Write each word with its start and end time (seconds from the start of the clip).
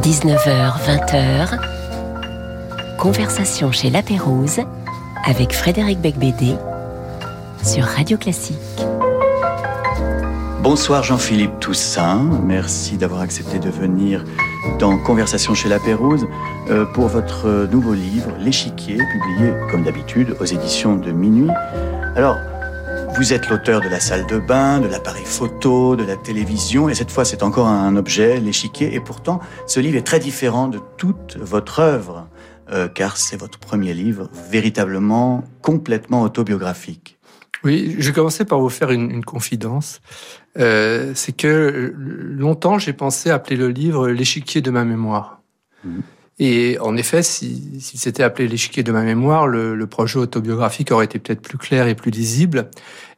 19h, 0.00 0.72
20h, 0.86 1.58
conversation 2.98 3.70
chez 3.70 3.90
La 3.90 4.02
Pérouse 4.02 4.60
avec 5.24 5.52
Frédéric 5.52 6.00
Becbédé 6.00 6.54
sur 7.62 7.84
Radio 7.84 8.16
Classique. 8.16 8.56
Bonsoir 10.62 11.02
Jean-Philippe 11.02 11.60
Toussaint, 11.60 12.22
merci 12.42 12.96
d'avoir 12.96 13.20
accepté 13.20 13.58
de 13.58 13.68
venir 13.68 14.24
dans 14.78 14.96
Conversation 14.96 15.52
chez 15.54 15.68
La 15.68 15.78
Pérouse 15.78 16.26
euh, 16.70 16.86
pour 16.86 17.08
votre 17.08 17.68
nouveau 17.70 17.92
livre, 17.92 18.30
L'échiquier, 18.40 18.96
publié 18.96 19.52
comme 19.70 19.84
d'habitude 19.84 20.34
aux 20.40 20.46
éditions 20.46 20.96
de 20.96 21.12
Minuit. 21.12 21.50
Alors, 22.16 22.38
vous 23.16 23.32
êtes 23.32 23.48
l'auteur 23.50 23.80
de 23.80 23.88
la 23.88 24.00
salle 24.00 24.26
de 24.26 24.38
bain, 24.38 24.80
de 24.80 24.86
l'appareil 24.86 25.24
photo, 25.24 25.96
de 25.96 26.04
la 26.04 26.16
télévision, 26.16 26.88
et 26.88 26.94
cette 26.94 27.10
fois 27.10 27.24
c'est 27.24 27.42
encore 27.42 27.66
un 27.66 27.96
objet, 27.96 28.40
l'échiquier, 28.40 28.94
et 28.94 29.00
pourtant 29.00 29.40
ce 29.66 29.80
livre 29.80 29.96
est 29.96 30.06
très 30.06 30.18
différent 30.18 30.68
de 30.68 30.80
toute 30.96 31.36
votre 31.36 31.80
œuvre, 31.80 32.28
euh, 32.70 32.88
car 32.88 33.16
c'est 33.16 33.36
votre 33.36 33.58
premier 33.58 33.92
livre 33.92 34.28
véritablement 34.50 35.44
complètement 35.60 36.22
autobiographique. 36.22 37.18
Oui, 37.64 37.94
je 37.98 38.08
vais 38.08 38.14
commencer 38.14 38.44
par 38.44 38.58
vous 38.58 38.70
faire 38.70 38.90
une, 38.90 39.24
confidence. 39.24 40.00
Euh, 40.58 41.12
c'est 41.14 41.36
que 41.36 41.92
longtemps 41.96 42.78
j'ai 42.78 42.92
pensé 42.92 43.30
appeler 43.30 43.56
le 43.56 43.68
livre 43.68 44.08
l'échiquier 44.08 44.62
de 44.62 44.70
ma 44.70 44.84
mémoire. 44.84 45.40
Mmh. 45.84 46.00
Et 46.38 46.76
en 46.80 46.96
effet, 46.96 47.22
s'il 47.22 47.80
si, 47.80 47.98
s'était 47.98 48.22
appelé 48.22 48.48
l'échiquier 48.48 48.82
de 48.82 48.90
ma 48.90 49.02
mémoire, 49.02 49.46
le, 49.46 49.86
projet 49.86 50.18
autobiographique 50.18 50.90
aurait 50.90 51.04
été 51.04 51.20
peut-être 51.20 51.42
plus 51.42 51.56
clair 51.58 51.86
et 51.86 51.94
plus 51.94 52.10
lisible. 52.10 52.68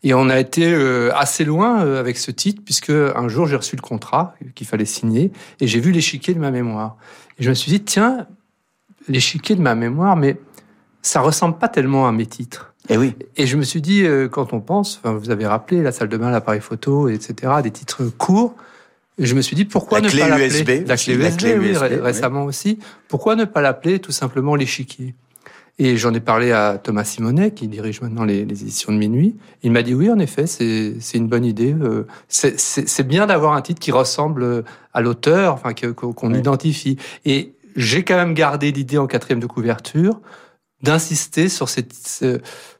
Et 0.04 0.12
on 0.12 0.28
a 0.28 0.38
été 0.38 0.72
euh, 0.72 1.10
assez 1.14 1.44
loin 1.44 1.82
euh, 1.82 1.98
avec 1.98 2.18
ce 2.18 2.30
titre, 2.30 2.62
puisque 2.62 2.90
un 2.90 3.26
jour 3.28 3.46
j'ai 3.46 3.56
reçu 3.56 3.74
le 3.74 3.80
contrat 3.80 4.34
qu'il 4.54 4.66
fallait 4.66 4.84
signer, 4.84 5.32
et 5.60 5.66
j'ai 5.66 5.80
vu 5.80 5.90
l'échiquier 5.90 6.34
de 6.34 6.38
ma 6.38 6.50
mémoire. 6.50 6.96
Et 7.38 7.42
je 7.42 7.48
me 7.48 7.54
suis 7.54 7.72
dit, 7.72 7.82
tiens, 7.82 8.26
l'échiquier 9.08 9.56
de 9.56 9.62
ma 9.62 9.74
mémoire, 9.74 10.14
mais 10.14 10.36
ça 11.00 11.20
ressemble 11.20 11.58
pas 11.58 11.68
tellement 11.68 12.06
à 12.06 12.12
mes 12.12 12.26
titres. 12.26 12.74
Et 12.90 12.94
eh 12.94 12.96
oui. 12.98 13.16
Et 13.36 13.46
je 13.46 13.56
me 13.56 13.62
suis 13.62 13.80
dit, 13.80 14.04
euh, 14.04 14.28
quand 14.28 14.52
on 14.52 14.60
pense, 14.60 15.00
enfin, 15.02 15.14
vous 15.14 15.30
avez 15.30 15.46
rappelé 15.46 15.82
la 15.82 15.90
salle 15.90 16.10
de 16.10 16.18
bain, 16.18 16.30
l'appareil 16.30 16.60
photo, 16.60 17.08
etc., 17.08 17.54
des 17.62 17.70
titres 17.70 18.04
courts, 18.18 18.54
je 19.18 19.34
me 19.34 19.40
suis 19.40 19.56
dit 19.56 19.64
pourquoi 19.64 20.00
ne 20.00 20.10
pas 20.10 20.28
l'appeler 20.28 20.84
la 20.84 20.96
clé 20.96 21.54
USB, 21.54 22.02
récemment 22.02 22.44
aussi. 22.44 22.78
Pourquoi 23.08 23.36
ne 23.36 23.44
pas 23.44 23.62
l'appeler 23.62 24.00
tout 24.00 24.12
simplement 24.12 24.54
l'échiquier? 24.56 25.14
Et 25.78 25.96
j'en 25.96 26.14
ai 26.14 26.20
parlé 26.20 26.52
à 26.52 26.78
Thomas 26.78 27.04
Simonet 27.04 27.50
qui 27.50 27.66
dirige 27.66 28.00
maintenant 28.00 28.24
les, 28.24 28.42
éditions 28.42 28.92
de 28.92 28.98
minuit. 28.98 29.36
Il 29.62 29.72
m'a 29.72 29.82
dit 29.82 29.94
oui, 29.94 30.08
en 30.08 30.18
effet, 30.20 30.46
c'est 30.46 30.94
une 31.14 31.26
bonne 31.26 31.44
idée. 31.44 31.74
Euh, 31.74 32.06
c'est 32.28 33.06
bien 33.06 33.26
d'avoir 33.26 33.54
un 33.54 33.62
titre 33.62 33.80
qui 33.80 33.90
ressemble 33.90 34.64
à 34.92 35.00
l'auteur, 35.00 35.54
enfin 35.54 35.72
qu'on 35.74 36.32
identifie. 36.32 36.96
Et 37.24 37.54
j'ai 37.74 38.04
quand 38.04 38.14
même 38.14 38.34
gardé 38.34 38.70
l'idée 38.70 38.98
en 38.98 39.08
quatrième 39.08 39.40
de 39.40 39.46
couverture 39.46 40.20
d'insister 40.84 41.48
sur, 41.48 41.68
cette, 41.68 41.94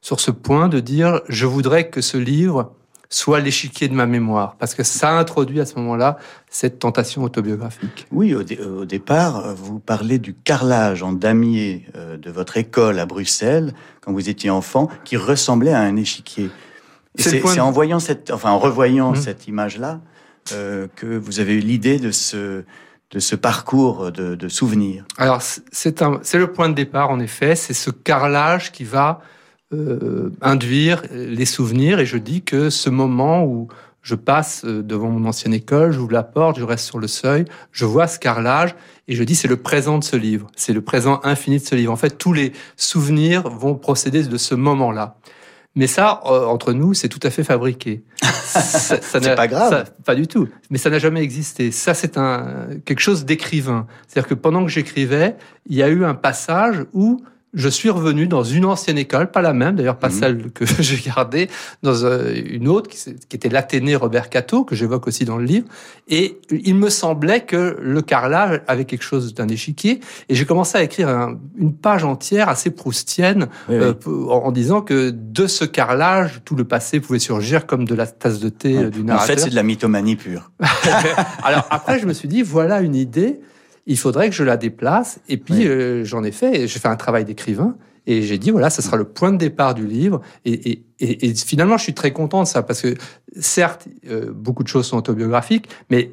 sur 0.00 0.20
ce 0.20 0.30
point 0.30 0.68
de 0.68 0.78
dire 0.78 1.22
je 1.28 1.46
voudrais 1.46 1.88
que 1.88 2.00
ce 2.00 2.18
livre 2.18 2.72
soit 3.14 3.38
l'échiquier 3.38 3.86
de 3.86 3.94
ma 3.94 4.06
mémoire, 4.06 4.56
parce 4.58 4.74
que 4.74 4.82
ça 4.82 5.16
introduit 5.16 5.60
à 5.60 5.66
ce 5.66 5.76
moment-là 5.76 6.18
cette 6.50 6.80
tentation 6.80 7.22
autobiographique. 7.22 8.08
Oui, 8.10 8.34
au, 8.34 8.84
départ, 8.84 9.54
vous 9.54 9.78
parlez 9.78 10.18
du 10.18 10.34
carrelage 10.34 11.04
en 11.04 11.12
damier 11.12 11.86
euh, 11.94 12.16
de 12.16 12.28
votre 12.32 12.56
école 12.56 12.98
à 12.98 13.06
Bruxelles, 13.06 13.72
quand 14.00 14.12
vous 14.12 14.28
étiez 14.28 14.50
enfant, 14.50 14.88
qui 15.04 15.16
ressemblait 15.16 15.72
à 15.72 15.78
un 15.78 15.94
échiquier. 15.94 16.50
C'est 17.14 17.60
en 17.60 17.70
voyant 17.70 18.00
cette, 18.00 18.32
enfin 18.32 18.50
en 18.50 18.58
revoyant 18.58 19.12
mmh. 19.12 19.16
cette 19.16 19.46
image-là, 19.46 20.00
euh, 20.50 20.88
que 20.96 21.06
vous 21.06 21.38
avez 21.38 21.54
eu 21.54 21.60
l'idée 21.60 22.00
de 22.00 22.10
ce 22.10 22.64
de 23.12 23.20
ce 23.20 23.36
parcours 23.36 24.10
de, 24.10 24.34
de 24.34 24.48
souvenirs. 24.48 25.04
Alors 25.18 25.40
c'est 25.40 26.02
le 26.02 26.46
point 26.48 26.68
de 26.68 26.74
départ 26.74 27.10
en 27.10 27.20
effet, 27.20 27.54
c'est 27.54 27.74
ce 27.74 27.90
carrelage 27.90 28.72
qui 28.72 28.82
va 28.82 29.20
euh, 29.74 30.32
induire 30.40 31.02
les 31.12 31.44
souvenirs. 31.44 32.00
Et 32.00 32.06
je 32.06 32.16
dis 32.16 32.42
que 32.42 32.70
ce 32.70 32.90
moment 32.90 33.44
où 33.44 33.68
je 34.04 34.14
passe 34.14 34.62
euh, 34.64 34.82
devant 34.82 35.08
mon 35.08 35.26
ancienne 35.26 35.54
école, 35.54 35.90
j'ouvre 35.90 36.12
la 36.12 36.22
porte, 36.22 36.58
je 36.58 36.64
reste 36.64 36.84
sur 36.84 36.98
le 36.98 37.08
seuil, 37.08 37.46
je 37.72 37.84
vois 37.84 38.06
ce 38.06 38.18
carrelage 38.18 38.76
et 39.08 39.14
je 39.14 39.24
dis 39.24 39.34
c'est 39.34 39.48
le 39.48 39.56
présent 39.56 39.98
de 39.98 40.04
ce 40.04 40.16
livre, 40.16 40.46
c'est 40.54 40.74
le 40.74 40.82
présent 40.82 41.20
infini 41.24 41.58
de 41.58 41.64
ce 41.64 41.74
livre. 41.74 41.92
En 41.92 41.96
fait, 41.96 42.18
tous 42.18 42.32
les 42.32 42.52
souvenirs 42.76 43.48
vont 43.48 43.74
procéder 43.74 44.22
de 44.22 44.36
ce 44.36 44.54
moment-là. 44.54 45.16
Mais 45.74 45.88
ça, 45.88 46.20
euh, 46.26 46.44
entre 46.44 46.72
nous, 46.72 46.94
c'est 46.94 47.08
tout 47.08 47.20
à 47.22 47.30
fait 47.30 47.42
fabriqué. 47.42 48.04
ça, 48.22 49.00
c'est 49.00 49.34
pas 49.34 49.48
grave. 49.48 49.90
pas 50.04 50.14
du 50.14 50.28
tout. 50.28 50.48
Mais 50.70 50.78
ça 50.78 50.88
n'a 50.88 51.00
jamais 51.00 51.20
existé. 51.20 51.72
Ça, 51.72 51.94
c'est 51.94 52.16
un 52.16 52.68
quelque 52.84 53.00
chose 53.00 53.24
d'écrivain. 53.24 53.86
C'est-à-dire 54.06 54.28
que 54.28 54.34
pendant 54.34 54.64
que 54.64 54.70
j'écrivais, 54.70 55.34
il 55.66 55.76
y 55.76 55.82
a 55.82 55.88
eu 55.88 56.04
un 56.04 56.14
passage 56.14 56.84
où 56.92 57.24
je 57.54 57.68
suis 57.68 57.90
revenu 57.90 58.26
dans 58.26 58.42
une 58.42 58.64
ancienne 58.64 58.98
école, 58.98 59.30
pas 59.30 59.42
la 59.42 59.52
même, 59.52 59.76
d'ailleurs 59.76 59.98
pas 59.98 60.08
mhm. 60.08 60.14
celle 60.14 60.50
que 60.50 60.64
j'ai 60.80 60.98
gardée, 60.98 61.48
dans 61.82 62.04
euh, 62.04 62.34
une 62.34 62.68
autre 62.68 62.90
qui, 62.90 63.36
était 63.36 63.48
l'Athénée 63.48 63.96
Robert 63.96 64.28
Cato, 64.28 64.64
que 64.64 64.74
j'évoque 64.74 65.06
aussi 65.06 65.24
dans 65.24 65.36
le 65.36 65.44
livre. 65.44 65.66
Et 66.08 66.40
il 66.50 66.74
me 66.74 66.90
semblait 66.90 67.44
que 67.44 67.76
le 67.80 68.02
carrelage 68.02 68.60
avait 68.66 68.84
quelque 68.84 69.02
chose 69.02 69.34
d'un 69.34 69.48
échiquier. 69.48 70.00
Et 70.28 70.34
j'ai 70.34 70.44
commencé 70.44 70.76
à 70.76 70.82
écrire 70.82 71.08
une 71.56 71.74
page 71.74 72.04
entière 72.04 72.48
assez 72.48 72.70
proustienne 72.70 73.48
euh, 73.70 73.94
En, 74.28 74.52
disant 74.52 74.82
que 74.82 75.10
de 75.10 75.46
ce 75.46 75.64
carrelage, 75.64 76.42
tout 76.44 76.56
le 76.56 76.64
passé 76.64 77.00
pouvait 77.00 77.18
surgir 77.18 77.66
comme 77.66 77.86
de 77.86 77.94
la 77.94 78.06
tasse 78.06 78.40
de 78.40 78.48
thé 78.48 78.76
euh, 78.76 78.90
du 78.90 79.02
narrateur. 79.02 79.24
En 79.24 79.36
fait, 79.36 79.42
c'est 79.42 79.50
de 79.50 79.54
la 79.54 79.62
mythomanie 79.62 80.16
pure. 80.16 80.50
Alors 81.44 81.66
après, 81.70 81.98
je 81.98 82.06
me 82.06 82.12
suis 82.12 82.28
dit, 82.28 82.42
voilà 82.42 82.80
une 82.80 82.94
idée 82.94 83.40
il 83.86 83.98
faudrait 83.98 84.30
que 84.30 84.34
je 84.34 84.44
la 84.44 84.56
déplace. 84.56 85.20
Et 85.28 85.36
puis, 85.36 85.66
euh, 85.66 86.04
j'en 86.04 86.24
ai 86.24 86.32
fait, 86.32 86.66
j'ai 86.66 86.78
fait 86.78 86.88
un 86.88 86.96
travail 86.96 87.24
d'écrivain. 87.24 87.76
Et 88.06 88.22
j'ai 88.22 88.36
dit, 88.36 88.50
voilà, 88.50 88.68
ce 88.68 88.82
sera 88.82 88.98
le 88.98 89.04
point 89.04 89.32
de 89.32 89.38
départ 89.38 89.74
du 89.74 89.86
livre. 89.86 90.20
Et, 90.44 90.82
finalement, 91.34 91.78
je 91.78 91.84
suis 91.84 91.94
très 91.94 92.12
content 92.12 92.42
de 92.42 92.48
ça, 92.48 92.62
parce 92.62 92.82
que 92.82 92.94
certes, 93.38 93.88
euh, 94.08 94.30
beaucoup 94.30 94.62
de 94.62 94.68
choses 94.68 94.86
sont 94.86 94.98
autobiographiques, 94.98 95.68
mais 95.90 96.12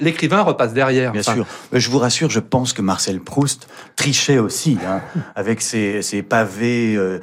l'écrivain 0.00 0.40
repasse 0.40 0.72
derrière. 0.72 1.12
Bien 1.12 1.22
sûr. 1.22 1.46
Je 1.72 1.90
vous 1.90 1.98
rassure, 1.98 2.30
je 2.30 2.40
pense 2.40 2.72
que 2.72 2.80
Marcel 2.80 3.20
Proust 3.20 3.68
trichait 3.94 4.38
aussi, 4.38 4.78
hein, 4.86 5.02
avec 5.34 5.60
ses, 5.60 6.02
pavés 6.26 6.96
euh, 6.96 7.20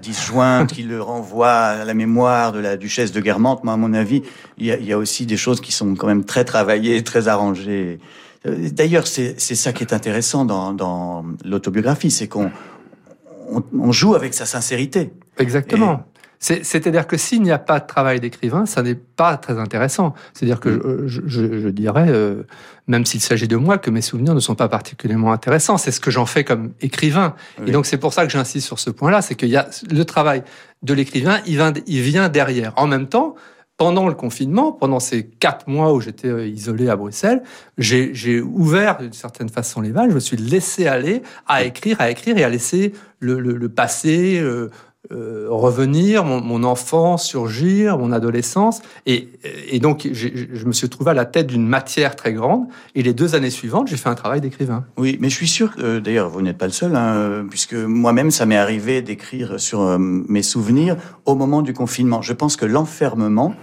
disjointes 0.00 0.72
qui 0.72 0.82
le 0.82 1.02
renvoient 1.02 1.50
à 1.50 1.84
la 1.84 1.94
mémoire 1.94 2.52
de 2.52 2.60
la 2.60 2.78
duchesse 2.78 3.12
de 3.12 3.20
Guermantes. 3.20 3.62
Moi, 3.62 3.74
à 3.74 3.76
mon 3.76 3.92
avis, 3.92 4.22
il 4.56 4.66
y, 4.66 4.72
a, 4.72 4.78
il 4.78 4.86
y 4.86 4.92
a 4.92 4.98
aussi 4.98 5.26
des 5.26 5.36
choses 5.36 5.60
qui 5.60 5.72
sont 5.72 5.94
quand 5.94 6.06
même 6.06 6.24
très 6.24 6.44
travaillées, 6.44 7.02
très 7.04 7.28
arrangées. 7.28 8.00
Euh, 8.46 8.68
d'ailleurs, 8.70 9.06
c'est 9.06 9.36
ça 9.38 9.72
qui 9.72 9.84
est 9.84 9.92
intéressant 9.92 10.44
dans, 10.44 10.72
dans 10.72 11.24
l'autobiographie, 11.44 12.10
c'est 12.10 12.28
qu'on 12.28 12.50
on, 13.72 13.92
joue 13.92 14.14
avec 14.14 14.34
sa 14.34 14.46
sincérité. 14.46 15.12
Exactement. 15.38 16.04
C'est-à-dire 16.38 17.06
que 17.06 17.16
s'il 17.16 17.40
n'y 17.42 17.52
a 17.52 17.58
pas 17.58 17.78
de 17.78 17.86
travail 17.86 18.18
d'écrivain, 18.18 18.66
ça 18.66 18.82
n'est 18.82 18.96
pas 18.96 19.36
très 19.36 19.60
intéressant. 19.60 20.12
C'est-à-dire 20.34 20.58
que 20.58 20.70
mm. 20.70 21.06
je, 21.06 21.20
je, 21.24 21.60
je, 21.60 21.68
dirais, 21.68 22.06
euh, 22.08 22.42
même 22.88 23.06
s'il 23.06 23.20
s'agit 23.20 23.46
de 23.46 23.54
moi, 23.54 23.78
que 23.78 23.90
mes 23.90 24.02
souvenirs 24.02 24.34
ne 24.34 24.40
sont 24.40 24.56
pas 24.56 24.68
particulièrement 24.68 25.32
intéressants. 25.32 25.78
C'est 25.78 25.92
ce 25.92 26.00
que 26.00 26.10
j'en 26.10 26.26
fais 26.26 26.42
comme 26.42 26.72
écrivain. 26.80 27.36
Et 27.64 27.70
donc 27.70 27.86
c'est 27.86 27.96
pour 27.96 28.12
ça 28.12 28.26
que 28.26 28.32
j'insiste 28.32 28.66
sur 28.66 28.80
ce 28.80 28.90
point-là, 28.90 29.22
c'est 29.22 29.36
qu'il 29.36 29.50
y 29.50 29.56
a 29.56 29.68
le 29.88 30.04
travail 30.04 30.42
de 30.82 30.94
l'écrivain, 30.94 31.38
il, 31.46 31.62
il 31.86 32.00
vient 32.00 32.28
derrière. 32.28 32.72
En 32.74 32.88
même 32.88 33.06
temps, 33.06 33.36
pendant 33.76 34.08
le 34.08 34.14
confinement, 34.14 34.72
pendant 34.72 35.00
ces 35.00 35.26
quatre 35.26 35.68
mois 35.68 35.92
où 35.92 36.00
j'étais 36.00 36.28
euh, 36.28 36.46
isolé 36.46 36.88
à 36.88 36.96
Bruxelles, 36.96 37.42
j'ai 37.78 38.40
ouvert 38.40 38.98
d'une 38.98 39.12
certaine 39.12 39.48
façon 39.48 39.80
les 39.80 39.90
vannes. 39.90 40.10
Je 40.10 40.14
me 40.14 40.20
suis 40.20 40.36
laissé 40.36 40.86
aller 40.86 41.22
à 41.46 41.64
écrire, 41.64 42.00
à 42.00 42.10
écrire 42.10 42.38
et 42.38 42.44
à 42.44 42.48
laisser 42.48 42.92
le, 43.18 43.40
le, 43.40 43.68
passé, 43.68 44.38
euh, 44.40 44.70
euh, 45.10 45.46
revenir, 45.48 46.24
mon, 46.24 46.62
enfance 46.62 47.26
surgir, 47.26 47.98
mon 47.98 48.12
adolescence. 48.12 48.82
Et, 49.06 49.28
et 49.68 49.80
donc, 49.80 50.08
je 50.12 50.64
me 50.64 50.72
suis 50.72 50.88
trouvé 50.88 51.10
à 51.10 51.14
la 51.14 51.24
tête 51.24 51.48
d'une 51.48 51.66
matière 51.66 52.14
très 52.14 52.32
grande. 52.32 52.66
Et 52.94 53.02
les 53.02 53.12
deux 53.12 53.34
années 53.34 53.50
suivantes, 53.50 53.88
j'ai 53.88 53.96
fait 53.96 54.08
un 54.08 54.14
travail 54.14 54.40
d'écrivain. 54.40 54.84
Oui, 54.96 55.18
mais 55.20 55.28
je 55.28 55.34
suis 55.34 55.48
sûr, 55.48 55.74
d'ailleurs, 56.02 56.28
vous 56.30 56.40
n'êtes 56.40 56.58
pas 56.58 56.66
le 56.66 56.72
seul, 56.72 56.94
hein, 56.94 57.44
puisque 57.50 57.74
moi-même, 57.74 58.30
ça 58.30 58.46
m'est 58.46 58.56
arrivé 58.56 59.02
d'écrire 59.02 59.58
sur 59.58 59.80
euh, 59.82 59.98
mes 59.98 60.42
souvenirs 60.42 60.96
au 61.24 61.34
moment 61.34 61.62
du 61.62 61.72
confinement. 61.72 62.22
Je 62.22 62.32
pense 62.32 62.56
que 62.56 62.66
l'enfermement 62.66 63.54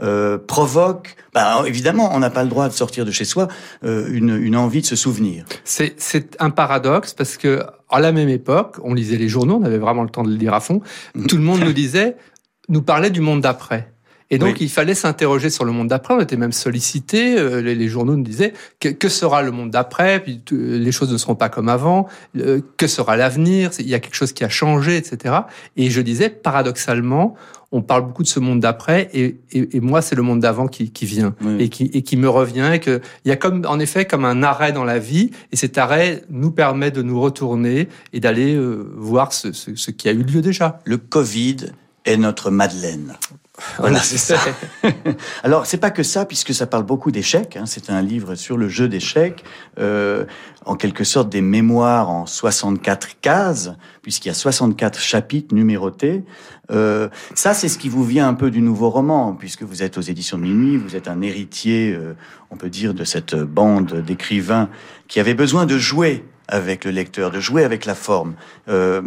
euh, 0.00 0.38
provoque, 0.38 1.16
bah, 1.34 1.62
évidemment, 1.66 2.10
on 2.14 2.18
n'a 2.18 2.30
pas 2.30 2.42
le 2.42 2.48
droit 2.48 2.68
de 2.68 2.72
sortir 2.72 3.04
de 3.04 3.10
chez 3.10 3.24
soi, 3.24 3.48
euh, 3.84 4.08
une, 4.10 4.36
une, 4.36 4.56
envie 4.56 4.80
de 4.80 4.86
se 4.86 4.96
souvenir. 4.96 5.44
C'est 5.64 6.36
un 6.40 6.50
paradoxe 6.50 7.14
parce 7.14 7.36
que 7.36 7.62
à 7.90 8.00
la 8.00 8.12
même 8.12 8.28
époque, 8.28 8.76
on 8.82 8.94
lisait 8.94 9.16
les 9.16 9.28
journaux, 9.28 9.58
on 9.60 9.64
avait 9.64 9.78
vraiment 9.78 10.02
le 10.02 10.08
temps 10.08 10.22
de 10.22 10.30
le 10.30 10.36
lire 10.36 10.54
à 10.54 10.60
fond. 10.60 10.80
Mhm. 11.14 11.26
Tout 11.26 11.36
le 11.36 11.42
monde 11.42 11.60
nous 11.60 11.72
disait, 11.72 12.16
nous 12.68 12.82
parlait 12.82 13.10
du 13.10 13.20
monde 13.20 13.42
d'après. 13.42 13.92
Et 14.32 14.38
donc, 14.38 14.62
il 14.62 14.70
fallait 14.70 14.94
s'interroger 14.94 15.50
sur 15.50 15.66
le 15.66 15.72
monde 15.72 15.88
d'après. 15.88 16.14
On 16.14 16.20
était 16.20 16.38
même 16.38 16.52
sollicité. 16.52 17.38
Euh, 17.38 17.60
les, 17.60 17.88
journaux 17.88 18.16
nous 18.16 18.22
disaient 18.22 18.54
que, 18.80 18.88
que 18.88 19.10
sera 19.10 19.42
le 19.42 19.50
monde 19.50 19.70
d'après? 19.70 20.20
Puis 20.20 20.40
les 20.50 20.90
choses 20.90 21.12
ne 21.12 21.18
seront 21.18 21.34
pas 21.34 21.50
comme 21.50 21.68
avant. 21.68 22.08
que 22.78 22.86
sera 22.86 23.18
l'avenir? 23.18 23.70
Il 23.78 23.88
y 23.88 23.94
a 23.94 24.00
quelque 24.00 24.14
chose 24.14 24.32
qui 24.32 24.42
a 24.42 24.48
changé, 24.48 24.96
etc. 24.96 25.34
Et 25.76 25.90
je 25.90 26.00
disais, 26.00 26.30
paradoxalement, 26.30 27.36
on 27.72 27.80
parle 27.82 28.06
beaucoup 28.06 28.22
de 28.22 28.28
ce 28.28 28.38
monde 28.38 28.60
d'après, 28.60 29.08
et, 29.14 29.40
et, 29.52 29.80
moi, 29.80 30.02
c'est 30.02 30.14
le 30.14 30.22
monde 30.22 30.40
d'avant 30.40 30.68
qui, 30.68 30.90
qui, 30.90 31.06
vient 31.06 31.34
et, 31.58 31.70
qui, 31.70 31.84
et 31.94 32.02
qui 32.02 32.16
me 32.18 32.28
revient. 32.28 32.70
Et 32.74 32.80
que 32.80 33.00
il 33.24 33.28
y 33.28 33.32
a 33.32 33.36
comme, 33.36 33.64
en 33.66 33.78
effet, 33.78 34.04
comme 34.04 34.26
un 34.26 34.42
arrêt 34.42 34.72
dans 34.72 34.84
la 34.84 34.98
vie, 34.98 35.30
et 35.50 35.56
cet 35.56 35.78
arrêt 35.78 36.22
nous 36.28 36.50
permet 36.50 36.90
de 36.90 37.02
nous 37.02 37.20
retourner 37.20 37.88
et 38.12 38.20
d'aller 38.20 38.54
euh, 38.54 38.92
voir 38.96 39.32
ce, 39.32 39.52
ce, 39.52 39.74
ce 39.74 39.90
qui 39.90 40.08
a 40.08 40.12
eu 40.12 40.22
lieu 40.22 40.42
déjà. 40.42 40.80
Le 40.84 40.98
Covid 40.98 41.56
est 42.04 42.18
notre 42.18 42.50
Madeleine. 42.50 43.14
Voilà, 43.78 44.00
c'est 44.00 44.18
ça. 44.18 44.38
Alors, 45.42 45.66
c'est 45.66 45.78
pas 45.78 45.90
que 45.90 46.02
ça, 46.02 46.24
puisque 46.24 46.54
ça 46.54 46.66
parle 46.66 46.84
beaucoup 46.84 47.10
d'échecs. 47.10 47.56
Hein. 47.56 47.64
C'est 47.66 47.90
un 47.90 48.02
livre 48.02 48.34
sur 48.34 48.56
le 48.56 48.68
jeu 48.68 48.88
d'échecs, 48.88 49.44
euh, 49.78 50.24
en 50.64 50.76
quelque 50.76 51.04
sorte 51.04 51.28
des 51.28 51.40
mémoires 51.40 52.10
en 52.10 52.26
64 52.26 53.20
cases, 53.20 53.72
puisqu'il 54.02 54.28
y 54.28 54.30
a 54.30 54.34
64 54.34 54.98
chapitres 54.98 55.54
numérotés. 55.54 56.24
Euh, 56.70 57.08
ça, 57.34 57.54
c'est 57.54 57.68
ce 57.68 57.78
qui 57.78 57.88
vous 57.88 58.04
vient 58.04 58.28
un 58.28 58.34
peu 58.34 58.50
du 58.50 58.62
nouveau 58.62 58.90
roman, 58.90 59.34
puisque 59.34 59.62
vous 59.62 59.82
êtes 59.82 59.98
aux 59.98 60.02
éditions 60.02 60.38
de 60.38 60.42
minuit, 60.42 60.76
vous 60.76 60.96
êtes 60.96 61.08
un 61.08 61.20
héritier, 61.22 61.92
euh, 61.92 62.14
on 62.50 62.56
peut 62.56 62.70
dire, 62.70 62.94
de 62.94 63.04
cette 63.04 63.34
bande 63.34 64.02
d'écrivains 64.02 64.68
qui 65.08 65.20
avaient 65.20 65.34
besoin 65.34 65.66
de 65.66 65.78
jouer 65.78 66.24
avec 66.48 66.84
le 66.84 66.90
lecteur, 66.90 67.30
de 67.30 67.40
jouer 67.40 67.64
avec 67.64 67.86
la 67.86 67.94
forme. 67.94 68.34
Euh, 68.68 69.02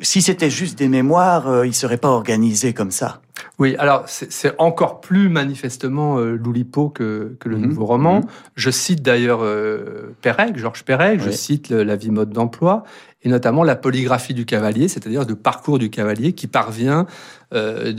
si 0.00 0.22
c'était 0.22 0.50
juste 0.50 0.78
des 0.78 0.88
mémoires, 0.88 1.48
euh, 1.48 1.66
il 1.66 1.74
serait 1.74 1.98
pas 1.98 2.08
organisé 2.08 2.72
comme 2.72 2.90
ça. 2.90 3.20
Oui, 3.58 3.76
alors 3.78 4.04
c'est 4.06 4.54
encore 4.58 5.00
plus 5.00 5.28
manifestement 5.28 6.18
euh, 6.18 6.36
Loulipo 6.36 6.88
que, 6.88 7.36
que 7.38 7.48
le 7.48 7.56
mhm. 7.56 7.66
nouveau 7.66 7.86
roman. 7.86 8.20
Mhm. 8.20 8.26
Je 8.54 8.70
cite 8.70 9.02
d'ailleurs 9.02 9.40
euh, 9.42 10.14
Perec, 10.22 10.56
Georges 10.56 10.84
Perec, 10.84 11.20
je 11.20 11.30
cite 11.30 11.70
La 11.70 11.96
vie 11.96 12.10
mode 12.10 12.30
d'emploi, 12.30 12.84
et 13.22 13.28
notamment 13.28 13.64
la 13.64 13.76
polygraphie 13.76 14.32
du 14.32 14.46
cavalier, 14.46 14.88
c'est-à-dire 14.88 15.26
le 15.26 15.34
parcours 15.34 15.78
du 15.78 15.90
cavalier 15.90 16.32
qui 16.32 16.46
parvient, 16.46 17.06
euh, 17.52 17.92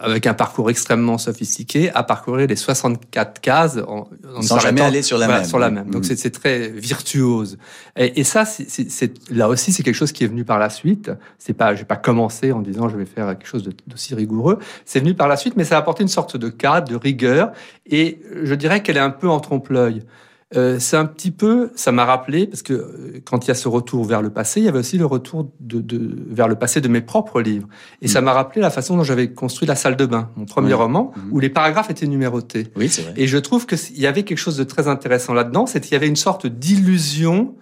avec 0.00 0.26
un 0.26 0.34
parcours 0.34 0.70
extrêmement 0.70 1.18
sophistiqué, 1.18 1.90
à 1.94 2.02
parcourir 2.04 2.46
les 2.46 2.54
64 2.54 3.40
cases 3.40 3.78
en, 3.88 4.08
sans 4.40 4.60
jamais 4.60 4.82
aller 4.82 5.02
sur 5.02 5.18
la 5.18 5.26
même. 5.26 5.44
Sur 5.44 5.58
la 5.58 5.70
même. 5.70 5.90
Donc 5.90 6.02
mm. 6.02 6.14
c'est 6.14 6.30
très 6.30 6.68
virtuose. 6.68 7.58
Et, 7.96 8.20
et 8.20 8.24
ça, 8.24 8.44
c'est 8.44 9.32
là 9.32 9.48
aussi, 9.48 9.72
c'est 9.72 9.82
quelque 9.82 9.94
chose 9.94 10.12
qui 10.12 10.24
est 10.24 10.28
venu 10.28 10.44
par 10.44 10.58
la 10.58 10.70
suite. 10.70 11.10
C'est 11.38 11.54
pas, 11.54 11.74
j'ai 11.74 11.84
pas 11.84 11.96
commencé 11.96 12.52
en 12.52 12.60
disant 12.60 12.88
je 12.88 12.96
vais 12.96 13.06
faire 13.06 13.26
quelque 13.28 13.48
chose 13.48 13.68
d'aussi 13.86 14.14
rigoureux. 14.14 14.58
C'est 14.88 15.00
venu 15.00 15.12
par 15.12 15.28
la 15.28 15.36
suite, 15.36 15.54
mais 15.54 15.64
ça 15.64 15.76
a 15.76 15.80
apporté 15.80 16.02
une 16.02 16.08
sorte 16.08 16.38
de 16.38 16.48
cadre, 16.48 16.88
de 16.88 16.96
rigueur, 16.96 17.52
et 17.84 18.22
je 18.42 18.54
dirais 18.54 18.82
qu'elle 18.82 18.96
est 18.96 19.00
un 19.00 19.10
peu 19.10 19.28
en 19.28 19.38
trompe-l'œil. 19.38 20.02
Euh, 20.56 20.78
c'est 20.78 20.96
un 20.96 21.04
petit 21.04 21.30
peu, 21.30 21.70
ça 21.74 21.92
m'a 21.92 22.06
rappelé, 22.06 22.46
parce 22.46 22.62
que 22.62 22.72
euh, 22.72 23.20
quand 23.26 23.44
il 23.44 23.48
y 23.48 23.50
a 23.50 23.54
ce 23.54 23.68
retour 23.68 24.06
vers 24.06 24.22
le 24.22 24.30
passé, 24.30 24.60
il 24.60 24.64
y 24.64 24.68
avait 24.68 24.78
aussi 24.78 24.96
le 24.96 25.04
retour 25.04 25.50
de, 25.60 25.82
de 25.82 26.16
vers 26.30 26.48
le 26.48 26.54
passé 26.54 26.80
de 26.80 26.88
mes 26.88 27.02
propres 27.02 27.42
livres. 27.42 27.68
Et 28.00 28.06
mm. 28.06 28.08
ça 28.08 28.22
m'a 28.22 28.32
rappelé 28.32 28.62
la 28.62 28.70
façon 28.70 28.96
dont 28.96 29.02
j'avais 29.02 29.30
construit 29.30 29.68
La 29.68 29.76
salle 29.76 29.96
de 29.96 30.06
bain, 30.06 30.30
mon 30.36 30.46
premier 30.46 30.72
roman, 30.72 31.12
mm. 31.14 31.32
où 31.32 31.38
les 31.38 31.50
paragraphes 31.50 31.90
étaient 31.90 32.06
numérotés. 32.06 32.68
Oui, 32.74 32.88
c'est 32.88 33.02
vrai. 33.02 33.12
Et 33.18 33.26
je 33.26 33.36
trouve 33.36 33.66
qu'il 33.66 34.00
y 34.00 34.06
avait 34.06 34.22
quelque 34.22 34.38
chose 34.38 34.56
de 34.56 34.64
très 34.64 34.88
intéressant 34.88 35.34
là-dedans, 35.34 35.66
c'est 35.66 35.82
qu'il 35.82 35.92
y 35.92 35.96
avait 35.96 36.08
une 36.08 36.16
sorte 36.16 36.46
d'illusion 36.46 37.54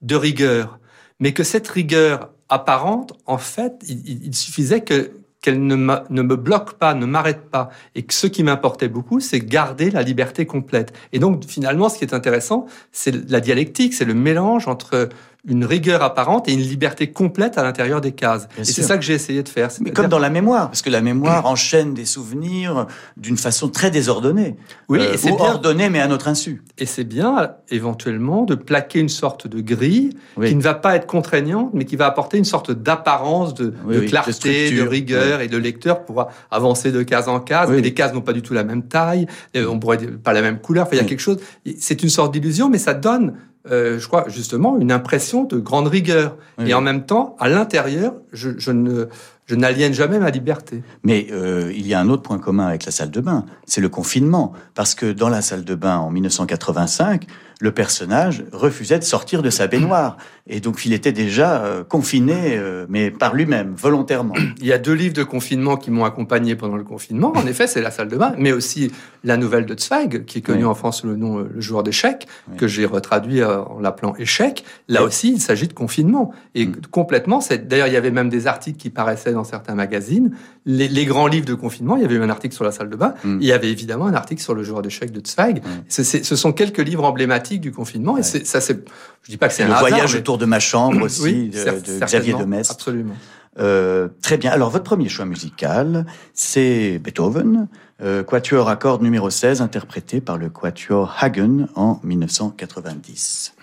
de 0.00 0.16
rigueur. 0.16 0.78
Mais 1.18 1.34
que 1.34 1.44
cette 1.44 1.68
rigueur 1.68 2.30
apparente, 2.48 3.12
en 3.26 3.36
fait, 3.36 3.74
il, 3.86 4.24
il 4.24 4.34
suffisait 4.34 4.80
que 4.80 5.10
qu'elle 5.40 5.64
ne, 5.66 5.74
ne, 5.74 6.22
me 6.22 6.36
bloque 6.36 6.74
pas, 6.74 6.94
ne 6.94 7.06
m'arrête 7.06 7.50
pas. 7.50 7.70
Et 7.94 8.02
que 8.02 8.12
ce 8.12 8.26
qui 8.26 8.42
m'importait 8.42 8.88
beaucoup, 8.88 9.20
c'est 9.20 9.40
garder 9.40 9.90
la 9.90 10.02
liberté 10.02 10.44
complète. 10.44 10.92
Et 11.12 11.18
donc, 11.18 11.44
finalement, 11.44 11.88
ce 11.88 11.98
qui 11.98 12.04
est 12.04 12.14
intéressant, 12.14 12.66
c'est 12.92 13.30
la 13.30 13.40
dialectique, 13.40 13.94
c'est 13.94 14.04
le 14.04 14.14
mélange 14.14 14.68
entre 14.68 15.08
une 15.46 15.64
rigueur 15.64 16.02
apparente 16.02 16.48
et 16.48 16.52
une 16.52 16.60
liberté 16.60 17.10
complète 17.12 17.56
à 17.56 17.62
l'intérieur 17.62 18.00
des 18.00 18.12
cases. 18.12 18.48
et 18.58 18.64
c'est 18.64 18.82
ça 18.82 18.98
que 18.98 19.04
j'ai 19.04 19.14
essayé 19.14 19.42
de 19.42 19.48
faire. 19.48 19.70
Mais 19.80 19.90
comme 19.90 20.08
dans 20.08 20.18
la 20.18 20.30
mémoire, 20.30 20.68
parce 20.68 20.82
que 20.82 20.90
la 20.90 21.00
mémoire 21.00 21.46
enchaîne 21.46 21.94
des 21.94 22.04
souvenirs 22.04 22.86
d'une 23.16 23.38
façon 23.38 23.68
très 23.68 23.90
désordonnée. 23.90 24.56
Oui, 24.88 25.00
euh, 25.00 25.14
et 25.14 25.16
c'est 25.16 25.32
ordonnée, 25.32 25.88
mais 25.88 26.00
à 26.00 26.08
notre 26.08 26.28
insu. 26.28 26.62
Et 26.78 26.86
c'est 26.86 27.04
bien, 27.04 27.52
éventuellement, 27.70 28.44
de 28.44 28.54
plaquer 28.54 29.00
une 29.00 29.08
sorte 29.08 29.46
de 29.46 29.60
grille 29.60 30.10
qui 30.44 30.54
ne 30.54 30.62
va 30.62 30.74
pas 30.74 30.96
être 30.96 31.06
contraignante, 31.06 31.70
mais 31.72 31.84
qui 31.84 31.96
va 31.96 32.06
apporter 32.06 32.36
une 32.36 32.44
sorte 32.44 32.70
d'apparence, 32.70 33.54
de, 33.54 33.72
clarté, 34.06 34.70
de, 34.70 34.82
rigueur 34.82 35.40
et 35.40 35.48
de 35.48 35.56
lecteur 35.56 36.04
pour 36.04 36.28
avancer 36.50 36.92
de 36.92 37.02
case 37.02 37.28
en 37.28 37.40
case. 37.40 37.70
Mais 37.70 37.80
les 37.80 37.94
cases 37.94 38.12
n'ont 38.12 38.20
pas 38.20 38.32
du 38.32 38.42
tout 38.42 38.52
la 38.52 38.64
même 38.64 38.82
taille, 38.82 39.26
euh, 39.56 39.66
on 39.66 39.78
pourrait 39.78 39.98
pas 39.98 40.32
la 40.32 40.42
même 40.42 40.60
couleur. 40.60 40.86
Enfin, 40.86 40.96
il 40.96 41.02
y 41.02 41.04
a 41.04 41.08
quelque 41.08 41.20
chose. 41.20 41.38
C'est 41.78 42.02
une 42.02 42.08
sorte 42.10 42.32
d'illusion, 42.32 42.68
mais 42.68 42.78
ça 42.78 42.94
donne 42.94 43.34
euh, 43.70 43.98
je 43.98 44.06
crois 44.06 44.24
justement, 44.28 44.78
une 44.78 44.92
impression 44.92 45.44
de 45.44 45.58
grande 45.58 45.88
rigueur. 45.88 46.36
Et 46.64 46.74
en 46.74 46.80
même 46.80 47.06
temps, 47.06 47.36
à 47.38 47.48
l'intérieur, 47.48 48.14
je, 48.32 48.50
je, 48.58 48.70
ne, 48.70 49.06
je 49.50 49.56
n'aliène 49.56 49.92
jamais 49.92 50.20
ma 50.20 50.30
liberté. 50.30 50.84
Mais 51.02 51.26
euh, 51.32 51.72
il 51.74 51.84
y 51.84 51.92
a 51.92 51.98
un 51.98 52.08
autre 52.08 52.22
point 52.22 52.38
commun 52.38 52.68
avec 52.68 52.84
la 52.84 52.92
salle 52.92 53.10
de 53.10 53.20
bain, 53.20 53.44
c'est 53.66 53.80
le 53.80 53.88
confinement. 53.88 54.52
Parce 54.74 54.94
que 54.94 55.10
dans 55.10 55.28
la 55.28 55.42
salle 55.42 55.64
de 55.64 55.74
bain, 55.74 55.96
en 55.96 56.10
1985, 56.10 57.26
le 57.60 57.72
personnage 57.72 58.44
refusait 58.52 58.98
de 58.98 59.04
sortir 59.04 59.42
de 59.42 59.50
sa 59.50 59.66
baignoire. 59.66 60.16
Et 60.46 60.60
donc 60.60 60.86
il 60.86 60.92
était 60.92 61.12
déjà 61.12 61.62
euh, 61.62 61.84
confiné, 61.84 62.56
euh, 62.56 62.86
mais 62.88 63.10
par 63.10 63.34
lui-même, 63.34 63.74
volontairement. 63.76 64.34
Il 64.60 64.66
y 64.66 64.72
a 64.72 64.78
deux 64.78 64.94
livres 64.94 65.14
de 65.14 65.22
confinement 65.22 65.76
qui 65.76 65.90
m'ont 65.90 66.04
accompagné 66.04 66.56
pendant 66.56 66.76
le 66.76 66.84
confinement. 66.84 67.32
En 67.36 67.46
effet, 67.46 67.66
c'est 67.66 67.82
La 67.82 67.90
salle 67.90 68.08
de 68.08 68.16
bain, 68.16 68.34
mais 68.38 68.52
aussi 68.52 68.90
la 69.24 69.36
nouvelle 69.36 69.66
de 69.66 69.78
Zweig, 69.78 70.24
qui 70.24 70.38
est 70.38 70.42
connue 70.42 70.64
en 70.64 70.74
France 70.74 71.00
sous 71.00 71.06
le 71.06 71.16
nom 71.16 71.38
Le 71.38 71.60
joueur 71.60 71.82
d'échecs, 71.82 72.26
que 72.56 72.66
j'ai 72.66 72.86
retraduit 72.86 73.44
en 73.44 73.78
l'appelant 73.80 74.14
Échec. 74.16 74.64
Là 74.88 75.02
aussi, 75.02 75.32
il 75.32 75.40
s'agit 75.40 75.68
de 75.68 75.72
confinement. 75.72 76.32
Et 76.54 76.66
mm. 76.66 76.76
complètement, 76.90 77.40
c'est 77.40 77.68
d'ailleurs, 77.68 77.88
il 77.88 77.92
y 77.92 77.96
avait 77.96 78.10
même 78.10 78.28
des 78.28 78.46
articles 78.46 78.78
qui 78.78 78.90
paraissaient 78.90 79.32
dans 79.32 79.39
certains 79.44 79.74
magazines. 79.74 80.34
Les, 80.66 81.04
grands 81.04 81.26
livres 81.26 81.46
de 81.46 81.54
confinement, 81.54 81.96
il 81.96 82.02
y 82.02 82.04
avait 82.04 82.16
eu 82.16 82.22
un 82.22 82.30
article 82.30 82.54
sur 82.54 82.64
la 82.64 82.72
salle 82.72 82.90
de 82.90 82.96
bain. 82.96 83.14
Mm. 83.24 83.38
Il 83.40 83.46
y 83.46 83.52
avait 83.52 83.70
évidemment 83.70 84.06
un 84.06 84.14
article 84.14 84.42
sur 84.42 84.54
Le 84.54 84.62
joueur 84.62 84.82
d'échecs 84.82 85.12
de 85.12 85.20
Zweig. 85.24 85.62
Mm. 85.62 85.90
Ce 86.22 86.36
sont 86.36 86.52
quelques 86.52 86.78
livres 86.78 87.04
emblématiques 87.04 87.60
du 87.60 87.72
confinement. 87.72 88.16
Et 88.16 88.22
ça, 88.22 88.60
c'est, 88.60 88.84
je 89.22 89.30
dis 89.30 89.36
pas 89.36 89.48
que 89.48 89.54
c'est 89.54 89.64
un 89.64 89.68
le 89.68 89.74
voyage 89.74 90.14
autour 90.14 90.38
de 90.38 90.46
ma 90.46 90.60
chambre 90.60 91.02
aussi 91.02 91.48
de, 91.48 92.04
Xavier 92.04 92.34
de 92.34 92.44
Metz. 92.44 92.70
Absolument. 92.70 93.14
Euh, 93.58 94.08
très 94.22 94.36
bien. 94.38 94.52
Alors, 94.52 94.70
votre 94.70 94.84
premier 94.84 95.08
choix 95.08 95.24
musical, 95.24 96.06
c'est 96.34 96.98
Beethoven, 96.98 97.68
euh, 98.02 98.22
Quatuor 98.22 98.68
à 98.68 98.76
cordes 98.76 99.02
numéro 99.02 99.28
16, 99.28 99.60
interprété 99.60 100.20
par 100.20 100.38
le 100.38 100.48
Quatuor 100.48 101.14
Hagen 101.20 101.66
en 101.74 102.00
1990. 102.04 103.54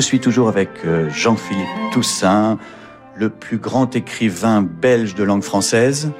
Je 0.00 0.06
suis 0.06 0.18
toujours 0.18 0.48
avec 0.48 0.70
euh, 0.86 1.10
Jean-Philippe 1.10 1.68
Toussaint, 1.92 2.56
le 3.16 3.28
plus 3.28 3.58
grand 3.58 3.94
écrivain 3.94 4.62
belge 4.62 5.14
de 5.14 5.22
langue 5.22 5.42
française, 5.42 6.10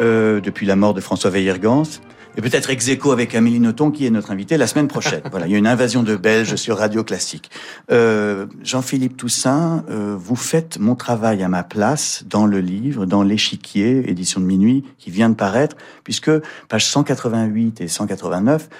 euh, 0.00 0.40
depuis 0.40 0.64
la 0.64 0.76
mort 0.76 0.94
de 0.94 1.02
François 1.02 1.28
Weiergans. 1.28 2.00
Et 2.38 2.40
peut-être 2.40 2.70
ex 2.70 2.88
aequo 2.88 3.12
avec 3.12 3.34
Amélie 3.34 3.60
Nothomb, 3.60 3.90
qui 3.90 4.06
est 4.06 4.10
notre 4.10 4.30
invitée 4.30 4.56
la 4.56 4.66
semaine 4.66 4.88
prochaine. 4.88 5.20
voilà, 5.30 5.46
il 5.46 5.52
y 5.52 5.54
a 5.56 5.58
une 5.58 5.66
invasion 5.66 6.02
de 6.02 6.16
Belges 6.16 6.56
sur 6.56 6.78
Radio 6.78 7.04
Classique. 7.04 7.50
Euh, 7.90 8.46
Jean-Philippe 8.62 9.18
Toussaint, 9.18 9.84
euh, 9.90 10.16
vous 10.18 10.34
faites 10.34 10.78
mon 10.78 10.94
travail 10.94 11.42
à 11.42 11.48
ma 11.48 11.64
place 11.64 12.24
dans 12.26 12.46
le 12.46 12.60
livre, 12.60 13.04
dans 13.04 13.22
l'échiquier, 13.22 14.10
édition 14.10 14.40
de 14.40 14.46
minuit, 14.46 14.84
qui 14.96 15.10
vient 15.10 15.28
de 15.28 15.34
paraître, 15.34 15.76
puisque 16.02 16.30
page 16.70 16.86
188 16.86 17.82
et 17.82 17.88
189, 17.88 18.70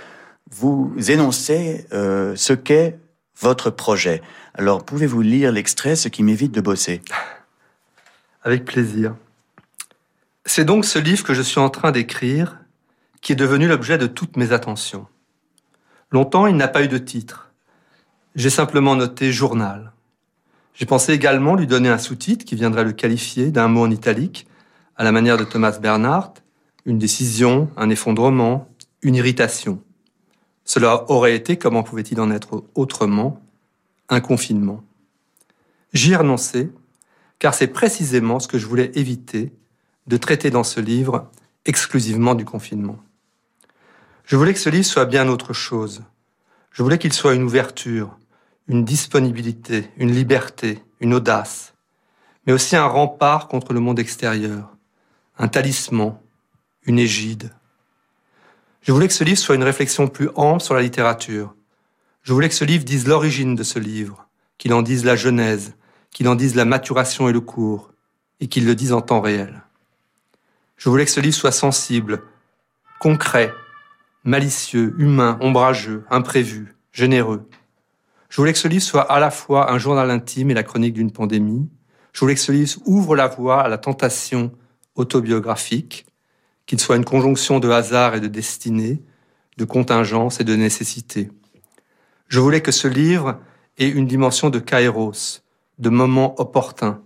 vous 0.50 0.90
énoncez 1.06 1.84
euh, 1.92 2.32
ce 2.34 2.54
qu'est 2.54 2.98
votre 3.40 3.70
projet. 3.70 4.22
Alors, 4.54 4.84
pouvez-vous 4.84 5.22
lire 5.22 5.52
l'extrait, 5.52 5.96
ce 5.96 6.08
qui 6.08 6.22
m'évite 6.22 6.52
de 6.52 6.60
bosser? 6.60 7.02
Avec 8.42 8.64
plaisir. 8.64 9.14
C'est 10.44 10.64
donc 10.64 10.84
ce 10.84 10.98
livre 10.98 11.24
que 11.24 11.34
je 11.34 11.42
suis 11.42 11.60
en 11.60 11.70
train 11.70 11.92
d'écrire 11.92 12.58
qui 13.20 13.32
est 13.32 13.36
devenu 13.36 13.68
l'objet 13.68 13.98
de 13.98 14.06
toutes 14.06 14.36
mes 14.36 14.52
attentions. 14.52 15.06
Longtemps, 16.10 16.46
il 16.46 16.56
n'a 16.56 16.68
pas 16.68 16.82
eu 16.82 16.88
de 16.88 16.98
titre. 16.98 17.52
J'ai 18.34 18.50
simplement 18.50 18.96
noté 18.96 19.32
journal. 19.32 19.92
J'ai 20.74 20.86
pensé 20.86 21.12
également 21.12 21.56
lui 21.56 21.66
donner 21.66 21.88
un 21.88 21.98
sous-titre 21.98 22.44
qui 22.44 22.54
viendrait 22.54 22.84
le 22.84 22.92
qualifier 22.92 23.50
d'un 23.50 23.68
mot 23.68 23.82
en 23.82 23.90
italique, 23.90 24.46
à 24.96 25.04
la 25.04 25.12
manière 25.12 25.36
de 25.36 25.44
Thomas 25.44 25.78
Bernhardt, 25.78 26.34
une 26.86 26.98
décision, 26.98 27.70
un 27.76 27.90
effondrement, 27.90 28.68
une 29.02 29.16
irritation. 29.16 29.82
Cela 30.68 31.10
aurait 31.10 31.34
été, 31.34 31.56
comment 31.56 31.82
pouvait-il 31.82 32.20
en 32.20 32.30
être 32.30 32.62
autrement, 32.74 33.40
un 34.10 34.20
confinement. 34.20 34.84
J'y 35.94 36.12
ai 36.12 36.16
renoncé, 36.16 36.70
car 37.38 37.54
c'est 37.54 37.68
précisément 37.68 38.38
ce 38.38 38.48
que 38.48 38.58
je 38.58 38.66
voulais 38.66 38.90
éviter 38.94 39.50
de 40.08 40.16
traiter 40.18 40.50
dans 40.50 40.64
ce 40.64 40.80
livre 40.80 41.30
exclusivement 41.64 42.34
du 42.34 42.44
confinement. 42.44 42.98
Je 44.26 44.36
voulais 44.36 44.52
que 44.52 44.60
ce 44.60 44.68
livre 44.68 44.84
soit 44.84 45.06
bien 45.06 45.30
autre 45.30 45.54
chose. 45.54 46.02
Je 46.70 46.82
voulais 46.82 46.98
qu'il 46.98 47.14
soit 47.14 47.34
une 47.34 47.44
ouverture, 47.44 48.18
une 48.68 48.84
disponibilité, 48.84 49.88
une 49.96 50.12
liberté, 50.12 50.84
une 51.00 51.14
audace, 51.14 51.72
mais 52.46 52.52
aussi 52.52 52.76
un 52.76 52.84
rempart 52.84 53.48
contre 53.48 53.72
le 53.72 53.80
monde 53.80 53.98
extérieur, 53.98 54.76
un 55.38 55.48
talisman, 55.48 56.18
une 56.82 56.98
égide. 56.98 57.54
Je 58.82 58.92
voulais 58.92 59.08
que 59.08 59.14
ce 59.14 59.24
livre 59.24 59.38
soit 59.38 59.54
une 59.54 59.64
réflexion 59.64 60.08
plus 60.08 60.30
ample 60.34 60.62
sur 60.62 60.74
la 60.74 60.82
littérature. 60.82 61.54
Je 62.22 62.32
voulais 62.32 62.48
que 62.48 62.54
ce 62.54 62.64
livre 62.64 62.84
dise 62.84 63.06
l'origine 63.06 63.54
de 63.54 63.62
ce 63.62 63.78
livre, 63.78 64.28
qu'il 64.58 64.72
en 64.72 64.82
dise 64.82 65.04
la 65.04 65.16
genèse, 65.16 65.74
qu'il 66.10 66.28
en 66.28 66.34
dise 66.34 66.54
la 66.54 66.64
maturation 66.64 67.28
et 67.28 67.32
le 67.32 67.40
cours, 67.40 67.92
et 68.40 68.48
qu'il 68.48 68.66
le 68.66 68.74
dise 68.74 68.92
en 68.92 69.00
temps 69.00 69.20
réel. 69.20 69.62
Je 70.76 70.88
voulais 70.88 71.04
que 71.04 71.10
ce 71.10 71.20
livre 71.20 71.34
soit 71.34 71.52
sensible, 71.52 72.22
concret, 73.00 73.52
malicieux, 74.24 74.94
humain, 74.98 75.38
ombrageux, 75.40 76.04
imprévu, 76.10 76.76
généreux. 76.92 77.48
Je 78.28 78.36
voulais 78.36 78.52
que 78.52 78.58
ce 78.58 78.68
livre 78.68 78.84
soit 78.84 79.10
à 79.10 79.20
la 79.20 79.30
fois 79.30 79.72
un 79.72 79.78
journal 79.78 80.10
intime 80.10 80.50
et 80.50 80.54
la 80.54 80.62
chronique 80.62 80.94
d'une 80.94 81.10
pandémie. 81.10 81.68
Je 82.12 82.20
voulais 82.20 82.34
que 82.34 82.40
ce 82.40 82.52
livre 82.52 82.78
ouvre 82.84 83.16
la 83.16 83.26
voie 83.26 83.62
à 83.62 83.68
la 83.68 83.78
tentation 83.78 84.52
autobiographique, 84.96 86.06
qu'il 86.68 86.78
soit 86.78 86.96
une 86.96 87.04
conjonction 87.04 87.60
de 87.60 87.70
hasard 87.70 88.14
et 88.14 88.20
de 88.20 88.28
destinée, 88.28 89.02
de 89.56 89.64
contingence 89.64 90.38
et 90.38 90.44
de 90.44 90.54
nécessité. 90.54 91.30
Je 92.28 92.40
voulais 92.40 92.60
que 92.60 92.72
ce 92.72 92.86
livre 92.86 93.40
ait 93.78 93.88
une 93.88 94.06
dimension 94.06 94.50
de 94.50 94.58
kairos, 94.58 95.42
de 95.78 95.88
moment 95.88 96.38
opportun, 96.38 97.00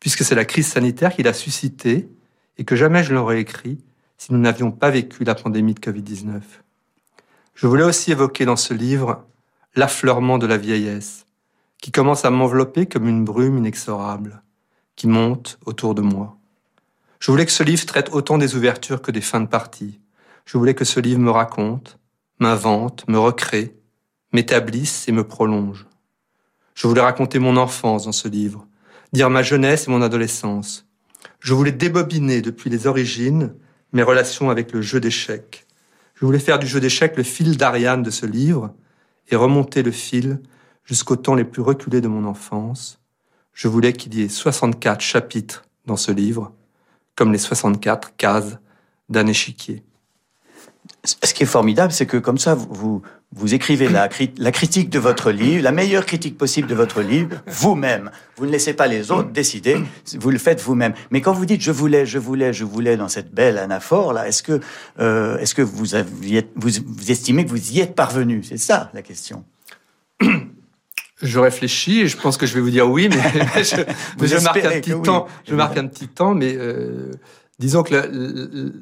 puisque 0.00 0.22
c'est 0.22 0.34
la 0.34 0.44
crise 0.44 0.66
sanitaire 0.66 1.14
qui 1.14 1.22
l'a 1.22 1.32
suscité 1.32 2.10
et 2.58 2.64
que 2.64 2.76
jamais 2.76 3.02
je 3.02 3.14
l'aurais 3.14 3.40
écrit 3.40 3.78
si 4.18 4.34
nous 4.34 4.38
n'avions 4.38 4.70
pas 4.70 4.90
vécu 4.90 5.24
la 5.24 5.34
pandémie 5.34 5.74
de 5.74 5.80
Covid-19. 5.80 6.42
Je 7.54 7.66
voulais 7.66 7.84
aussi 7.84 8.12
évoquer 8.12 8.44
dans 8.44 8.56
ce 8.56 8.74
livre 8.74 9.24
l'affleurement 9.74 10.36
de 10.36 10.46
la 10.46 10.58
vieillesse, 10.58 11.24
qui 11.80 11.90
commence 11.90 12.26
à 12.26 12.30
m'envelopper 12.30 12.84
comme 12.84 13.08
une 13.08 13.24
brume 13.24 13.56
inexorable, 13.56 14.42
qui 14.94 15.06
monte 15.06 15.58
autour 15.64 15.94
de 15.94 16.02
moi. 16.02 16.35
Je 17.18 17.30
voulais 17.30 17.46
que 17.46 17.52
ce 17.52 17.62
livre 17.62 17.84
traite 17.86 18.10
autant 18.12 18.38
des 18.38 18.54
ouvertures 18.54 19.02
que 19.02 19.10
des 19.10 19.20
fins 19.20 19.40
de 19.40 19.46
partie. 19.46 20.00
Je 20.44 20.58
voulais 20.58 20.74
que 20.74 20.84
ce 20.84 21.00
livre 21.00 21.20
me 21.20 21.30
raconte, 21.30 21.98
m'invente, 22.38 23.08
me 23.08 23.18
recrée, 23.18 23.76
m'établisse 24.32 25.08
et 25.08 25.12
me 25.12 25.24
prolonge. 25.24 25.86
Je 26.74 26.86
voulais 26.86 27.00
raconter 27.00 27.38
mon 27.38 27.56
enfance 27.56 28.04
dans 28.04 28.12
ce 28.12 28.28
livre, 28.28 28.66
dire 29.12 29.30
ma 29.30 29.42
jeunesse 29.42 29.88
et 29.88 29.90
mon 29.90 30.02
adolescence. 30.02 30.86
Je 31.40 31.54
voulais 31.54 31.72
débobiner 31.72 32.42
depuis 32.42 32.70
les 32.70 32.86
origines 32.86 33.54
mes 33.92 34.02
relations 34.02 34.50
avec 34.50 34.72
le 34.72 34.82
jeu 34.82 35.00
d'échecs, 35.00 35.66
je 36.16 36.24
voulais 36.24 36.38
faire 36.38 36.58
du 36.58 36.66
jeu 36.66 36.80
d'échecs 36.80 37.16
le 37.16 37.22
fil 37.22 37.58
d'Ariane 37.58 38.02
de 38.02 38.10
ce 38.10 38.24
livre 38.24 38.74
et 39.28 39.36
remonter 39.36 39.82
le 39.82 39.90
fil 39.90 40.40
jusqu'au 40.84 41.16
temps 41.16 41.34
les 41.34 41.44
plus 41.44 41.60
reculés 41.60 42.00
de 42.00 42.08
mon 42.08 42.24
enfance. 42.24 43.00
Je 43.52 43.68
voulais 43.68 43.92
qu'il 43.92 44.14
y 44.14 44.22
ait 44.22 44.28
64 44.28 45.00
chapitres 45.00 45.64
dans 45.84 45.96
ce 45.96 46.12
livre, 46.12 46.54
comme 47.16 47.32
les 47.32 47.38
64 47.38 48.16
cases 48.16 48.58
d'un 49.08 49.26
échiquier. 49.26 49.82
Ce 51.04 51.34
qui 51.34 51.42
est 51.42 51.46
formidable, 51.46 51.92
c'est 51.92 52.06
que 52.06 52.16
comme 52.16 52.38
ça, 52.38 52.54
vous, 52.54 53.02
vous 53.32 53.54
écrivez 53.54 53.88
la, 53.88 54.08
critique 54.08 54.88
de 54.88 54.98
votre 54.98 55.30
livre, 55.30 55.62
la 55.62 55.72
meilleure 55.72 56.06
critique 56.06 56.38
possible 56.38 56.68
de 56.68 56.74
votre 56.74 57.02
livre, 57.02 57.42
vous-même. 57.46 58.10
Vous 58.36 58.46
ne 58.46 58.50
laissez 58.50 58.72
pas 58.72 58.86
les 58.86 59.10
autres 59.10 59.30
décider, 59.30 59.78
vous 60.18 60.30
le 60.30 60.38
faites 60.38 60.60
vous-même. 60.60 60.94
Mais 61.10 61.20
quand 61.20 61.32
vous 61.32 61.46
dites 61.46 61.60
je 61.60 61.72
voulais, 61.72 62.06
je 62.06 62.18
voulais, 62.18 62.52
je 62.52 62.64
voulais 62.64 62.96
dans 62.96 63.08
cette 63.08 63.32
belle 63.34 63.58
anaphore 63.58 64.12
là, 64.12 64.28
est-ce 64.28 64.42
que, 64.42 64.60
euh, 65.00 65.38
est-ce 65.38 65.54
que 65.54 65.62
vous, 65.62 65.94
aviez, 65.94 66.48
vous, 66.54 66.70
vous, 66.86 67.10
estimez 67.10 67.44
que 67.44 67.50
vous 67.50 67.72
y 67.72 67.80
êtes 67.80 67.94
parvenu? 67.94 68.42
C'est 68.42 68.58
ça 68.58 68.90
la 68.94 69.02
question. 69.02 69.44
Je 71.22 71.38
réfléchis 71.38 72.00
et 72.00 72.08
je 72.08 72.16
pense 72.16 72.36
que 72.36 72.46
je 72.46 72.54
vais 72.54 72.60
vous 72.60 72.70
dire 72.70 72.88
oui, 72.88 73.08
mais, 73.08 73.16
je, 73.64 74.42
marque 74.42 74.64
un 74.64 74.80
petit 74.80 75.00
temps. 75.02 75.26
Je 75.48 75.54
marque 75.54 75.78
un 75.78 75.86
petit 75.86 76.08
temps, 76.08 76.34
mais 76.34 76.54
euh, 76.56 77.10
disons 77.58 77.82
que 77.82 78.72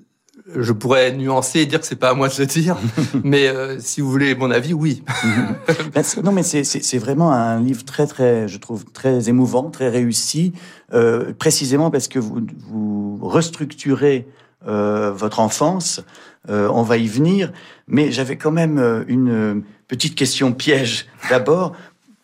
je 0.54 0.72
pourrais 0.72 1.12
nuancer 1.12 1.60
et 1.60 1.66
dire 1.66 1.80
que 1.80 1.86
c'est 1.86 1.94
pas 1.96 2.10
à 2.10 2.14
moi 2.14 2.28
de 2.28 2.34
le 2.36 2.46
dire, 2.46 2.76
mais 3.24 3.46
euh, 3.46 3.78
si 3.78 4.00
vous 4.00 4.10
voulez 4.10 4.34
mon 4.34 4.50
avis, 4.50 4.74
oui. 4.74 5.04
Non, 6.24 6.32
mais 6.32 6.42
c'est 6.42 6.98
vraiment 6.98 7.32
un 7.32 7.60
livre 7.60 7.84
très 7.84 8.06
très, 8.06 8.48
je 8.48 8.58
trouve 8.58 8.84
très 8.86 9.28
émouvant, 9.28 9.70
très 9.70 9.88
réussi, 9.88 10.52
euh, 10.92 11.32
précisément 11.32 11.90
parce 11.90 12.08
que 12.08 12.18
vous, 12.18 12.40
vous 12.68 13.18
restructurez 13.22 14.26
euh, 14.66 15.12
votre 15.12 15.40
enfance. 15.40 16.02
Euh, 16.48 16.70
on 16.72 16.82
va 16.82 16.96
y 16.96 17.06
venir, 17.06 17.52
mais 17.86 18.10
j'avais 18.12 18.36
quand 18.36 18.50
même 18.50 18.78
euh, 18.78 19.04
une 19.08 19.62
petite 19.88 20.14
question 20.14 20.52
piège. 20.52 21.06
D'abord, 21.28 21.72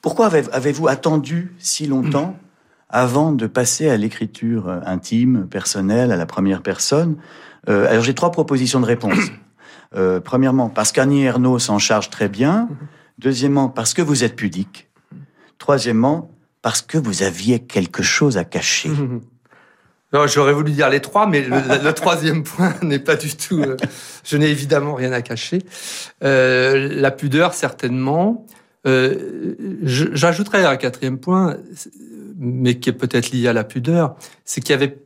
pourquoi 0.03 0.27
avez-vous 0.53 0.89
attendu 0.89 1.55
si 1.59 1.87
longtemps 1.87 2.37
avant 2.89 3.33
de 3.33 3.47
passer 3.47 3.89
à 3.89 3.97
l'écriture 3.97 4.69
intime, 4.85 5.47
personnelle, 5.49 6.11
à 6.11 6.17
la 6.17 6.27
première 6.27 6.63
personne? 6.63 7.17
Euh, 7.69 7.87
alors 7.89 8.03
j'ai 8.03 8.15
trois 8.15 8.31
propositions 8.31 8.81
de 8.81 8.87
réponse. 8.87 9.19
Euh, 9.97 10.21
premièrement, 10.21 10.69
parce 10.69 10.93
qu'Annie 10.93 11.25
Ernaux 11.25 11.59
s'en 11.59 11.81
charge 11.81 12.11
très 12.11 12.29
bien. 12.29 12.69
Deuxièmement, 13.19 13.69
parce 13.69 13.93
que 13.93 14.03
vous 14.03 14.23
êtes 14.23 14.37
pudique. 14.37 14.89
Troisièmement, 15.59 16.31
parce 16.63 16.81
que 16.81 16.97
vous 16.97 17.25
aviez 17.25 17.59
quelque 17.59 18.01
chose 18.01 18.39
à 18.39 18.45
cacher. 18.45 18.89
j'aurais 20.13 20.53
voulu 20.53 20.71
dire 20.71 20.89
les 20.91 21.01
trois, 21.01 21.27
mais 21.27 21.43
le, 21.43 21.93
troisième 21.95 22.45
point 22.45 22.73
n'est 22.83 23.01
pas 23.01 23.17
du 23.17 23.35
tout. 23.35 23.61
Euh, 23.61 23.77
je 24.23 24.37
n'ai 24.37 24.51
évidemment 24.51 24.95
rien 24.95 25.11
à 25.11 25.23
cacher. 25.23 25.59
la 26.21 27.11
pudeur, 27.11 27.53
certainement. 27.53 28.47
J'ajouterais 28.85 30.65
un 30.65 30.77
quatrième 30.77 31.19
point, 31.19 31.57
mais 32.39 32.79
qui 32.79 32.89
est 32.89 32.95
peut-être 32.95 33.31
lié 33.31 33.49
à 33.49 33.53
la 33.53 33.65
pudeur, 33.65 34.17
c'est 34.45 34.61
qu'il 34.61 34.71
y 34.71 34.75
avait 34.75 34.99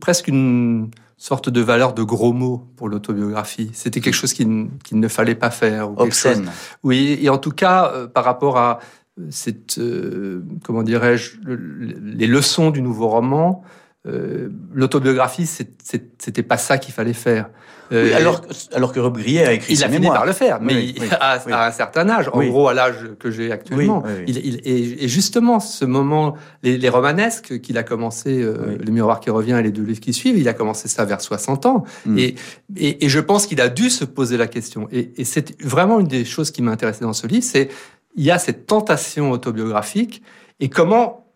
presque 0.00 0.28
une 0.28 0.90
sorte 1.20 1.50
de 1.50 1.60
valeur 1.60 1.92
de 1.92 2.02
gros 2.02 2.32
mots 2.32 2.66
pour 2.76 2.88
l'autobiographie. 2.88 3.70
C'était 3.74 4.00
quelque 4.00 4.14
chose 4.14 4.32
qu'il 4.32 4.70
ne 4.92 5.08
fallait 5.08 5.34
pas 5.34 5.50
faire. 5.50 5.90
Ou 5.90 5.94
Obscène. 5.98 6.50
Oui, 6.82 7.18
et 7.20 7.28
en 7.28 7.36
tout 7.36 7.50
cas, 7.52 7.92
euh, 7.92 8.06
par 8.06 8.24
rapport 8.24 8.56
à 8.56 8.80
euh, 9.20 9.26
cette, 9.28 9.78
euh, 9.78 10.42
comment 10.64 10.82
dirais-je, 10.82 11.36
les 11.46 12.26
leçons 12.26 12.70
du 12.70 12.80
nouveau 12.80 13.08
roman, 13.08 13.62
l'autobiographie, 14.04 15.46
c'était 15.46 16.42
pas 16.42 16.58
ça 16.58 16.78
qu'il 16.78 16.94
fallait 16.94 17.12
faire. 17.12 17.50
Euh, 17.92 18.14
alors, 18.14 18.42
alors 18.72 18.92
que 18.92 19.00
Rob 19.00 19.18
Grillet 19.18 19.44
a 19.44 19.52
écrit 19.52 19.74
Il 19.74 19.82
a 19.82 19.88
fini 19.88 20.06
par 20.06 20.24
le 20.24 20.32
faire, 20.32 20.60
mais 20.60 20.94
à, 21.20 21.66
un 21.66 21.72
certain 21.72 22.08
âge, 22.08 22.30
en 22.32 22.44
gros 22.44 22.68
à 22.68 22.74
l'âge 22.74 23.10
que 23.18 23.30
j'ai 23.30 23.50
actuellement. 23.50 24.04
Il, 24.28 24.36
il, 24.38 24.60
et, 24.64 25.08
justement, 25.08 25.58
ce 25.58 25.84
moment, 25.84 26.36
les, 26.62 26.88
romanesques 26.88 27.60
qu'il 27.60 27.78
a 27.78 27.82
commencé, 27.82 28.40
euh, 28.40 28.78
Le 28.80 28.92
miroir 28.92 29.20
qui 29.20 29.30
revient 29.30 29.56
et 29.58 29.62
les 29.62 29.72
deux 29.72 29.82
livres 29.82 30.00
qui 30.00 30.12
suivent, 30.12 30.38
il 30.38 30.48
a 30.48 30.54
commencé 30.54 30.88
ça 30.88 31.04
vers 31.04 31.20
60 31.20 31.66
ans. 31.66 31.84
Mm. 32.06 32.18
Et, 32.18 32.34
et, 32.76 33.08
je 33.08 33.20
pense 33.20 33.46
qu'il 33.46 33.60
a 33.60 33.68
dû 33.68 33.90
se 33.90 34.04
poser 34.04 34.36
la 34.36 34.46
question. 34.46 34.88
Et, 34.92 35.24
c'est 35.24 35.60
vraiment 35.62 35.98
une 36.00 36.08
des 36.08 36.24
choses 36.24 36.50
qui 36.50 36.62
m'a 36.62 36.70
intéressé 36.70 37.00
dans 37.00 37.12
ce 37.12 37.26
livre, 37.26 37.44
c'est 37.44 37.68
il 38.16 38.24
y 38.24 38.30
a 38.30 38.38
cette 38.38 38.66
tentation 38.66 39.30
autobiographique 39.30 40.22
et 40.58 40.68
comment 40.68 41.26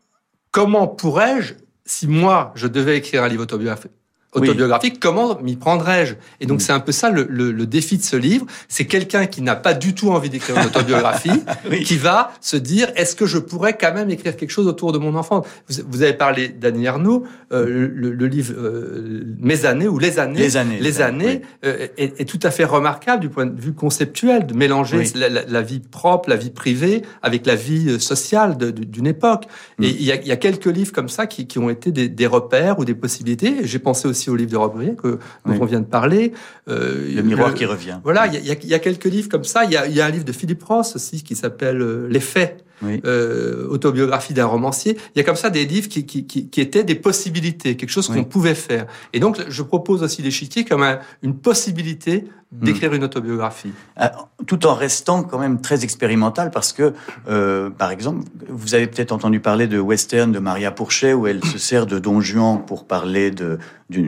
comment 0.51 0.87
pourrais-je 0.87 1.55
si 1.85 2.07
moi 2.07 2.53
je 2.55 2.67
devais 2.67 2.97
écrire 2.99 3.23
un 3.25 3.29
livre 3.29 3.43
autobiographique 3.43 3.93
autobiographique, 4.35 5.01
comment 5.01 5.41
m'y 5.41 5.57
prendrais-je? 5.57 6.15
Et 6.41 6.47
donc, 6.47 6.59
mm. 6.59 6.61
c'est 6.61 6.73
un 6.73 6.81
peu 6.81 6.93
ça 6.93 7.11
le, 7.11 7.27
le, 7.31 7.53
le, 7.53 7.67
défi 7.67 7.97
de 7.97 8.03
ce 8.03 8.17
livre. 8.17 8.47
C'est 8.69 8.87
quelqu'un 8.87 9.27
qui 9.27 9.43
n'a 9.43 9.57
pas 9.57 9.75
du 9.75 9.95
tout 9.95 10.11
envie 10.11 10.31
d'écrire 10.31 10.57
une 10.57 10.67
autobiographie, 10.67 11.43
qui 11.85 11.97
va 11.97 12.33
se 12.41 12.57
dire, 12.57 12.89
est-ce 12.97 13.17
que 13.17 13.27
je 13.27 13.39
pourrais 13.39 13.77
quand 13.77 13.95
même 13.95 14.11
écrire 14.11 14.37
quelque 14.37 14.51
chose 14.51 14.67
autour 14.67 14.93
de 14.93 14.99
mon 14.99 15.15
enfant? 15.15 15.45
Vous, 15.69 15.83
vous, 15.89 16.03
avez 16.03 16.13
parlé 16.13 16.49
d'Annie 16.49 16.85
Ernaux, 16.85 17.25
euh, 17.53 17.65
le, 17.95 18.13
le, 18.13 18.27
livre 18.27 18.55
euh, 18.57 19.25
Mes 19.39 19.65
années 19.65 19.89
ou 19.89 19.99
Les 19.99 20.19
années, 20.19 20.41
Les 20.41 20.57
années, 20.57 20.79
les 20.81 21.01
années 21.01 21.43
euh, 21.65 21.89
est, 21.97 22.21
est, 22.21 22.25
tout 22.25 22.41
à 22.43 22.51
fait 22.51 22.65
remarquable 22.65 23.21
du 23.21 23.29
point 23.29 23.47
de 23.47 23.61
vue 23.61 23.75
conceptuel, 23.75 24.47
de 24.47 24.55
mélanger 24.55 25.05
la, 25.15 25.29
la, 25.29 25.63
vie 25.63 25.81
propre, 25.81 26.29
la 26.29 26.37
vie 26.37 26.51
privée, 26.51 27.03
avec 27.23 27.47
la 27.47 27.55
vie 27.55 27.89
euh, 27.89 27.99
sociale 27.99 28.57
d'une 28.57 29.07
époque. 29.07 29.45
Mm. 29.79 29.85
Et 29.85 29.89
il 29.89 30.03
y, 30.03 30.13
a, 30.13 30.17
il 30.17 30.27
y, 30.27 30.33
a, 30.33 30.37
quelques 30.37 30.67
livres 30.67 30.93
comme 30.93 31.09
ça 31.09 31.27
qui, 31.27 31.47
qui 31.47 31.59
ont 31.59 31.71
été 31.71 31.93
des, 31.93 32.09
des 32.09 32.27
repères 32.27 32.79
ou 32.79 32.85
des 32.85 32.95
possibilités. 32.95 33.59
J'ai 33.63 33.79
pensé 33.79 34.09
aussi 34.09 34.24
au 34.31 34.37
livre 34.37 34.51
de 34.51 34.57
Robert 34.57 34.97
que 34.97 35.19
dont 35.47 35.59
on 35.61 35.65
vient 35.65 35.81
de 35.81 35.87
parler. 35.87 36.33
Euh, 36.69 37.15
le 37.15 37.23
miroir 37.23 37.55
qui 37.55 37.65
revient. 37.65 37.99
Voilà, 38.03 38.27
il 38.27 38.45
y 38.45 38.51
a, 38.51 38.55
y 38.63 38.75
a, 38.75 38.79
quelques 38.79 39.05
livres 39.05 39.29
comme 39.29 39.45
ça. 39.45 39.65
Il 39.65 39.71
y 39.71 39.77
a, 39.77 39.87
y 39.87 40.01
a, 40.01 40.07
un 40.07 40.11
livre 40.11 40.25
de 40.25 40.33
Philippe 40.33 40.63
Ross 40.63 40.97
aussi 40.97 41.23
qui 41.23 41.37
s'appelle 41.37 41.81
euh, 41.81 42.09
Les 42.09 42.21
faits 42.21 42.65
euh, 42.83 43.67
autobiographie 43.69 44.35
d'un 44.35 44.47
romancier. 44.47 44.97
Il 45.15 45.19
y 45.19 45.21
a 45.21 45.25
comme 45.25 45.37
ça 45.37 45.49
des 45.49 45.65
livres 45.65 45.89
qui, 45.89 46.05
qui, 46.05 46.27
qui, 46.27 46.49
qui 46.49 46.61
étaient 46.61 46.85
des 46.85 46.95
possibilités, 46.95 47.77
quelque 47.77 47.91
chose 47.91 48.09
qu'on 48.09 48.25
pouvait 48.25 48.55
faire. 48.55 48.87
Et 49.13 49.21
donc, 49.21 49.43
je 49.49 49.63
propose 49.63 50.03
aussi 50.03 50.23
l'échiquier 50.23 50.65
comme 50.65 50.85
une 51.23 51.37
possibilité 51.37 52.25
d'écrire 52.53 52.93
hmm. 52.93 52.97
une 52.97 53.05
autobiographie. 53.05 53.73
Euh, 54.01 54.07
tout 54.47 54.67
en 54.67 54.75
restant 54.75 55.23
quand 55.23 55.39
même 55.39 55.61
très 55.61 55.83
expérimental, 55.83 56.51
parce 56.51 56.73
que, 56.73 56.93
euh, 57.29 57.71
par 57.71 57.91
exemple, 57.91 58.25
vous 58.49 58.75
avez 58.75 58.87
peut-être 58.87 59.13
entendu 59.13 59.41
parler 59.41 59.67
de 59.67 59.79
western 59.79 60.31
de 60.31 60.39
Maria 60.39 60.71
Pourchet, 60.71 61.15
où 61.15 61.27
elle 61.27 61.45
se 61.45 61.59
sert 61.59 61.87
de 61.87 61.99
Don 61.99 62.21
Juan 62.21 62.65
pour 62.65 62.87
parler 62.87 63.31
de, 63.31 63.59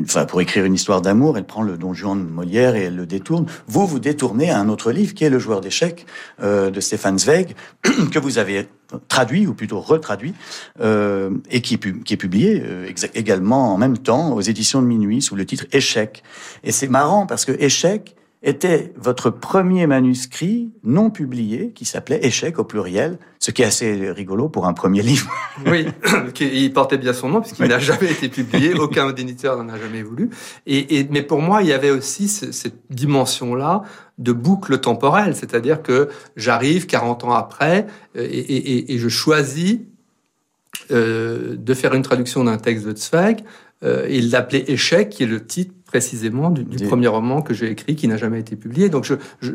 enfin, 0.02 0.24
pour 0.24 0.40
écrire 0.40 0.64
une 0.64 0.74
histoire 0.74 1.02
d'amour. 1.02 1.36
Elle 1.38 1.44
prend 1.44 1.62
le 1.62 1.76
Don 1.76 1.94
Juan 1.94 2.26
de 2.26 2.30
Molière 2.30 2.76
et 2.76 2.84
elle 2.84 2.96
le 2.96 3.06
détourne. 3.06 3.46
Vous, 3.66 3.86
vous 3.86 3.98
détournez 3.98 4.50
à 4.50 4.58
un 4.58 4.68
autre 4.68 4.92
livre 4.92 5.14
qui 5.14 5.24
est 5.24 5.30
Le 5.30 5.38
joueur 5.38 5.60
d'échecs 5.60 6.06
euh, 6.42 6.70
de 6.70 6.80
Stéphane 6.80 7.18
Zweig, 7.18 7.54
que 7.82 8.18
vous 8.18 8.38
avez 8.38 8.68
traduit, 9.08 9.46
ou 9.46 9.54
plutôt 9.54 9.80
retraduit, 9.80 10.34
euh, 10.80 11.30
et 11.50 11.60
qui, 11.60 11.74
est 11.74 12.16
publié 12.16 12.62
euh, 12.64 12.88
également 13.14 13.74
en 13.74 13.78
même 13.78 13.98
temps 13.98 14.32
aux 14.32 14.40
éditions 14.40 14.80
de 14.80 14.86
Minuit 14.86 15.22
sous 15.22 15.36
le 15.36 15.44
titre 15.44 15.66
Échec. 15.72 16.22
Et 16.64 16.72
c'est 16.72 16.88
marrant 16.88 17.26
parce 17.26 17.44
que 17.44 17.52
Échec 17.52 18.16
était 18.46 18.92
votre 18.96 19.28
premier 19.30 19.86
manuscrit 19.86 20.70
non 20.84 21.10
publié 21.10 21.72
qui 21.74 21.84
s'appelait 21.84 22.24
Échec 22.24 22.58
au 22.58 22.64
pluriel, 22.64 23.18
ce 23.40 23.50
qui 23.50 23.62
est 23.62 23.66
assez 23.66 24.10
rigolo 24.10 24.48
pour 24.48 24.66
un 24.66 24.72
premier 24.72 25.02
livre. 25.02 25.30
Oui, 25.66 25.86
il 26.40 26.72
portait 26.72 26.98
bien 26.98 27.12
son 27.12 27.28
nom 27.28 27.40
puisqu'il 27.40 27.66
n'a 27.66 27.78
jamais 27.78 28.10
été 28.10 28.28
publié, 28.28 28.74
aucun 28.74 29.08
éditeur 29.08 29.56
n'en 29.62 29.72
a 29.72 29.78
jamais 29.78 30.02
voulu. 30.02 30.30
Et, 30.66 30.98
et, 30.98 31.08
mais 31.10 31.22
pour 31.22 31.40
moi, 31.42 31.62
il 31.62 31.68
y 31.68 31.72
avait 31.72 31.90
aussi 31.90 32.28
cette 32.28 32.76
dimension-là 32.90 33.82
de 34.18 34.32
boucle 34.32 34.78
temporelle, 34.78 35.34
c'est-à-dire 35.34 35.82
que 35.82 36.08
j'arrive 36.36 36.86
40 36.86 37.24
ans 37.24 37.32
après 37.32 37.86
euh, 38.16 38.26
et, 38.30 38.38
et, 38.38 38.94
et 38.94 38.98
je 38.98 39.08
choisis 39.08 39.78
euh, 40.92 41.56
de 41.58 41.74
faire 41.74 41.94
une 41.94 42.02
traduction 42.02 42.44
d'un 42.44 42.58
texte 42.58 42.86
de 42.86 42.94
Zweig. 42.96 43.42
Euh, 43.82 44.06
il 44.08 44.30
l'appelait 44.30 44.64
Échec, 44.68 45.08
qui 45.08 45.24
est 45.24 45.26
le 45.26 45.44
titre 45.44 45.74
précisément 45.96 46.50
du, 46.50 46.64
premier 46.86 47.06
roman 47.06 47.40
que 47.40 47.54
j'ai 47.54 47.70
écrit, 47.70 47.96
qui 47.96 48.06
n'a 48.06 48.18
jamais 48.18 48.38
été 48.38 48.54
publié. 48.54 48.90
Donc 48.90 49.04
je, 49.04 49.14
je, 49.40 49.52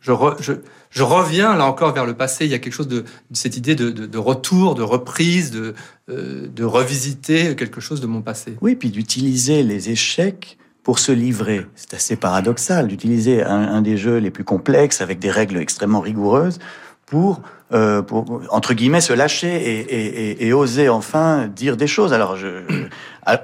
je, 0.00 0.52
je, 0.90 1.02
reviens 1.04 1.54
là 1.54 1.64
encore 1.64 1.92
vers 1.94 2.06
le 2.06 2.14
passé. 2.14 2.44
Il 2.44 2.50
y 2.50 2.54
a 2.54 2.58
quelque 2.58 2.72
chose 2.72 2.88
de, 2.88 3.04
cette 3.32 3.56
idée 3.56 3.76
de, 3.76 3.90
de, 3.90 4.18
retour, 4.18 4.74
de 4.74 4.82
reprise, 4.82 5.52
de, 5.52 5.74
euh, 6.10 6.48
de 6.48 6.64
revisiter 6.64 7.54
quelque 7.54 7.80
chose 7.80 8.00
de 8.00 8.08
mon 8.08 8.20
passé. 8.20 8.56
Oui, 8.62 8.74
puis 8.74 8.90
d'utiliser 8.90 9.62
les 9.62 9.90
échecs 9.90 10.58
pour 10.82 10.98
se 10.98 11.12
livrer. 11.12 11.64
C'est 11.76 11.94
assez 11.94 12.16
paradoxal 12.16 12.88
d'utiliser 12.88 13.44
un, 13.44 13.68
un, 13.76 13.80
des 13.80 13.96
jeux 13.96 14.16
les 14.16 14.32
plus 14.32 14.44
complexes 14.44 15.00
avec 15.00 15.20
des 15.20 15.30
règles 15.30 15.58
extrêmement 15.58 16.00
rigoureuses 16.00 16.58
pour, 17.06 17.42
euh, 17.72 18.02
pour 18.02 18.42
entre 18.50 18.74
guillemets, 18.74 19.00
se 19.00 19.12
lâcher 19.12 19.54
et, 19.54 19.80
et, 19.80 20.46
et, 20.48 20.52
oser 20.52 20.88
enfin 20.88 21.46
dire 21.46 21.76
des 21.76 21.86
choses. 21.86 22.12
Alors, 22.12 22.36
je, 22.36 22.48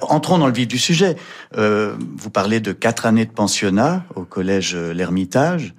entrons 0.02 0.38
dans 0.38 0.46
le 0.46 0.52
vif 0.52 0.68
du 0.68 0.78
sujet. 0.78 1.16
Euh, 1.56 1.94
vous 2.16 2.30
parlez 2.30 2.60
de 2.60 2.72
quatre 2.72 3.06
années 3.06 3.26
de 3.26 3.30
pensionnat 3.30 4.04
au 4.14 4.22
collège 4.22 4.74
L'Ermitage. 4.76 5.74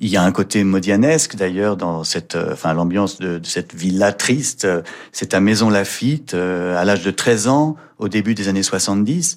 Il 0.00 0.08
y 0.08 0.16
a 0.16 0.22
un 0.22 0.32
côté 0.32 0.64
modianesque 0.64 1.36
d'ailleurs 1.36 1.76
dans 1.76 2.02
cette, 2.02 2.34
euh, 2.34 2.52
enfin 2.52 2.74
l'ambiance 2.74 3.20
de, 3.20 3.38
de, 3.38 3.46
cette 3.46 3.74
villa 3.74 4.12
triste. 4.12 4.66
C'est 5.12 5.34
à 5.34 5.40
Maison 5.40 5.70
Lafitte, 5.70 6.34
euh, 6.34 6.76
à 6.76 6.84
l'âge 6.84 7.04
de 7.04 7.12
13 7.12 7.46
ans, 7.46 7.76
au 7.98 8.08
début 8.08 8.34
des 8.34 8.48
années 8.48 8.64
70. 8.64 9.36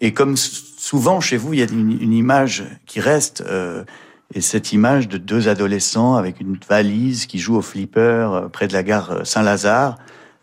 Et 0.00 0.12
comme 0.12 0.36
souvent 0.36 1.20
chez 1.20 1.38
vous, 1.38 1.54
il 1.54 1.60
y 1.60 1.62
a 1.62 1.66
une, 1.66 1.98
une 2.00 2.12
image 2.12 2.64
qui 2.86 3.00
reste. 3.00 3.42
Euh, 3.46 3.84
et 4.32 4.40
cette 4.40 4.72
image 4.72 5.08
de 5.08 5.18
deux 5.18 5.48
adolescents 5.48 6.16
avec 6.16 6.40
une 6.40 6.58
valise 6.68 7.26
qui 7.26 7.38
jouent 7.38 7.56
au 7.56 7.62
flipper 7.62 8.00
euh, 8.32 8.48
près 8.48 8.66
de 8.66 8.72
la 8.72 8.82
gare 8.82 9.10
euh, 9.10 9.24
Saint-Lazare, 9.24 9.96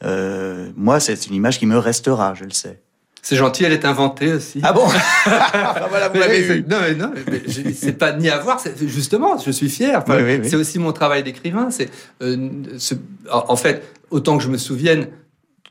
euh, 0.04 0.72
moi, 0.76 1.00
c'est 1.00 1.28
une 1.28 1.36
image 1.36 1.60
qui 1.60 1.66
me 1.66 1.78
restera, 1.78 2.34
je 2.34 2.46
le 2.46 2.52
sais. 2.52 2.82
C'est 3.22 3.36
gentil, 3.36 3.64
elle 3.64 3.74
est 3.74 3.86
inventée 3.86 4.34
aussi. 4.34 4.60
Ah 4.64 4.74
bon 4.74 4.86
Voilà, 5.26 6.10
vous 6.10 6.20
l'avez 6.20 6.40
eu. 6.40 6.66
Non, 6.68 6.78
mais 6.82 6.96
non, 6.96 7.12
c'est 7.74 7.98
pas 7.98 8.14
ni 8.14 8.30
à 8.30 8.40
voir. 8.40 8.60
Justement, 8.82 9.38
je 9.38 9.52
suis 9.52 9.70
fier. 9.70 10.04
C'est 10.44 10.56
aussi 10.56 10.80
mon 10.80 10.92
travail 10.92 11.24
d'écrivain. 11.24 11.70
C'est 11.70 11.90
euh, 12.22 12.50
en 13.32 13.56
fait 13.56 13.84
autant 14.10 14.38
que 14.38 14.44
je 14.44 14.50
me 14.50 14.58
souvienne, 14.58 15.08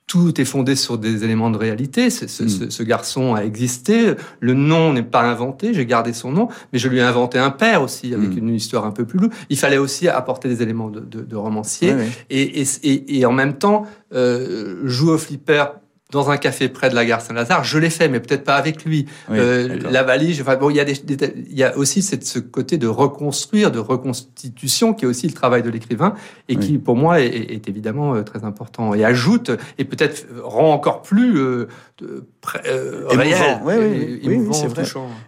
tout 0.06 0.40
est 0.40 0.44
fondé 0.44 0.74
sur 0.74 0.98
des 0.98 1.22
éléments 1.22 1.50
de 1.50 1.56
réalité. 1.56 2.08
Hmm. 2.08 2.68
Ce, 2.68 2.82
garçon 2.82 3.34
a 3.34 3.44
existé. 3.44 4.14
Le 4.40 4.54
nom 4.54 4.92
n'est 4.92 5.04
pas 5.04 5.22
inventé. 5.22 5.72
J'ai 5.72 5.86
gardé 5.86 6.12
son 6.12 6.32
nom, 6.32 6.48
mais 6.72 6.80
je 6.80 6.88
lui 6.88 6.98
ai 6.98 7.02
inventé 7.02 7.38
un 7.38 7.50
père 7.50 7.82
aussi 7.82 8.12
avec 8.12 8.30
hmm. 8.30 8.38
une 8.38 8.54
histoire 8.54 8.86
un 8.86 8.90
peu 8.90 9.04
plus 9.04 9.20
lourde. 9.20 9.32
Il 9.50 9.56
fallait 9.56 9.78
aussi 9.78 10.08
apporter 10.08 10.48
des 10.48 10.62
éléments 10.62 10.90
de, 10.90 11.36
romancier 11.36 11.94
Et, 12.28 13.24
en 13.24 13.32
même 13.32 13.54
temps 13.54 13.86
euh, 14.12 14.80
jouer 14.84 15.12
au 15.12 15.18
flipper 15.18 15.66
dans 16.10 16.30
un 16.30 16.36
café 16.36 16.68
près 16.68 16.90
de 16.90 16.94
la 16.94 17.04
gare 17.04 17.20
Saint-Lazare. 17.20 17.64
Je 17.64 17.78
l'ai 17.78 17.90
fait, 17.90 18.08
mais 18.08 18.20
peut-être 18.20 18.44
pas 18.44 18.56
avec 18.56 18.84
lui. 18.84 19.06
euh, 19.30 19.78
la 19.90 20.02
valise, 20.02 20.40
enfin 20.40 20.56
bon, 20.56 20.70
il 20.70 20.76
y 20.76 20.80
a 20.80 20.84
des, 20.84 21.00
il 21.02 21.56
y 21.56 21.64
a 21.64 21.76
aussi 21.76 22.02
cette, 22.02 22.24
ce 22.24 22.38
côté 22.38 22.78
de 22.78 22.86
reconstruire, 22.86 23.70
de 23.70 23.78
reconstitution, 23.78 24.94
qui 24.94 25.04
est 25.04 25.08
aussi 25.08 25.26
le 25.26 25.34
travail 25.34 25.62
de 25.62 25.70
l'écrivain 25.70 26.14
et 26.48 26.56
qui, 26.56 26.78
pour 26.78 26.96
moi, 26.96 27.20
est, 27.20 27.26
est, 27.26 27.68
évidemment 27.68 28.14
euh, 28.14 28.22
très 28.22 28.44
important 28.44 28.94
et 28.94 29.04
ajoute 29.04 29.50
et 29.78 29.84
peut-être 29.84 30.26
rend 30.42 30.72
encore 30.72 31.02
plus 31.02 31.38
euh, 31.38 31.68
euh, 32.02 33.04
réel, 33.08 33.60
oui, 33.64 34.20
oui, 34.24 34.36
oui, 34.46 34.54
c'est 34.54 34.66
vrai. 34.66 34.84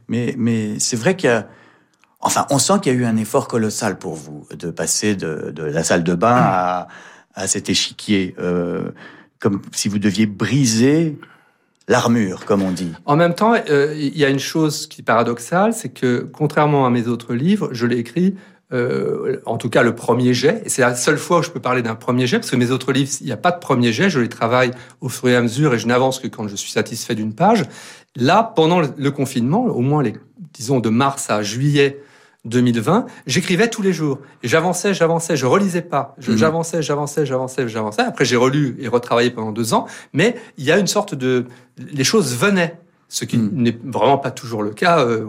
Mais 0.08 0.34
mais 0.36 0.78
c'est 0.78 0.96
vrai 0.96 1.16
qu'il 1.16 1.30
y 1.30 1.32
a 1.32 1.48
Enfin, 2.24 2.46
on 2.50 2.58
sent 2.58 2.74
qu'il 2.80 2.92
y 2.92 2.96
a 2.96 2.98
eu 2.98 3.04
un 3.04 3.16
effort 3.16 3.48
colossal 3.48 3.98
pour 3.98 4.14
vous 4.14 4.46
de 4.56 4.70
passer 4.70 5.16
de, 5.16 5.50
de 5.50 5.64
la 5.64 5.82
salle 5.82 6.04
de 6.04 6.14
bain 6.14 6.36
à, 6.36 6.88
à 7.34 7.46
cet 7.48 7.68
échiquier. 7.68 8.34
Euh, 8.38 8.90
comme 9.42 9.60
si 9.72 9.88
vous 9.88 9.98
deviez 9.98 10.26
briser 10.26 11.18
l'armure, 11.88 12.44
comme 12.44 12.62
on 12.62 12.70
dit. 12.70 12.92
En 13.04 13.16
même 13.16 13.34
temps, 13.34 13.54
euh, 13.68 13.92
il 13.98 14.16
y 14.16 14.24
a 14.24 14.28
une 14.28 14.38
chose 14.38 14.86
qui 14.86 15.00
est 15.00 15.04
paradoxale, 15.04 15.74
c'est 15.74 15.88
que 15.88 16.20
contrairement 16.32 16.86
à 16.86 16.90
mes 16.90 17.08
autres 17.08 17.34
livres, 17.34 17.70
je 17.72 17.84
l'ai 17.86 17.98
écrit, 17.98 18.36
euh, 18.72 19.40
en 19.44 19.58
tout 19.58 19.68
cas 19.68 19.82
le 19.82 19.96
premier 19.96 20.32
jet, 20.32 20.62
et 20.64 20.68
c'est 20.68 20.82
la 20.82 20.94
seule 20.94 21.18
fois 21.18 21.40
où 21.40 21.42
je 21.42 21.50
peux 21.50 21.60
parler 21.60 21.82
d'un 21.82 21.96
premier 21.96 22.28
jet, 22.28 22.38
parce 22.38 22.52
que 22.52 22.56
mes 22.56 22.70
autres 22.70 22.92
livres, 22.92 23.10
il 23.20 23.26
n'y 23.26 23.32
a 23.32 23.36
pas 23.36 23.50
de 23.50 23.58
premier 23.58 23.92
jet, 23.92 24.08
je 24.10 24.20
les 24.20 24.28
travaille 24.28 24.70
au 25.00 25.08
fur 25.08 25.28
et 25.28 25.34
à 25.34 25.42
mesure, 25.42 25.74
et 25.74 25.78
je 25.80 25.88
n'avance 25.88 26.20
que 26.20 26.28
quand 26.28 26.46
je 26.46 26.54
suis 26.54 26.70
satisfait 26.70 27.16
d'une 27.16 27.34
page. 27.34 27.64
Là, 28.14 28.52
pendant 28.54 28.80
le 28.80 29.10
confinement, 29.10 29.64
au 29.64 29.80
moins 29.80 30.04
les, 30.04 30.14
disons 30.54 30.78
de 30.78 30.88
mars 30.88 31.30
à 31.30 31.42
juillet 31.42 32.00
2020, 32.44 33.06
j'écrivais 33.26 33.68
tous 33.68 33.82
les 33.82 33.92
jours. 33.92 34.18
J'avançais, 34.42 34.94
j'avançais, 34.94 35.36
je 35.36 35.46
relisais 35.46 35.82
pas. 35.82 36.16
Mhm. 36.26 36.36
J'avançais, 36.36 36.82
j'avançais, 36.82 37.24
j'avançais, 37.24 37.68
j'avançais. 37.68 38.02
Après, 38.02 38.24
j'ai 38.24 38.36
relu 38.36 38.76
et 38.80 38.88
retravaillé 38.88 39.30
pendant 39.30 39.52
deux 39.52 39.74
ans. 39.74 39.86
Mais 40.12 40.36
il 40.58 40.64
y 40.64 40.72
a 40.72 40.78
une 40.78 40.88
sorte 40.88 41.14
de... 41.14 41.46
Les 41.78 42.04
choses 42.04 42.36
venaient 42.36 42.81
ce 43.12 43.26
qui 43.26 43.36
hmm. 43.36 43.50
n'est 43.52 43.78
vraiment 43.84 44.16
pas 44.16 44.30
toujours 44.30 44.62
le 44.62 44.70
cas 44.70 45.00
euh, 45.00 45.26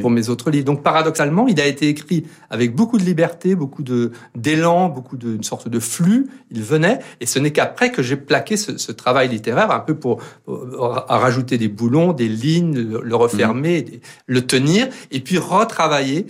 pour 0.00 0.10
mes 0.10 0.28
autres 0.28 0.50
livres. 0.50 0.64
Donc 0.64 0.82
paradoxalement, 0.82 1.46
il 1.46 1.60
a 1.60 1.66
été 1.66 1.88
écrit 1.88 2.26
avec 2.50 2.74
beaucoup 2.74 2.98
de 2.98 3.04
liberté, 3.04 3.54
beaucoup 3.54 3.84
de 3.84 4.10
d'élan, 4.34 4.88
beaucoup 4.88 5.16
d'une 5.16 5.44
sorte 5.44 5.68
de 5.68 5.78
flux. 5.78 6.26
Il 6.50 6.64
venait, 6.64 6.98
et 7.20 7.26
ce 7.26 7.38
n'est 7.38 7.52
qu'après 7.52 7.92
que 7.92 8.02
j'ai 8.02 8.16
plaqué 8.16 8.56
ce, 8.56 8.76
ce, 8.76 8.90
travail 8.90 9.28
littéraire 9.28 9.70
un 9.70 9.78
peu 9.78 9.94
pour, 9.94 10.20
à 10.48 11.18
rajouter 11.18 11.58
des 11.58 11.68
boulons, 11.68 12.12
des 12.12 12.28
lignes, 12.28 12.74
le, 12.74 13.14
refermer, 13.14 13.82
hmm. 13.82 13.98
le 14.26 14.40
tenir, 14.44 14.88
et 15.12 15.20
puis 15.20 15.38
retravailler 15.38 16.26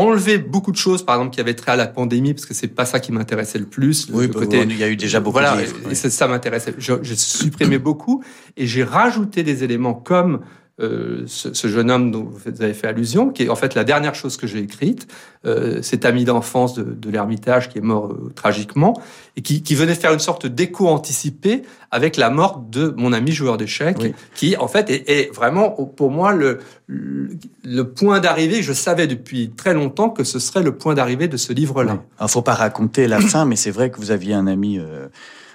enlever 0.00 0.38
beaucoup 0.38 0.72
de 0.72 0.76
choses, 0.76 1.04
par 1.04 1.16
exemple, 1.16 1.34
qui 1.34 1.40
avaient 1.40 1.54
trait 1.54 1.72
à 1.72 1.76
la 1.76 1.86
pandémie, 1.86 2.34
parce 2.34 2.46
que 2.46 2.54
c'est 2.54 2.68
pas 2.68 2.84
ça 2.84 3.00
qui 3.00 3.12
m'intéressait 3.12 3.58
le 3.58 3.66
plus. 3.66 4.08
Oui, 4.12 4.26
bah, 4.28 4.40
côté, 4.40 4.62
il 4.62 4.76
y 4.76 4.84
a 4.84 4.88
eu 4.88 4.96
déjà 4.96 5.20
beaucoup 5.20 5.34
voilà, 5.34 5.56
de 5.56 5.62
livres. 5.62 5.76
Et 5.90 5.94
ça 5.94 6.26
m'intéressait. 6.26 6.74
J'ai 6.78 7.16
supprimé 7.16 7.78
beaucoup 7.78 8.22
et 8.56 8.66
j'ai 8.66 8.84
rajouté 8.84 9.42
des 9.42 9.64
éléments 9.64 9.94
comme 9.94 10.40
euh, 10.80 11.24
ce, 11.26 11.68
jeune 11.68 11.90
homme 11.90 12.10
dont 12.10 12.24
vous 12.24 12.62
avez 12.62 12.72
fait 12.72 12.86
allusion, 12.86 13.28
qui 13.28 13.42
est 13.42 13.48
en 13.50 13.54
fait 13.54 13.74
la 13.74 13.84
dernière 13.84 14.14
chose 14.14 14.38
que 14.38 14.46
j'ai 14.46 14.60
écrite, 14.60 15.06
euh, 15.44 15.82
cet 15.82 16.06
ami 16.06 16.24
d'enfance 16.24 16.74
de, 16.74 17.10
l'Ermitage 17.10 17.68
qui 17.68 17.78
est 17.78 17.82
mort 17.82 18.06
euh, 18.06 18.32
tragiquement, 18.34 18.98
et 19.36 19.42
qui, 19.42 19.74
venait 19.74 19.94
faire 19.94 20.12
une 20.12 20.20
sorte 20.20 20.46
d'écho 20.46 20.88
anticipé 20.88 21.62
avec 21.90 22.16
la 22.16 22.30
mort 22.30 22.64
de 22.70 22.94
mon 22.96 23.12
ami 23.12 23.32
joueur 23.32 23.58
d'échecs, 23.58 24.14
qui 24.34 24.56
en 24.56 24.68
fait 24.68 24.88
est, 24.90 25.34
vraiment 25.34 25.70
pour 25.70 26.10
moi 26.10 26.32
le, 26.32 26.60
le, 26.86 27.84
point 27.84 28.20
d'arrivée. 28.20 28.62
Je 28.62 28.72
savais 28.72 29.06
depuis 29.06 29.50
très 29.50 29.74
longtemps 29.74 30.08
que 30.08 30.24
ce 30.24 30.38
serait 30.38 30.62
le 30.62 30.72
point 30.76 30.94
d'arrivée 30.94 31.28
de 31.28 31.36
ce 31.36 31.52
livre-là. 31.52 32.02
Il 32.20 32.24
ne 32.24 32.28
faut 32.28 32.42
pas 32.42 32.54
raconter 32.54 33.06
la 33.06 33.20
fin, 33.20 33.44
mais 33.44 33.56
c'est 33.56 33.70
vrai 33.70 33.90
que 33.90 33.98
vous 33.98 34.12
aviez 34.12 34.34
un 34.34 34.46
ami 34.46 34.80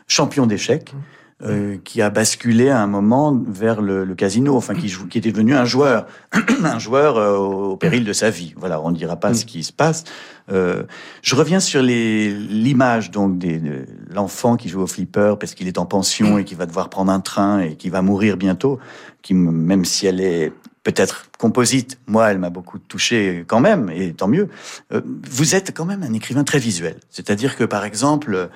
champion 0.07 0.45
d'échecs. 0.45 0.93
Euh, 1.43 1.75
qui 1.83 2.01
a 2.01 2.09
basculé 2.09 2.69
à 2.69 2.79
un 2.81 2.87
moment 2.87 3.37
vers 3.45 3.81
le, 3.81 4.05
le 4.05 4.15
casino, 4.15 4.55
enfin 4.55 4.73
qui, 4.73 4.89
qui 5.09 5.17
était 5.17 5.33
devenu 5.33 5.53
un 5.53 5.65
joueur, 5.65 6.07
un 6.63 6.79
joueur 6.79 7.17
euh, 7.17 7.35
au 7.35 7.75
péril 7.75 8.05
de 8.05 8.13
sa 8.13 8.29
vie. 8.29 8.53
Voilà, 8.55 8.79
on 8.79 8.89
ne 8.89 8.95
dira 8.95 9.17
pas 9.17 9.33
ce 9.33 9.43
qui 9.43 9.61
se 9.65 9.73
passe. 9.73 10.05
Euh, 10.49 10.83
je 11.21 11.35
reviens 11.35 11.59
sur 11.59 11.81
l'image 11.81 13.11
donc 13.11 13.37
des, 13.37 13.59
de 13.59 13.85
l'enfant 14.09 14.55
qui 14.55 14.69
joue 14.69 14.79
au 14.79 14.87
flipper 14.87 15.35
parce 15.37 15.55
qu'il 15.55 15.67
est 15.67 15.77
en 15.77 15.85
pension 15.85 16.37
et 16.37 16.45
qui 16.45 16.55
va 16.55 16.65
devoir 16.65 16.89
prendre 16.89 17.11
un 17.11 17.19
train 17.19 17.59
et 17.59 17.75
qui 17.75 17.89
va 17.89 18.01
mourir 18.01 18.37
bientôt. 18.37 18.79
Qui 19.21 19.33
même 19.33 19.83
si 19.83 20.07
elle 20.07 20.21
est 20.21 20.53
peut-être 20.83 21.25
composite, 21.37 21.99
moi, 22.07 22.31
elle 22.31 22.39
m'a 22.39 22.49
beaucoup 22.49 22.79
touché 22.79 23.43
quand 23.45 23.59
même, 23.59 23.91
et 23.93 24.13
tant 24.13 24.29
mieux. 24.29 24.47
Euh, 24.93 25.01
vous 25.29 25.53
êtes 25.53 25.75
quand 25.75 25.85
même 25.85 26.03
un 26.03 26.13
écrivain 26.13 26.45
très 26.45 26.59
visuel, 26.59 26.95
c'est-à-dire 27.09 27.57
que 27.57 27.65
par 27.65 27.83
exemple 27.83 28.49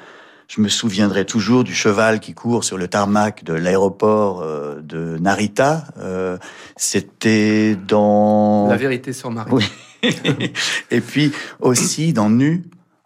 je 0.49 0.61
me 0.61 0.67
souviendrai 0.67 1.25
toujours 1.25 1.63
du 1.63 1.75
cheval 1.75 2.19
qui 2.19 2.33
court 2.33 2.63
sur 2.63 2.77
le 2.77 2.87
tarmac 2.87 3.43
de 3.43 3.53
l'aéroport 3.53 4.41
euh, 4.41 4.81
de 4.81 5.17
Narita. 5.19 5.85
Euh, 5.99 6.37
c'était 6.75 7.75
dans... 7.87 8.67
La 8.67 8.75
vérité 8.75 9.13
sur 9.13 9.29
Marie. 9.29 9.51
Oui. 9.51 9.65
Et 10.91 11.01
puis 11.01 11.31
aussi 11.59 12.13
dans 12.13 12.31
Nu. 12.31 12.63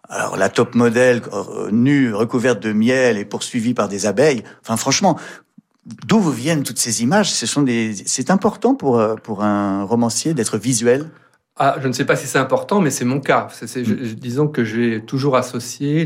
Alors 0.08 0.38
la 0.38 0.48
top 0.48 0.74
modèle 0.74 1.20
euh, 1.32 1.70
nue, 1.70 2.14
recouverte 2.14 2.60
de 2.60 2.72
miel 2.72 3.18
et 3.18 3.24
poursuivie 3.24 3.74
par 3.74 3.88
des 3.88 4.06
abeilles. 4.06 4.42
Enfin 4.62 4.76
franchement, 4.76 5.18
d'où 6.06 6.20
viennent 6.20 6.62
toutes 6.62 6.78
ces 6.78 7.02
images? 7.02 7.30
Ce 7.30 7.46
sont 7.46 7.62
des. 7.62 7.94
C'est 8.06 8.30
important 8.30 8.74
pour 8.74 9.02
pour 9.22 9.42
un 9.42 9.82
romancier 9.82 10.32
d'être 10.32 10.56
visuel? 10.56 11.10
Ah, 11.56 11.76
je 11.80 11.86
ne 11.86 11.92
sais 11.92 12.04
pas 12.04 12.16
si 12.16 12.26
c'est 12.26 12.38
important, 12.38 12.80
mais 12.80 12.90
c'est 12.90 13.04
mon 13.04 13.20
cas. 13.20 13.46
C'est, 13.52 13.86
mm. 13.86 14.14
disons 14.16 14.48
que 14.48 14.64
j'ai 14.64 15.00
toujours 15.02 15.36
associé 15.36 16.04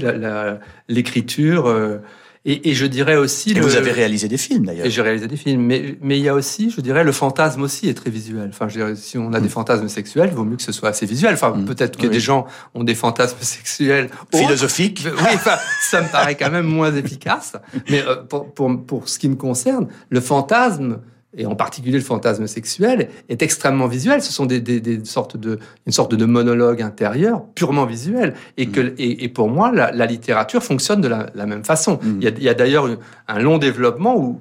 l'écriture 0.89 1.67
euh, 1.67 1.99
et, 2.45 2.71
et, 2.71 2.75
je 2.75 2.85
dirais 2.85 3.17
aussi. 3.17 3.53
Et 3.53 3.61
vous 3.61 3.77
avez 3.77 3.91
réalisé 3.91 4.29
des 4.29 4.37
films 4.37 4.67
d'ailleurs. 4.67 4.85
Et 4.85 4.91
j'ai 4.91 5.01
réalisé 5.01 5.27
des 5.27 5.37
films, 5.37 5.63
mais 5.63 5.97
mais 6.03 6.19
il 6.19 6.23
y 6.23 6.29
a 6.29 6.35
aussi, 6.35 6.71
je 6.71 6.81
dirais, 6.83 7.03
le 7.03 7.13
fantasme 7.13 7.63
aussi 7.63 7.89
est 7.89 7.95
très 7.95 8.11
visuel. 8.11 8.51
Enfin, 8.51 8.69
je 8.69 8.75
dirais, 8.75 8.95
si 8.95 9.17
on 9.17 9.33
a 9.33 9.41
des 9.41 9.47
mm. 9.47 9.51
fantasmes 9.51 9.89
sexuels, 9.89 10.29
il 10.31 10.37
vaut 10.37 10.45
mieux 10.45 10.57
que 10.57 10.63
ce 10.63 10.73
soit 10.73 10.91
assez 10.91 11.07
visuel. 11.07 11.33
Enfin, 11.33 11.51
mm. 11.51 11.65
peut-être 11.65 11.97
que 11.97 12.07
des 12.07 12.21
gens 12.21 12.47
ont 12.75 12.85
des 12.85 12.95
fantasmes 12.95 13.41
sexuels 13.41 14.11
philosophiques. 14.35 15.03
Oui, 15.07 15.29
enfin, 15.35 15.57
ça 15.81 16.03
me 16.03 16.09
paraît 16.09 16.37
quand 16.37 16.51
même 16.51 16.67
moins 16.67 16.95
efficace. 16.95 17.55
Mais 17.89 18.03
euh, 18.07 18.17
pour, 18.17 18.53
pour 18.53 18.87
pour 18.87 19.09
ce 19.09 19.19
qui 19.19 19.31
me 19.31 19.37
concerne, 19.37 19.89
le 20.11 20.21
fantasme 20.21 20.99
et 21.37 21.47
en 21.47 21.55
particulier 21.55 21.99
le 21.99 22.05
fantasme 22.05 22.47
sexuel, 22.47 23.11
est 23.29 23.43
extrêmement 23.43 23.87
visuel. 23.87 24.23
Ce 24.23 24.33
sont 24.33 24.47
des, 24.47 24.61
des, 24.61 24.81
des 24.81 25.05
sortes 25.05 25.37
de, 25.37 25.59
une 25.87 25.93
sorte 25.93 26.15
de 26.15 26.25
monologue 26.25 26.81
intérieur 26.81 27.45
purement 27.55 27.85
visuel. 27.85 28.35
Et, 28.57 28.67
mm. 28.67 28.73
que, 28.73 28.95
et, 28.99 29.25
et 29.25 29.29
pour 29.29 29.51
moi, 29.51 29.71
la, 29.71 29.93
la, 29.93 30.07
littérature 30.07 30.63
fonctionne 30.63 31.01
de 31.01 31.09
la, 31.09 31.27
la 31.35 31.47
même 31.47 31.65
façon. 31.65 31.99
Mm. 32.03 32.21
Il 32.23 32.43
y 32.43 32.49
a, 32.49 32.55
d'ailleurs 32.55 32.89
un 33.29 33.39
long 33.39 33.59
développement 33.59 34.17
où 34.17 34.41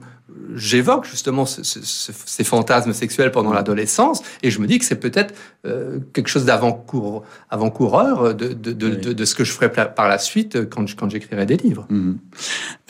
j'évoque 0.56 1.06
justement 1.06 1.46
ce, 1.46 1.62
ce, 1.64 1.82
ces 1.84 2.44
fantasmes 2.44 2.94
sexuels 2.94 3.32
pendant 3.32 3.52
l'adolescence, 3.52 4.22
et 4.44 4.52
je 4.52 4.62
me 4.62 4.68
dis 4.68 4.80
que 4.80 4.86
c'est 4.86 5.00
peut-être 5.00 5.34
euh, 5.66 6.00
quelque 6.14 6.30
chose 6.30 6.46
d'avant-coureur 6.46 7.24
avant 7.50 7.68
-coureur 7.68 8.34
de, 8.34 8.54
de, 8.54 8.72
de, 8.72 8.90
de, 8.96 9.14
de, 9.14 9.26
ce 9.26 9.36
que 9.36 9.44
je 9.44 9.52
ferai 9.52 9.72
par 9.72 10.08
la 10.08 10.18
suite 10.18 10.70
quand, 10.70 10.86
quand 10.96 11.10
j'écrirai 11.10 11.46
des 11.46 11.58
livres. 11.58 11.86
Mm. 11.90 12.14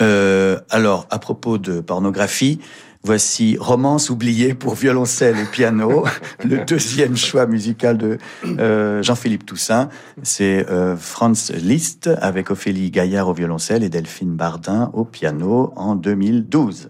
Euh, 0.01 0.59
alors, 0.69 1.07
à 1.09 1.19
propos 1.19 1.57
de 1.57 1.81
pornographie, 1.81 2.59
Voici 3.03 3.57
Romance 3.59 4.09
oubliée 4.09 4.53
pour 4.53 4.75
violoncelle 4.75 5.37
et 5.37 5.45
piano, 5.45 6.05
le 6.43 6.65
deuxième 6.65 7.15
choix 7.15 7.45
musical 7.45 7.97
de 7.97 8.17
euh, 8.45 9.01
Jean-Philippe 9.01 9.45
Toussaint. 9.45 9.89
C'est 10.23 10.69
euh, 10.69 10.97
Franz 10.97 11.53
Liszt 11.53 12.09
avec 12.21 12.51
Ophélie 12.51 12.91
Gaillard 12.91 13.29
au 13.29 13.33
violoncelle 13.33 13.83
et 13.83 13.89
Delphine 13.89 14.35
Bardin 14.35 14.91
au 14.93 15.05
piano 15.05 15.71
en 15.75 15.95
2012. 15.95 16.89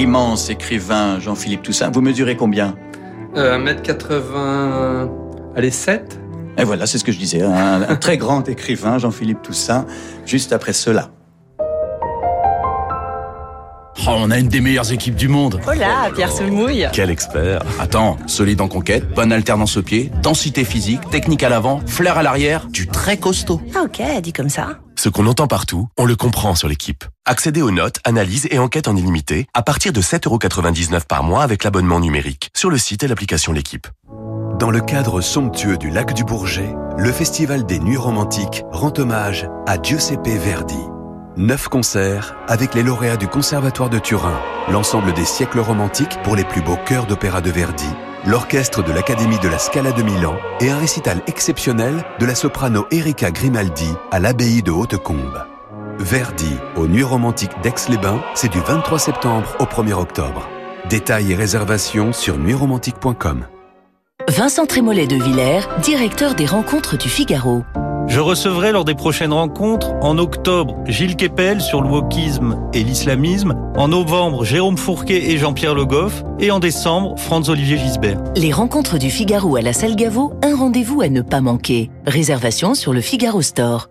L'immense 0.00 0.48
écrivain 0.48 1.20
Jean-Philippe 1.20 1.62
Toussaint. 1.62 1.90
Vous 1.90 2.00
mesurez 2.00 2.34
combien? 2.34 2.74
Euh, 3.36 3.58
1m80... 3.58 5.10
Allez, 5.54 5.70
7 5.70 6.18
Et 6.56 6.64
voilà, 6.64 6.86
c'est 6.86 6.96
ce 6.96 7.04
que 7.04 7.12
je 7.12 7.18
disais. 7.18 7.42
Un, 7.42 7.82
un 7.82 7.96
très 7.96 8.16
grand 8.16 8.48
écrivain, 8.48 8.96
Jean-Philippe 8.96 9.42
Toussaint, 9.42 9.84
juste 10.24 10.54
après 10.54 10.72
cela. 10.72 11.10
Oh, 14.06 14.12
on 14.16 14.30
a 14.30 14.38
une 14.38 14.48
des 14.48 14.62
meilleures 14.62 14.90
équipes 14.90 15.16
du 15.16 15.28
monde. 15.28 15.60
Oh 15.68 15.74
là, 15.74 16.10
Pierre 16.16 16.32
se 16.32 16.44
mouille. 16.44 16.88
Quel 16.94 17.10
expert. 17.10 17.60
Attends, 17.78 18.16
solide 18.26 18.62
en 18.62 18.68
conquête, 18.68 19.06
bonne 19.14 19.32
alternance 19.32 19.76
au 19.76 19.82
pied, 19.82 20.10
densité 20.22 20.64
physique, 20.64 21.10
technique 21.10 21.42
à 21.42 21.50
l'avant, 21.50 21.82
flair 21.86 22.16
à 22.16 22.22
l'arrière, 22.22 22.66
du 22.68 22.86
très 22.86 23.18
costaud. 23.18 23.60
Ah 23.74 23.82
ok, 23.84 24.00
dit 24.22 24.32
comme 24.32 24.48
ça. 24.48 24.78
Ce 25.02 25.08
qu'on 25.08 25.26
entend 25.26 25.46
partout, 25.46 25.88
on 25.96 26.04
le 26.04 26.14
comprend 26.14 26.54
sur 26.54 26.68
l'équipe. 26.68 27.06
Accédez 27.24 27.62
aux 27.62 27.70
notes, 27.70 28.00
analyses 28.04 28.46
et 28.50 28.58
enquêtes 28.58 28.86
en 28.86 28.94
illimité 28.94 29.46
à 29.54 29.62
partir 29.62 29.94
de 29.94 30.02
7,99€ 30.02 31.06
par 31.06 31.22
mois 31.22 31.42
avec 31.42 31.64
l'abonnement 31.64 32.00
numérique 32.00 32.50
sur 32.54 32.68
le 32.68 32.76
site 32.76 33.02
et 33.02 33.08
l'application 33.08 33.54
L'équipe. 33.54 33.86
Dans 34.58 34.70
le 34.70 34.82
cadre 34.82 35.22
somptueux 35.22 35.78
du 35.78 35.88
lac 35.88 36.12
du 36.12 36.22
Bourget, 36.22 36.74
le 36.98 37.12
Festival 37.12 37.64
des 37.64 37.78
Nuits 37.78 37.96
Romantiques 37.96 38.62
rend 38.72 38.92
hommage 38.98 39.48
à 39.66 39.80
Giuseppe 39.80 40.28
Verdi. 40.38 40.76
Neuf 41.38 41.68
concerts 41.68 42.36
avec 42.46 42.74
les 42.74 42.82
lauréats 42.82 43.16
du 43.16 43.26
Conservatoire 43.26 43.88
de 43.88 43.98
Turin, 43.98 44.38
l'ensemble 44.68 45.14
des 45.14 45.24
siècles 45.24 45.60
romantiques 45.60 46.20
pour 46.24 46.36
les 46.36 46.44
plus 46.44 46.60
beaux 46.60 46.76
chœurs 46.84 47.06
d'opéra 47.06 47.40
de 47.40 47.50
Verdi, 47.50 47.88
l'orchestre 48.26 48.82
de 48.82 48.92
l'Académie 48.92 49.38
de 49.38 49.48
la 49.48 49.58
Scala 49.58 49.92
de 49.92 50.02
Milan 50.02 50.36
et 50.60 50.70
un 50.70 50.78
récital 50.78 51.22
exceptionnel 51.26 52.04
de 52.18 52.26
la 52.26 52.34
soprano 52.34 52.86
Erika 52.90 53.30
Grimaldi 53.30 53.90
à 54.10 54.20
l'abbaye 54.20 54.62
de 54.62 54.70
Hautecombe. 54.70 55.44
Verdi 55.98 56.56
aux 56.76 56.86
Nuits 56.86 57.02
Romantiques 57.02 57.60
d'Aix-les-Bains, 57.62 58.22
c'est 58.34 58.50
du 58.50 58.60
23 58.60 58.98
septembre 58.98 59.56
au 59.58 59.64
1er 59.64 59.92
octobre. 59.92 60.48
Détails 60.88 61.32
et 61.32 61.34
réservations 61.34 62.12
sur 62.12 62.38
nuitsromantiques.com. 62.38 63.46
Vincent 64.28 64.66
Trémollet 64.66 65.06
de 65.06 65.16
Villers, 65.16 65.66
directeur 65.82 66.34
des 66.34 66.46
rencontres 66.46 66.96
du 66.96 67.08
Figaro. 67.08 67.64
Je 68.10 68.18
recevrai 68.18 68.72
lors 68.72 68.84
des 68.84 68.96
prochaines 68.96 69.32
rencontres, 69.32 69.92
en 70.02 70.18
octobre, 70.18 70.74
Gilles 70.86 71.14
Kepel 71.14 71.60
sur 71.60 71.80
le 71.80 71.88
wokisme 71.88 72.58
et 72.74 72.82
l'islamisme, 72.82 73.54
en 73.76 73.86
novembre, 73.86 74.44
Jérôme 74.44 74.76
Fourquet 74.76 75.30
et 75.30 75.38
Jean-Pierre 75.38 75.76
Le 75.76 75.84
Goff, 75.84 76.24
et 76.40 76.50
en 76.50 76.58
décembre, 76.58 77.16
Franz-Olivier 77.16 77.78
Gisbert. 77.78 78.20
Les 78.34 78.50
rencontres 78.50 78.98
du 78.98 79.10
Figaro 79.10 79.54
à 79.54 79.62
la 79.62 79.72
salle 79.72 79.94
Gaveau, 79.94 80.32
un 80.42 80.56
rendez-vous 80.56 81.02
à 81.02 81.08
ne 81.08 81.20
pas 81.20 81.40
manquer. 81.40 81.88
Réservation 82.04 82.74
sur 82.74 82.92
le 82.92 83.00
Figaro 83.00 83.42
Store. 83.42 83.90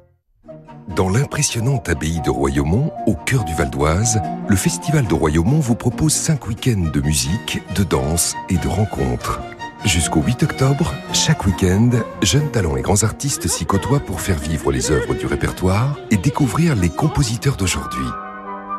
Dans 0.97 1.07
l'impressionnante 1.07 1.87
abbaye 1.87 2.19
de 2.19 2.29
Royaumont, 2.29 2.91
au 3.07 3.13
cœur 3.13 3.45
du 3.45 3.53
Val 3.53 3.69
d'Oise, 3.69 4.21
le 4.49 4.55
Festival 4.57 5.07
de 5.07 5.13
Royaumont 5.13 5.59
vous 5.59 5.75
propose 5.75 6.11
5 6.11 6.45
week-ends 6.45 6.91
de 6.93 6.99
musique, 6.99 7.61
de 7.73 7.85
danse 7.85 8.35
et 8.49 8.57
de 8.57 8.67
rencontres. 8.67 9.39
Jusqu'au 9.85 10.21
8 10.21 10.43
octobre, 10.43 10.93
chaque 11.13 11.45
week-end, 11.45 11.89
jeunes 12.21 12.51
talents 12.51 12.75
et 12.75 12.81
grands 12.81 13.03
artistes 13.03 13.47
s'y 13.47 13.65
côtoient 13.65 14.01
pour 14.01 14.19
faire 14.19 14.37
vivre 14.37 14.71
les 14.71 14.91
œuvres 14.91 15.13
du 15.13 15.25
répertoire 15.25 15.97
et 16.11 16.17
découvrir 16.17 16.75
les 16.75 16.89
compositeurs 16.89 17.55
d'aujourd'hui. 17.55 18.05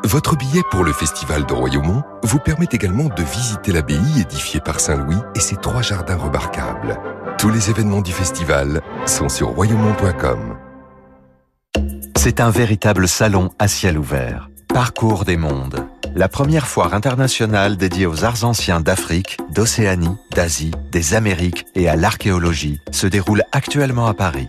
Votre 0.04 0.36
billet 0.36 0.62
pour 0.70 0.84
le 0.84 0.92
Festival 0.92 1.46
de 1.46 1.54
Royaumont 1.54 2.02
vous 2.22 2.38
permet 2.38 2.68
également 2.70 3.08
de 3.08 3.22
visiter 3.22 3.72
l'abbaye 3.72 4.20
édifiée 4.20 4.60
par 4.60 4.78
Saint-Louis 4.78 5.18
et 5.34 5.40
ses 5.40 5.56
trois 5.56 5.82
jardins 5.82 6.16
remarquables. 6.16 6.98
Tous 7.38 7.50
les 7.50 7.70
événements 7.70 8.02
du 8.02 8.12
festival 8.12 8.82
sont 9.06 9.28
sur 9.28 9.48
royaumont.com. 9.48 10.56
C'est 12.16 12.40
un 12.40 12.50
véritable 12.50 13.08
salon 13.08 13.50
à 13.58 13.68
ciel 13.68 13.98
ouvert. 13.98 14.50
Parcours 14.74 15.24
des 15.24 15.36
mondes. 15.36 15.84
La 16.14 16.28
première 16.28 16.68
foire 16.68 16.94
internationale 16.94 17.76
dédiée 17.76 18.06
aux 18.06 18.24
arts 18.24 18.44
anciens 18.44 18.80
d'Afrique, 18.80 19.36
d'Océanie, 19.52 20.16
d'Asie, 20.32 20.70
des 20.92 21.14
Amériques 21.14 21.66
et 21.74 21.88
à 21.88 21.96
l'archéologie 21.96 22.78
se 22.92 23.08
déroule 23.08 23.42
actuellement 23.50 24.06
à 24.06 24.14
Paris. 24.14 24.48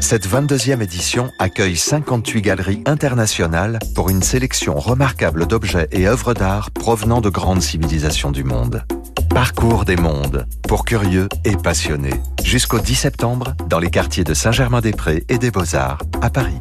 Cette 0.00 0.26
22e 0.26 0.82
édition 0.82 1.30
accueille 1.38 1.76
58 1.76 2.42
galeries 2.42 2.82
internationales 2.86 3.78
pour 3.94 4.10
une 4.10 4.22
sélection 4.22 4.80
remarquable 4.80 5.46
d'objets 5.46 5.88
et 5.92 6.08
œuvres 6.08 6.34
d'art 6.34 6.72
provenant 6.72 7.20
de 7.20 7.30
grandes 7.30 7.62
civilisations 7.62 8.32
du 8.32 8.42
monde. 8.42 8.84
Parcours 9.30 9.84
des 9.84 9.96
mondes, 9.96 10.44
pour 10.66 10.84
curieux 10.84 11.28
et 11.44 11.56
passionnés. 11.56 12.20
Jusqu'au 12.42 12.80
10 12.80 12.94
septembre, 12.96 13.54
dans 13.68 13.78
les 13.78 13.90
quartiers 13.90 14.24
de 14.24 14.34
Saint-Germain-des-Prés 14.34 15.24
et 15.28 15.38
des 15.38 15.52
Beaux-Arts, 15.52 16.02
à 16.20 16.30
Paris. 16.30 16.60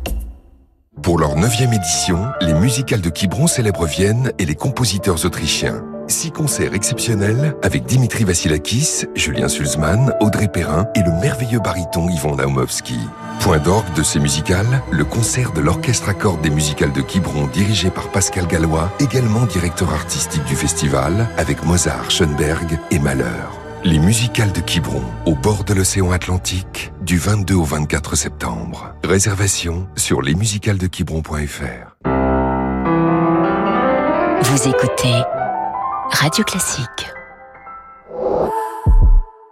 Pour 1.04 1.18
leur 1.18 1.36
neuvième 1.36 1.74
édition, 1.74 2.28
les 2.42 2.54
musicales 2.54 3.02
de 3.02 3.10
Quiberon 3.10 3.48
célèbrent 3.48 3.88
Vienne 3.88 4.32
et 4.38 4.46
les 4.46 4.54
compositeurs 4.54 5.26
autrichiens. 5.26 5.84
Six 6.08 6.32
concerts 6.32 6.76
exceptionnels 6.76 7.56
avec 7.64 7.86
Dimitri 7.86 8.24
Vassilakis, 8.24 9.06
Julien 9.16 9.48
Sulzmann, 9.48 10.14
Audrey 10.20 10.48
Perrin 10.48 10.86
et 10.94 11.02
le 11.02 11.12
merveilleux 11.20 11.60
baryton 11.60 12.08
Yvon 12.10 12.36
Naumovski. 12.36 13.00
Point 13.40 13.60
d'orgue 13.60 13.94
de 13.96 14.04
ces 14.04 14.20
musicales, 14.20 14.84
le 14.92 15.04
concert 15.04 15.54
de 15.54 15.62
l'orchestre 15.62 16.10
à 16.10 16.14
cordes 16.14 16.42
des 16.42 16.52
musicales 16.52 16.94
de 16.94 17.02
Quiberon 17.02 17.48
dirigé 17.48 17.90
par 17.90 18.10
Pascal 18.10 18.46
Gallois, 18.46 18.92
également 19.00 19.48
directeur 19.48 19.92
artistique 19.92 20.46
du 20.46 20.56
festival, 20.56 21.28
avec 21.38 21.64
Mozart, 21.66 22.12
Schoenberg 22.12 22.78
et 22.92 23.00
Malheur. 23.00 23.61
Les 23.84 23.98
musicales 23.98 24.52
de 24.52 24.60
Quiberon, 24.60 25.02
au 25.26 25.34
bord 25.34 25.64
de 25.64 25.74
l'océan 25.74 26.12
Atlantique, 26.12 26.92
du 27.02 27.18
22 27.18 27.56
au 27.56 27.64
24 27.64 28.16
septembre. 28.16 28.94
Réservation 29.04 29.88
sur 29.98 30.22
lesmusicalesdequiberon.fr. 30.22 31.96
Vous 34.44 34.68
écoutez 34.68 35.14
Radio 36.12 36.44
Classique. 36.44 37.08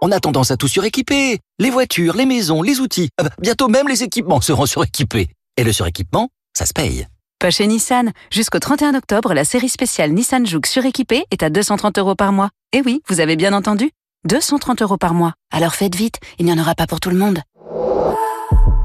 On 0.00 0.12
a 0.12 0.20
tendance 0.20 0.52
à 0.52 0.56
tout 0.56 0.68
suréquiper. 0.68 1.40
Les 1.58 1.70
voitures, 1.70 2.14
les 2.14 2.26
maisons, 2.26 2.62
les 2.62 2.78
outils. 2.78 3.08
Bah, 3.18 3.30
bientôt 3.40 3.66
même 3.66 3.88
les 3.88 4.04
équipements 4.04 4.40
seront 4.40 4.66
suréquipés. 4.66 5.30
Et 5.56 5.64
le 5.64 5.72
suréquipement, 5.72 6.28
ça 6.56 6.66
se 6.66 6.72
paye. 6.72 7.08
Pas 7.40 7.50
chez 7.50 7.66
Nissan. 7.66 8.12
Jusqu'au 8.30 8.60
31 8.60 8.94
octobre, 8.94 9.34
la 9.34 9.44
série 9.44 9.68
spéciale 9.68 10.12
Nissan 10.12 10.46
Juke 10.46 10.66
suréquipée 10.66 11.24
est 11.32 11.42
à 11.42 11.50
230 11.50 11.98
euros 11.98 12.14
par 12.14 12.32
mois. 12.32 12.50
Et 12.72 12.80
oui, 12.84 13.02
vous 13.08 13.18
avez 13.18 13.34
bien 13.34 13.52
entendu 13.52 13.90
230 14.24 14.82
euros 14.82 14.98
par 14.98 15.14
mois. 15.14 15.32
Alors 15.50 15.74
faites 15.74 15.94
vite, 15.94 16.16
il 16.38 16.46
n'y 16.46 16.52
en 16.52 16.58
aura 16.58 16.74
pas 16.74 16.86
pour 16.86 17.00
tout 17.00 17.10
le 17.10 17.16
monde. 17.16 17.40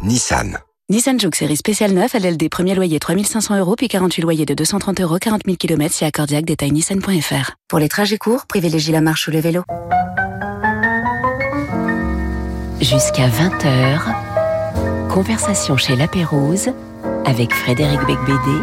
Nissan. 0.02 0.60
Nissan 0.90 1.20
Juke 1.20 1.36
série 1.36 1.58
spéciale 1.58 1.92
9, 1.94 2.14
LLD 2.14 2.48
premier 2.48 2.76
loyer 2.76 3.00
3500 3.00 3.58
euros 3.58 3.76
puis 3.76 3.88
48 3.88 4.22
loyers 4.22 4.46
de 4.46 4.54
230 4.54 5.02
euros, 5.02 5.18
40 5.20 5.42
000 5.46 5.58
km 5.58 5.94
si 5.94 6.06
accordiaque, 6.06 6.46
détail 6.46 6.72
nissan.fr. 6.72 7.52
Pour 7.68 7.80
les 7.80 7.90
trajets 7.90 8.18
courts, 8.18 8.46
privilégiez 8.48 8.94
la 8.94 9.02
marche 9.02 9.28
ou 9.28 9.32
le 9.32 9.40
vélo. 9.40 9.64
Jusqu'à 12.80 13.28
20h, 13.28 15.10
conversation 15.10 15.76
chez 15.76 15.96
La 15.96 16.08
Pérouse 16.08 16.70
avec 17.26 17.54
Frédéric 17.54 18.00
Becbédé 18.02 18.62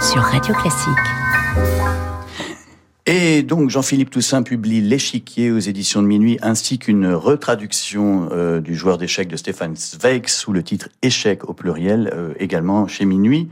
sur 0.00 0.22
Radio 0.22 0.54
Classique. 0.54 1.29
Et 3.12 3.42
donc 3.42 3.70
Jean-Philippe 3.70 4.10
Toussaint 4.10 4.44
publie 4.44 4.80
L'échiquier 4.80 5.50
aux 5.50 5.58
éditions 5.58 6.00
de 6.00 6.06
minuit 6.06 6.38
ainsi 6.42 6.78
qu'une 6.78 7.12
retraduction 7.12 8.28
euh, 8.30 8.60
du 8.60 8.76
joueur 8.76 8.98
d'échecs 8.98 9.26
de 9.26 9.36
Stéphane 9.36 9.74
Zweig 9.74 10.28
sous 10.28 10.52
le 10.52 10.62
titre 10.62 10.90
Échec 11.02 11.48
au 11.48 11.52
pluriel 11.52 12.12
euh, 12.14 12.34
également 12.38 12.86
chez 12.86 13.04
minuit. 13.04 13.48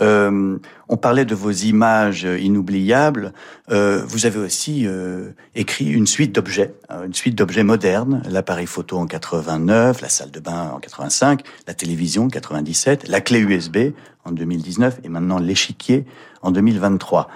Euh, 0.00 0.58
on 0.88 0.96
parlait 0.96 1.26
de 1.26 1.34
vos 1.34 1.50
images 1.50 2.24
inoubliables. 2.24 3.34
Euh, 3.70 4.02
vous 4.06 4.24
avez 4.24 4.38
aussi 4.38 4.86
euh, 4.86 5.32
écrit 5.54 5.90
une 5.90 6.06
suite 6.06 6.34
d'objets, 6.34 6.74
hein, 6.88 7.04
une 7.04 7.14
suite 7.14 7.36
d'objets 7.36 7.62
modernes. 7.62 8.22
L'appareil 8.28 8.66
photo 8.66 8.98
en 8.98 9.06
89, 9.06 10.00
la 10.00 10.08
salle 10.08 10.30
de 10.30 10.40
bain 10.40 10.70
en 10.74 10.80
85, 10.80 11.42
la 11.66 11.74
télévision 11.74 12.24
en 12.24 12.28
97, 12.28 13.06
la 13.08 13.20
clé 13.20 13.40
USB 13.40 13.92
en 14.24 14.32
2019 14.32 15.00
et 15.04 15.08
maintenant 15.08 15.38
l'échiquier 15.38 16.06
en 16.42 16.50
2023. 16.50 17.28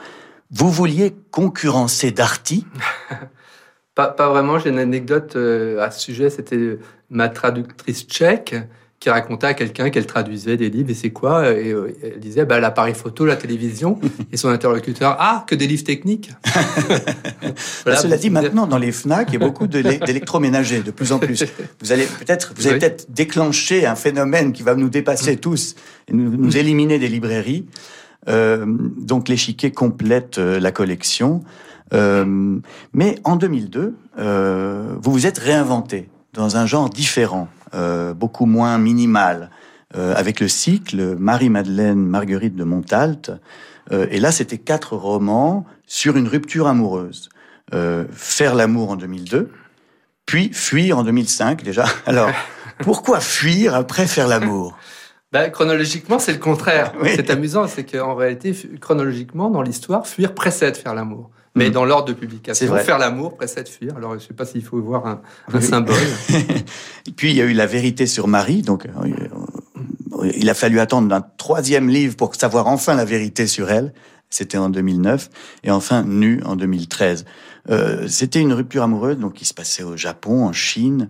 Vous 0.50 0.70
vouliez 0.70 1.14
concurrencer 1.30 2.10
Darty? 2.10 2.66
Pas, 3.94 4.06
pas, 4.06 4.28
vraiment. 4.28 4.60
J'ai 4.60 4.70
une 4.70 4.78
anecdote 4.78 5.34
à 5.34 5.90
ce 5.90 6.00
sujet. 6.00 6.30
C'était 6.30 6.78
ma 7.10 7.28
traductrice 7.28 8.06
tchèque 8.06 8.54
qui 9.00 9.10
racontait 9.10 9.46
à 9.46 9.54
quelqu'un 9.54 9.90
qu'elle 9.90 10.06
traduisait 10.06 10.56
des 10.56 10.70
livres 10.70 10.90
et 10.90 10.94
c'est 10.94 11.10
quoi? 11.10 11.52
Et 11.52 11.70
euh, 11.70 11.96
elle 12.02 12.18
disait 12.18 12.44
bah, 12.44 12.58
l'appareil 12.58 12.94
photo, 12.94 13.24
la 13.24 13.36
télévision 13.36 14.00
et 14.32 14.36
son 14.36 14.48
interlocuteur 14.48 15.16
ah 15.20 15.44
que 15.46 15.54
des 15.54 15.68
livres 15.68 15.84
techniques. 15.84 16.32
voilà, 17.84 18.00
Cela 18.00 18.16
dit, 18.16 18.30
maintenant 18.30 18.66
dans 18.66 18.78
les 18.78 18.90
Fnac, 18.90 19.28
il 19.28 19.34
y 19.34 19.36
a 19.36 19.46
beaucoup 19.46 19.68
d'électroménagers 19.68 20.80
de 20.80 20.90
plus 20.90 21.12
en 21.12 21.20
plus. 21.20 21.44
Vous 21.80 21.92
allez 21.92 22.06
peut-être 22.06 22.54
vous 22.56 22.66
allez 22.66 22.78
peut-être 22.78 23.06
déclencher 23.10 23.86
un 23.86 23.94
phénomène 23.94 24.52
qui 24.52 24.64
va 24.64 24.74
nous 24.74 24.88
dépasser 24.88 25.36
tous 25.36 25.76
et 26.08 26.12
nous, 26.12 26.36
nous, 26.36 26.56
éliminer 26.56 26.98
des 26.98 27.08
librairies. 27.08 27.66
Euh, 28.28 28.64
donc 28.66 29.28
l'échiquier 29.28 29.70
complète 29.70 30.38
euh, 30.38 30.60
la 30.60 30.72
collection. 30.72 31.42
Euh, 31.94 32.58
mais 32.92 33.18
en 33.24 33.36
2002, 33.36 33.96
euh, 34.18 34.94
vous 35.00 35.12
vous 35.12 35.26
êtes 35.26 35.38
réinventé 35.38 36.08
dans 36.34 36.56
un 36.56 36.66
genre 36.66 36.90
différent. 36.90 37.48
Beaucoup 38.16 38.46
moins 38.46 38.78
minimal, 38.78 39.50
avec 39.94 40.40
le 40.40 40.48
cycle 40.48 41.16
Marie-Madeleine 41.18 41.98
Marguerite 41.98 42.56
de 42.56 42.64
Montalte. 42.64 43.30
Et 43.90 44.20
là, 44.20 44.32
c'était 44.32 44.56
quatre 44.56 44.96
romans 44.96 45.66
sur 45.86 46.16
une 46.16 46.28
rupture 46.28 46.66
amoureuse. 46.66 47.28
Faire 48.10 48.54
l'amour 48.54 48.92
en 48.92 48.96
2002, 48.96 49.50
puis 50.24 50.50
fuir 50.54 50.96
en 50.96 51.02
2005 51.02 51.62
déjà. 51.62 51.84
Alors, 52.06 52.30
pourquoi 52.78 53.20
fuir 53.20 53.74
après 53.74 54.06
faire 54.06 54.28
l'amour? 54.28 54.74
Ben, 55.32 55.50
chronologiquement, 55.50 56.18
c'est 56.18 56.32
le 56.32 56.38
contraire. 56.38 56.92
C'est 57.04 57.30
amusant, 57.30 57.66
c'est 57.68 57.84
qu'en 57.84 58.14
réalité, 58.14 58.54
chronologiquement, 58.80 59.50
dans 59.50 59.62
l'histoire, 59.62 60.06
fuir 60.06 60.34
précède 60.34 60.76
faire 60.76 60.94
l'amour 60.94 61.30
mais 61.54 61.70
mm. 61.70 61.72
dans 61.72 61.84
l'ordre 61.84 62.06
de 62.06 62.12
publication. 62.12 62.76
Faire 62.78 62.98
l'amour 62.98 63.36
précède 63.36 63.68
fuir. 63.68 63.96
Alors, 63.96 64.12
je 64.12 64.16
ne 64.16 64.20
sais 64.20 64.34
pas 64.34 64.44
s'il 64.44 64.64
faut 64.64 64.80
voir 64.80 65.06
un, 65.06 65.20
un 65.52 65.60
symbole. 65.60 65.96
Et 67.06 67.10
puis, 67.10 67.30
il 67.30 67.36
y 67.36 67.42
a 67.42 67.44
eu 67.44 67.52
La 67.52 67.66
vérité 67.66 68.06
sur 68.06 68.28
Marie. 68.28 68.62
Donc, 68.62 68.86
euh, 68.86 70.30
il 70.36 70.48
a 70.48 70.54
fallu 70.54 70.80
attendre 70.80 71.12
un 71.14 71.20
troisième 71.20 71.88
livre 71.88 72.16
pour 72.16 72.34
savoir 72.34 72.68
enfin 72.68 72.94
la 72.94 73.04
vérité 73.04 73.46
sur 73.46 73.70
elle. 73.70 73.92
C'était 74.30 74.58
en 74.58 74.68
2009. 74.68 75.30
Et 75.64 75.70
enfin, 75.70 76.04
Nu 76.04 76.42
en 76.44 76.56
2013. 76.56 77.24
Euh, 77.70 78.06
C'était 78.08 78.40
une 78.40 78.52
rupture 78.52 78.82
amoureuse 78.82 79.18
donc 79.18 79.34
qui 79.34 79.44
se 79.44 79.54
passait 79.54 79.82
au 79.82 79.96
Japon, 79.96 80.44
en 80.46 80.52
Chine. 80.52 81.08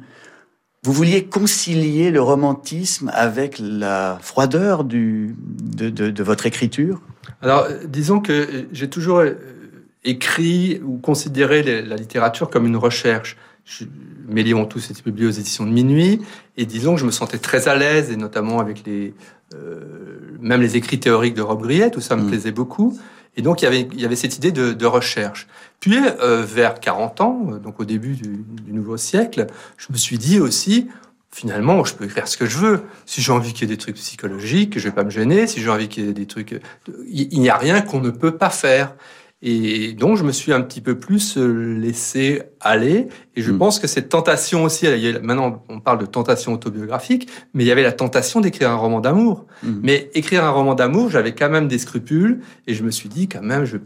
Vous 0.85 0.93
vouliez 0.93 1.25
concilier 1.25 2.11
le 2.11 2.23
romantisme 2.23 3.11
avec 3.13 3.59
la 3.59 4.19
froideur 4.23 4.85
du, 4.85 5.35
de, 5.39 5.91
de, 5.91 6.11
de 6.11 6.23
votre 6.23 6.47
écriture? 6.47 7.01
Alors, 7.43 7.67
disons 7.87 8.21
que 8.21 8.67
j'ai 8.73 8.89
toujours 8.89 9.23
écrit 10.05 10.81
ou 10.85 10.99
considéré 10.99 11.63
la 11.83 11.97
littérature 11.97 12.51
comme 12.51 12.67
une 12.67 12.77
recherche. 12.77 13.37
mes 14.29 14.43
livres 14.43 14.61
ont 14.61 14.67
tous 14.67 14.91
été 14.91 15.03
publiés 15.03 15.27
aux 15.27 15.33
éditions 15.33 15.67
de 15.67 15.71
Minuit, 15.71 16.21
et 16.57 16.67
disons 16.67 16.95
que 16.95 17.01
je 17.01 17.07
me 17.07 17.11
sentais 17.11 17.39
très 17.39 17.69
à 17.69 17.77
l'aise, 17.77 18.11
et 18.11 18.17
notamment 18.17 18.61
avec 18.61 18.85
les, 18.87 19.15
euh, 19.55 19.81
même 20.41 20.61
les 20.61 20.77
écrits 20.77 21.01
théoriques 21.01 21.35
de 21.35 21.43
Rob 21.43 21.63
Griet, 21.63 21.91
tout 21.91 22.01
ça 22.01 22.17
me 22.17 22.23
mm. 22.23 22.29
plaisait 22.29 22.53
beaucoup. 22.53 22.99
Et 23.39 23.43
donc 23.43 23.63
il 23.63 23.65
y 23.95 24.05
avait, 24.05 24.17
cette 24.17 24.37
idée 24.37 24.51
de, 24.51 24.87
recherche. 24.87 25.47
Puis 25.79 25.97
euh, 25.97 26.45
vers 26.45 26.81
40 26.81 27.21
ans, 27.21 27.35
donc 27.63 27.79
au 27.79 27.85
début 27.85 28.15
du, 28.15 28.45
nouveau 28.67 28.97
siècle, 28.97 29.47
je 29.77 29.87
me 29.93 29.97
suis 29.97 30.19
dit 30.19 30.41
aussi, 30.41 30.89
finalement, 31.31 31.85
je 31.85 31.95
peux 31.95 32.05
écrire 32.05 32.27
ce 32.27 32.37
que 32.37 32.47
je 32.47 32.59
veux. 32.59 32.83
Si 33.07 33.23
j'ai 33.23 33.31
envie 33.31 33.53
qu'il 33.53 33.69
y 33.69 33.73
ait 33.73 33.77
des 33.77 33.81
trucs 33.81 33.95
psychologiques, 33.95 34.77
je 34.77 34.89
vais 34.89 34.95
pas 34.95 35.05
me 35.05 35.11
gêner. 35.11 35.47
Si 35.47 35.63
j'ai 35.63 35.71
envie 35.71 35.89
qu'il 35.89 36.05
y 36.05 36.09
ait 36.09 36.13
des 36.13 36.27
trucs, 36.27 36.61
il 37.09 37.41
n'y 37.41 37.49
a 37.49 37.57
rien 37.57 37.81
qu'on 37.81 38.01
ne 38.01 38.11
peut 38.11 38.37
pas 38.37 38.51
faire. 38.51 38.97
Et 39.41 39.93
donc, 39.93 40.17
je 40.17 40.25
me 40.25 40.33
suis 40.33 40.53
un 40.53 40.61
petit 40.63 40.81
peu 40.81 40.99
plus 40.99 41.39
euh, 41.39 41.79
laissé 41.79 42.43
aller. 42.61 43.07
Et 43.37 43.43
je 43.43 43.53
hmm. 43.53 43.59
pense 43.59 43.79
que 43.79 43.87
cette 43.87 44.09
tentation 44.09 44.65
aussi, 44.65 44.87
maintenant 45.23 45.63
on 45.69 45.79
parle 45.79 45.99
de 45.99 46.07
tentation 46.07 46.53
autobiographique, 46.53 47.29
mais 47.55 47.63
il 47.63 47.69
y 47.69 47.71
avait 47.71 47.85
la 47.85 47.93
tentation 47.93 48.41
d'écrire 48.41 48.71
un 48.71 48.77
roman 48.77 49.01
d'amour. 49.01 49.47
Hmm. 49.63 49.79
Mais 49.83 50.11
écrire 50.15 50.45
un 50.45 50.51
roman 50.51 50.75
d'amour, 50.75 51.09
j'avais 51.09 51.37
quand 51.37 51.51
même 51.51 51.69
des 51.69 51.79
scrupules. 51.79 52.41
Et 52.67 52.75
je 52.75 52.83
me 52.83 52.91
suis 52.91 53.09
dit, 53.09 53.29
quand 53.29 53.43
même, 53.43 53.65
je 53.65 53.77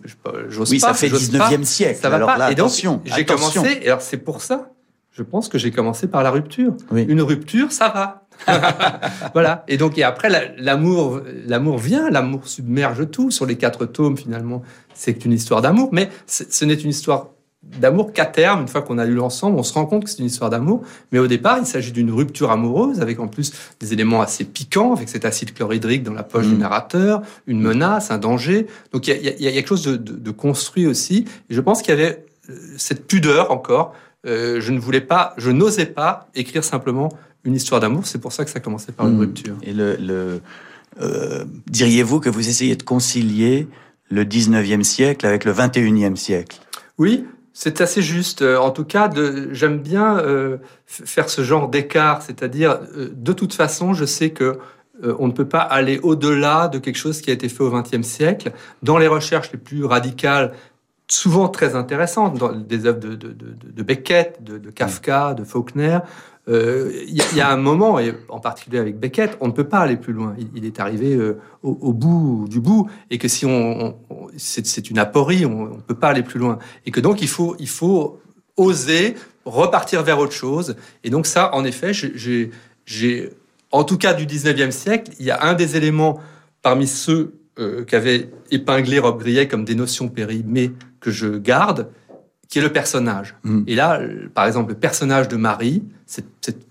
j'ose 0.49 0.71
oui, 0.71 0.79
pas. 0.79 0.89
ça 0.89 0.95
fait 0.95 1.09
19e 1.09 1.65
siècle. 1.65 1.99
Ça 2.01 2.09
va 2.09 2.17
alors 2.17 2.35
pas. 2.35 2.51
et 2.51 2.55
donc, 2.55 2.71
j'ai 3.05 3.25
commencé, 3.27 3.81
et 3.83 3.89
alors 3.89 4.01
c'est 4.01 4.19
pour 4.19 4.41
ça, 4.41 4.73
je 5.11 5.23
pense 5.23 5.51
que 5.51 5.59
j'ai 5.59 5.71
commencé 5.71 6.07
par 6.07 6.23
la 6.23 6.31
rupture. 6.31 6.75
Une 6.93 7.21
rupture, 7.21 7.73
ça 7.73 7.89
va. 7.89 8.22
voilà. 9.35 9.65
Et 9.69 9.77
donc, 9.77 9.99
et 9.99 10.03
après, 10.03 10.55
l'amour, 10.59 11.21
l'amour 11.47 11.79
vient, 11.79 12.11
l'amour 12.11 12.47
submerge 12.47 13.11
tout. 13.11 13.31
Sur 13.31 13.47
les 13.47 13.57
quatre 13.57 13.87
tomes, 13.87 14.17
finalement, 14.17 14.63
c'est 14.95 15.25
une 15.25 15.33
histoire 15.33 15.63
d'amour. 15.63 15.91
Mais 15.93 16.09
ce 16.27 16.65
n'est 16.65 16.75
une 16.75 16.91
histoire 16.91 17.29
d'amour 17.63 18.13
qu'à 18.13 18.27
terme, 18.27 18.63
une 18.63 18.69
fois 18.69 18.83
qu'on 18.83 18.99
a 18.99 19.05
lu 19.05 19.15
l'ensemble, 19.15 19.57
on 19.57 19.63
se 19.63 19.73
rend 19.73 19.87
compte 19.87 20.05
que 20.05 20.11
c'est 20.11 20.19
une 20.19 20.27
histoire 20.27 20.51
d'amour. 20.51 20.83
Mais 21.13 21.19
au 21.19 21.29
départ, 21.29 21.59
il 21.59 21.67
s'agit 21.67 21.93
d'une 21.93 22.11
rupture 22.11 22.51
amoureuse, 22.51 23.01
avec 23.01 23.21
en 23.21 23.29
plus 23.29 23.53
des 23.81 23.93
éléments 23.93 24.21
assez 24.21 24.45
piquants, 24.45 24.95
avec 24.95 25.09
cet 25.09 25.25
acide 25.25 25.55
chlorhydrique 25.55 26.03
dans 26.03 26.13
la 26.13 26.25
poche 26.25 26.47
du 26.47 26.55
mm. 26.55 26.59
narrateur, 26.59 27.23
une 27.47 27.61
menace, 27.61 28.11
un 28.11 28.19
danger. 28.19 28.67
Donc 28.93 29.07
il 29.07 29.15
y 29.23 29.29
a, 29.29 29.33
y 29.39 29.47
a, 29.47 29.53
quelque 29.53 29.69
chose 29.69 29.85
de, 29.85 29.97
de, 29.97 30.13
de, 30.15 30.31
construit 30.31 30.87
aussi. 30.87 31.25
Et 31.51 31.55
je 31.55 31.61
pense 31.61 31.83
qu'il 31.83 31.95
y 31.95 31.99
avait 31.99 32.27
euh, 32.51 32.55
cette 32.77 33.07
pudeur 33.07 33.53
encore. 33.53 33.95
Euh, 34.27 34.61
je 34.61 34.73
ne 34.73 34.79
voulais 34.79 35.01
pas, 35.01 35.35
je 35.37 35.51
n'osais 35.51 35.87
pas 35.87 36.29
écrire 36.35 36.65
simplement 36.65 37.11
une 37.45 37.55
histoire 37.55 37.81
d'amour. 37.81 38.07
C'est 38.07 38.21
pour 38.21 38.33
ça 38.33 38.45
que 38.45 38.51
ça 38.51 38.61
commençait 38.61 38.93
par 38.93 39.07
une 39.09 39.17
hmm. 39.17 39.21
rupture. 39.21 39.57
Et 39.63 39.73
le, 39.73 39.97
le 39.97 40.41
euh, 41.01 41.45
diriez-vous 41.67 42.21
que 42.21 42.29
vous 42.29 42.49
essayez 42.49 42.77
de 42.77 42.83
concilier 42.83 43.69
le 44.11 44.25
19e 44.25 44.83
siècle 44.83 45.27
avec 45.27 45.45
le 45.45 45.53
21e 45.53 46.17
siècle? 46.17 46.61
Oui, 46.99 47.25
c'est 47.53 47.81
assez 47.81 48.03
juste. 48.03 48.43
Euh, 48.43 48.59
en 48.59 48.71
tout 48.71 48.85
cas, 48.85 49.11
j'aime 49.51 49.79
bien 49.79 50.19
euh, 50.19 50.59
faire 50.87 51.29
ce 51.29 51.43
genre 51.43 51.69
d'écart, 51.69 52.23
c'est-à-dire, 52.23 52.81
euh, 52.97 53.11
de 53.15 53.33
toute 53.33 53.55
façon, 53.55 53.95
je 53.95 54.05
sais 54.05 54.31
que 54.31 54.59
euh, 55.05 55.15
on 55.19 55.27
ne 55.27 55.33
peut 55.33 55.49
pas 55.49 55.61
aller 55.61 55.99
au-delà 56.03 56.69
de 56.69 56.79
quelque 56.79 56.97
chose 56.97 57.21
qui 57.21 57.31
a 57.31 57.33
été 57.33 57.49
fait 57.49 57.63
au 57.63 57.71
XXe 57.71 58.07
siècle. 58.07 58.53
Dans 58.83 58.99
les 58.99 59.09
recherches 59.09 59.51
les 59.53 59.59
plus 59.59 59.85
radicales, 59.85 60.53
souvent 61.09 61.49
très 61.49 61.75
intéressantes, 61.75 62.39
dans 62.39 62.53
des 62.53 62.87
œuvres 62.87 63.01
de, 63.01 63.15
de, 63.15 63.29
de, 63.29 63.55
de 63.71 63.83
Beckett, 63.83 64.43
de, 64.43 64.71
Kafka, 64.71 65.35
de 65.35 65.45
Faulkner, 65.45 65.99
il 66.49 66.55
euh, 66.55 67.05
y, 67.07 67.41
a 67.41 67.53
un 67.53 67.57
moment, 67.57 68.01
et 68.01 68.13
en 68.29 68.41
particulier 68.41 68.79
avec 68.79 68.99
Beckett, 68.99 69.37
on 69.41 69.47
ne 69.47 69.53
peut 69.53 69.69
pas 69.69 69.79
aller 69.79 69.97
plus 69.97 70.13
loin. 70.13 70.35
Il, 70.57 70.65
est 70.65 70.81
arrivé 70.81 71.15
euh, 71.15 71.39
au, 71.63 71.93
bout 71.93 72.47
du 72.49 72.61
bout, 72.61 72.91
et 73.11 73.19
que 73.19 73.29
si 73.29 73.47
on, 73.47 73.97
c'est 74.37 74.91
une 74.91 74.99
aporie, 74.99 75.47
on 75.47 75.77
ne 75.77 75.81
peut 75.81 75.95
pas 75.95 76.09
aller 76.09 76.25
plus 76.25 76.41
loin, 76.41 76.59
et 76.85 76.91
que 76.91 76.99
donc 76.99 77.23
il 77.23 77.29
faut, 77.29 77.55
il 77.61 77.69
faut 77.69 78.21
oser 78.57 79.15
repartir 79.45 80.03
vers 80.03 80.19
autre 80.19 80.33
chose. 80.33 80.75
Et 81.05 81.11
donc 81.11 81.27
ça, 81.27 81.55
en 81.55 81.65
effet, 81.65 81.93
j'ai, 81.95 83.31
en 83.71 83.85
tout 83.85 83.97
cas 83.97 84.13
du 84.13 84.27
19e 84.27 84.73
siècle, 84.73 85.13
il 85.21 85.27
y 85.27 85.31
a 85.31 85.45
un 85.45 85.55
des 85.55 85.77
éléments 85.77 86.21
parmi 86.61 86.89
ceux 86.89 87.35
euh, 87.59 87.85
qu'avait 87.85 88.31
épinglé 88.51 88.99
Rob 88.99 89.21
Griet 89.21 89.47
comme 89.47 89.65
des 89.65 89.77
notions 89.77 90.09
périmées 90.09 90.73
que 91.01 91.11
je 91.11 91.39
garde, 91.39 91.89
qui 92.53 92.59
est 92.59 92.63
le 92.63 92.71
personnage. 92.71 93.35
Mm. 93.45 93.63
Et 93.67 93.75
là, 93.75 93.99
par 94.35 94.45
exemple, 94.45 94.73
le 94.73 94.79
personnage 94.79 95.27
de 95.27 95.37
Marie, 95.37 95.83
cette, 96.05 96.27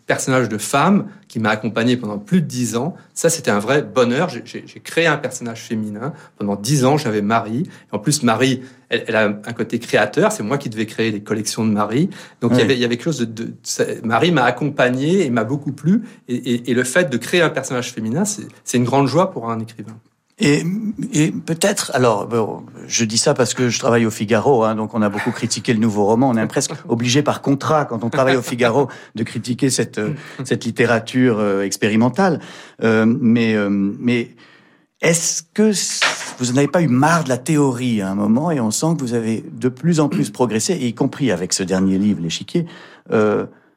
personnage 0.06 0.48
de 0.48 0.60
femme 0.60 1.08
qui 1.28 1.40
m'a 1.40 1.50
accompagné 1.50 1.98
pendant 1.98 2.20
plus 2.20 2.42
de 2.42 2.46
dix 2.46 2.76
ans, 2.76 2.96
ça 3.16 3.30
c'était 3.30 3.50
un 3.50 3.58
vrai 3.58 3.82
bonheur. 3.82 4.30
J'ai 4.30 4.64
créé 4.84 5.08
un 5.08 5.18
personnage 5.18 5.62
féminin. 5.62 6.14
Pendant 6.38 6.56
dix 6.56 6.86
ans, 6.86 6.98
j'avais 6.98 7.24
Marie. 7.24 7.64
En 7.92 7.98
plus, 7.98 8.22
Marie, 8.22 8.62
elle, 8.90 9.16
a 9.16 9.24
un 9.24 9.54
côté 9.54 9.80
créateur. 9.80 10.32
C'est 10.32 10.44
moi 10.44 10.60
qui 10.60 10.70
devais 10.70 10.86
créer 10.86 11.10
les 11.10 11.24
collections 11.24 11.66
de 11.66 11.72
Marie. 11.72 12.12
Donc 12.42 12.52
il, 12.54 12.60
y 12.60 12.62
avait, 12.62 12.76
il 12.76 12.80
y 12.80 12.86
avait 12.86 12.98
quelque 12.98 13.06
chose 13.06 13.22
de... 13.22 13.46
de 13.46 13.56
Marie 14.04 14.32
m'a 14.32 14.44
accompagné 14.44 15.26
et 15.26 15.32
m'a 15.32 15.46
beaucoup 15.46 15.72
plu. 15.72 16.04
Et, 16.28 16.36
et, 16.36 16.70
et 16.70 16.74
le 16.76 16.84
fait 16.84 17.10
de 17.10 17.18
créer 17.18 17.42
un 17.42 17.50
personnage 17.50 17.92
féminin, 17.92 18.24
c'est 18.26 18.78
une 18.78 18.84
grande 18.84 19.08
joie 19.08 19.32
pour 19.32 19.50
un 19.50 19.60
écrivain. 19.60 19.98
Et, 20.44 20.64
et 21.14 21.32
peut-être, 21.32 21.92
alors, 21.94 22.26
bon, 22.26 22.64
je 22.88 23.06
dis 23.06 23.20
ça 23.20 23.36
parce 23.36 23.54
que 23.54 23.70
je 23.70 23.78
travaille 23.78 24.08
au 24.08 24.12
Figaro, 24.12 24.64
hein, 24.64 24.74
donc 24.74 24.96
on 24.96 25.04
a 25.04 25.10
beaucoup 25.10 25.30
critiqué 25.30 25.72
le 25.72 25.80
nouveau 25.80 26.04
roman. 26.06 26.30
On 26.30 26.36
est 26.36 26.48
presque 26.48 26.72
obligé 26.90 27.22
par 27.22 27.44
contrat, 27.44 27.86
quand 27.86 28.04
on 28.04 28.10
travaille 28.10 28.36
au 28.36 28.42
Figaro, 28.42 28.90
de 29.14 29.24
critiquer 29.24 29.70
cette, 29.70 30.00
euh, 30.00 30.16
cette 30.44 30.66
littérature 30.66 31.38
euh, 31.38 31.62
expérimentale. 31.62 32.40
Euh, 32.84 33.06
mais 33.06 33.54
euh, 33.54 33.70
mais 33.70 34.32
est-ce 35.02 35.44
que 35.54 35.72
vous 36.40 36.54
n'avez 36.54 36.68
pas 36.68 36.82
eu 36.82 36.88
marre 36.88 37.24
de 37.24 37.30
la 37.30 37.38
théorie 37.38 38.02
à 38.02 38.10
un 38.10 38.16
moment 38.16 38.50
et 38.50 38.60
on 38.60 38.72
sent 38.72 38.96
que 38.98 39.02
vous 39.02 39.14
avez 39.14 39.44
de 39.52 39.70
plus 39.70 40.00
en 40.00 40.10
plus 40.10 40.32
progressé, 40.32 40.74
y 40.74 40.96
compris 40.96 41.32
avec 41.32 41.54
ce 41.54 41.62
dernier 41.62 42.00
livre, 42.00 42.20
L'échiquier, 42.20 42.66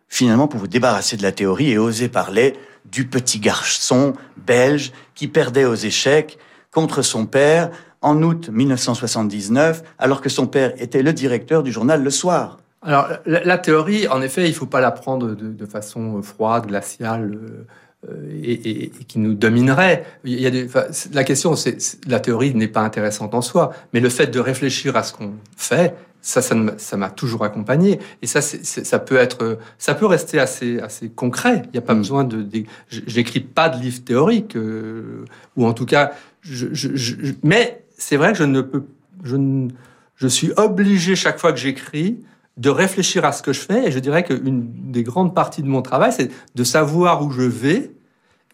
finalement 0.09 0.49
pour 0.49 0.61
vous 0.61 0.67
débarrasser 0.67 1.17
de 1.17 1.23
la 1.23 1.33
théorie 1.33 1.71
et 1.71 1.79
oser 1.79 2.09
parler 2.09 2.55
du 2.91 3.07
petit 3.07 3.39
garçon 3.39 4.13
belge 4.47 4.93
qui 5.15 5.29
perdait 5.29 5.65
aux 5.65 5.75
échecs 5.75 6.39
contre 6.75 7.03
son 7.03 7.25
père 7.25 7.71
en 8.03 8.23
août 8.23 8.51
1979, 8.53 9.83
alors 9.99 10.21
que 10.21 10.29
son 10.29 10.47
père 10.47 10.75
était 10.77 11.03
le 11.03 11.13
directeur 11.13 11.63
du 11.63 11.73
journal 11.73 12.03
Le 12.03 12.11
Soir. 12.11 12.59
Alors, 12.83 13.09
la, 13.25 13.57
théorie, 13.57 14.07
en 14.09 14.21
effet, 14.21 14.45
il 14.45 14.51
ne 14.51 14.55
faut 14.55 14.67
pas 14.67 14.83
la 14.83 14.91
prendre 14.91 15.29
de, 15.29 15.49
de 15.49 15.67
façon 15.67 16.21
froide, 16.21 16.67
glaciale. 16.67 17.33
Euh, 17.33 17.65
et, 18.43 18.85
et, 18.85 18.91
qui 19.09 19.19
nous 19.19 19.33
dominerait. 19.33 20.05
Il 20.25 20.39
y 20.39 20.47
a 20.47 20.51
des, 20.51 20.69
la 21.15 21.25
question, 21.25 21.57
c'est 21.57 21.79
la 22.07 22.21
théorie 22.21 22.55
n'est 22.55 22.69
pas 22.69 22.83
intéressante 22.83 23.35
en 23.35 23.41
soi, 23.41 23.73
mais 23.95 24.01
le 24.01 24.11
fait 24.11 24.27
de 24.27 24.41
réfléchir 24.41 24.95
à 24.97 25.03
ce 25.03 25.15
qu'on 25.15 25.33
fait, 25.57 25.95
ça, 26.21 26.41
ça 26.41 26.97
m'a 26.97 27.11
toujours 27.11 27.45
accompagné. 27.45 28.01
Et 28.23 28.27
ça, 28.27 28.41
ça 28.41 28.99
peut 28.99 29.17
être, 29.17 29.59
ça 29.79 29.95
peut 29.95 30.07
rester 30.07 30.39
assez, 30.39 30.81
assez 30.81 31.11
concret. 31.11 31.63
Il 31.67 31.73
n'y 31.73 31.79
a 31.79 31.83
pas 31.83 31.95
mm. 31.95 31.99
besoin 31.99 32.25
de, 32.25 32.47
je 32.89 33.17
n'écris 33.17 33.41
pas 33.41 33.69
de 33.69 33.81
livre 33.81 34.03
théorique, 34.05 34.57
euh, 34.57 35.25
ou 35.57 35.67
en 35.67 35.75
tout 35.75 35.87
cas, 35.87 36.13
je, 36.45 36.67
je, 36.73 37.33
mais 37.43 37.85
c'est 37.97 38.17
vrai 38.17 38.33
que 38.33 38.39
je 38.39 38.45
ne 38.45 38.61
peux, 38.61 38.85
je, 39.23 39.37
je 40.17 40.29
suis 40.29 40.53
obligé 40.57 41.17
chaque 41.17 41.39
fois 41.39 41.53
que 41.53 41.59
j'écris 41.59 42.19
de 42.57 42.71
réfléchir 42.71 43.25
à 43.25 43.33
ce 43.33 43.43
que 43.43 43.53
je 43.53 43.61
fais. 43.61 43.89
Et 43.89 43.91
je 43.91 43.99
dirais 43.99 44.23
qu'une 44.25 44.67
des 44.93 45.03
grandes 45.03 45.35
parties 45.35 45.63
de 45.63 45.69
mon 45.69 45.83
travail, 45.83 46.13
c'est 46.13 46.31
de 46.55 46.65
savoir 46.65 47.23
où 47.25 47.31
je 47.31 47.43
vais 47.43 47.91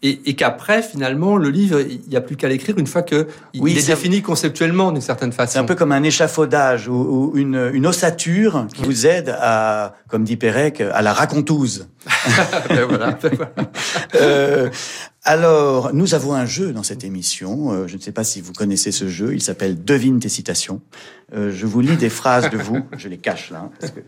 et, 0.03 0.35
qu'après, 0.35 0.81
finalement, 0.81 1.37
le 1.37 1.49
livre, 1.49 1.79
il 1.79 2.01
n'y 2.09 2.15
a 2.15 2.21
plus 2.21 2.35
qu'à 2.35 2.47
l'écrire 2.47 2.75
une 2.79 2.87
fois 2.87 3.03
qu'il 3.03 3.27
oui, 3.59 3.77
est 3.77 3.85
défini 3.85 4.23
conceptuellement 4.23 4.91
d'une 4.91 4.99
certaine 4.99 5.31
façon. 5.31 5.53
C'est 5.53 5.59
un 5.59 5.63
peu 5.63 5.75
comme 5.75 5.91
un 5.91 6.01
échafaudage 6.01 6.87
ou, 6.87 7.33
une, 7.35 7.85
ossature 7.85 8.65
qui 8.73 8.81
vous 8.81 9.05
aide 9.05 9.35
à, 9.39 9.93
comme 10.07 10.23
dit 10.23 10.37
Pérec, 10.37 10.81
à 10.81 11.03
la 11.03 11.13
racontouse. 11.13 11.87
ben 12.69 12.85
voilà, 12.85 13.11
ben 13.11 13.31
voilà. 13.35 13.51
euh, 14.15 14.69
alors, 15.23 15.93
nous 15.93 16.15
avons 16.15 16.33
un 16.33 16.47
jeu 16.47 16.73
dans 16.73 16.81
cette 16.81 17.03
émission. 17.03 17.71
Euh, 17.71 17.87
je 17.87 17.95
ne 17.95 18.01
sais 18.01 18.11
pas 18.11 18.23
si 18.23 18.41
vous 18.41 18.53
connaissez 18.53 18.91
ce 18.91 19.07
jeu. 19.07 19.35
Il 19.35 19.41
s'appelle 19.41 19.83
Devine 19.83 20.19
tes 20.19 20.29
citations. 20.29 20.81
Euh, 21.35 21.51
je 21.51 21.67
vous 21.67 21.79
lis 21.79 21.95
des 21.95 22.09
phrases 22.09 22.49
de 22.49 22.57
vous. 22.57 22.79
Je 22.97 23.07
les 23.07 23.19
cache 23.19 23.51
là, 23.51 23.65
hein, 23.65 23.71
parce 23.79 23.91
que 23.91 23.99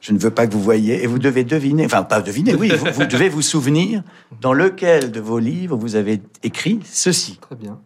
je, 0.00 0.12
ne 0.12 0.18
veux 0.18 0.30
pas 0.30 0.46
que 0.46 0.52
vous 0.52 0.62
voyez. 0.62 1.02
Et 1.02 1.08
vous 1.08 1.18
devez 1.18 1.42
deviner, 1.42 1.84
enfin 1.84 2.04
pas 2.04 2.22
deviner, 2.22 2.54
oui, 2.54 2.70
vous, 2.94 3.06
devez 3.06 3.28
vous 3.28 3.42
souvenir 3.42 4.04
dans 4.40 4.52
lequel 4.52 5.10
de 5.10 5.18
vos 5.18 5.40
livres 5.40 5.76
vous 5.76 5.96
avez 5.96 6.22
écrit 6.44 6.78
ceci. 6.84 7.38
Très 7.40 7.56
bien. 7.56 7.80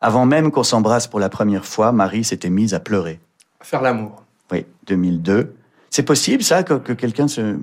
Avant 0.00 0.24
même 0.24 0.52
qu'on 0.52 0.62
s'embrasse 0.62 1.08
pour 1.08 1.18
la 1.18 1.28
première 1.28 1.64
fois, 1.64 1.90
Marie 1.90 2.22
s'était 2.22 2.50
mise 2.50 2.74
à 2.74 2.80
pleurer. 2.80 3.18
Faire 3.60 3.82
l'amour. 3.82 4.22
Oui, 4.52 4.66
2002. 4.86 5.52
C'est 5.90 6.04
possible 6.04 6.44
ça 6.44 6.62
que, 6.62 6.74
que 6.74 6.92
quelqu'un 6.92 7.26
se, 7.26 7.56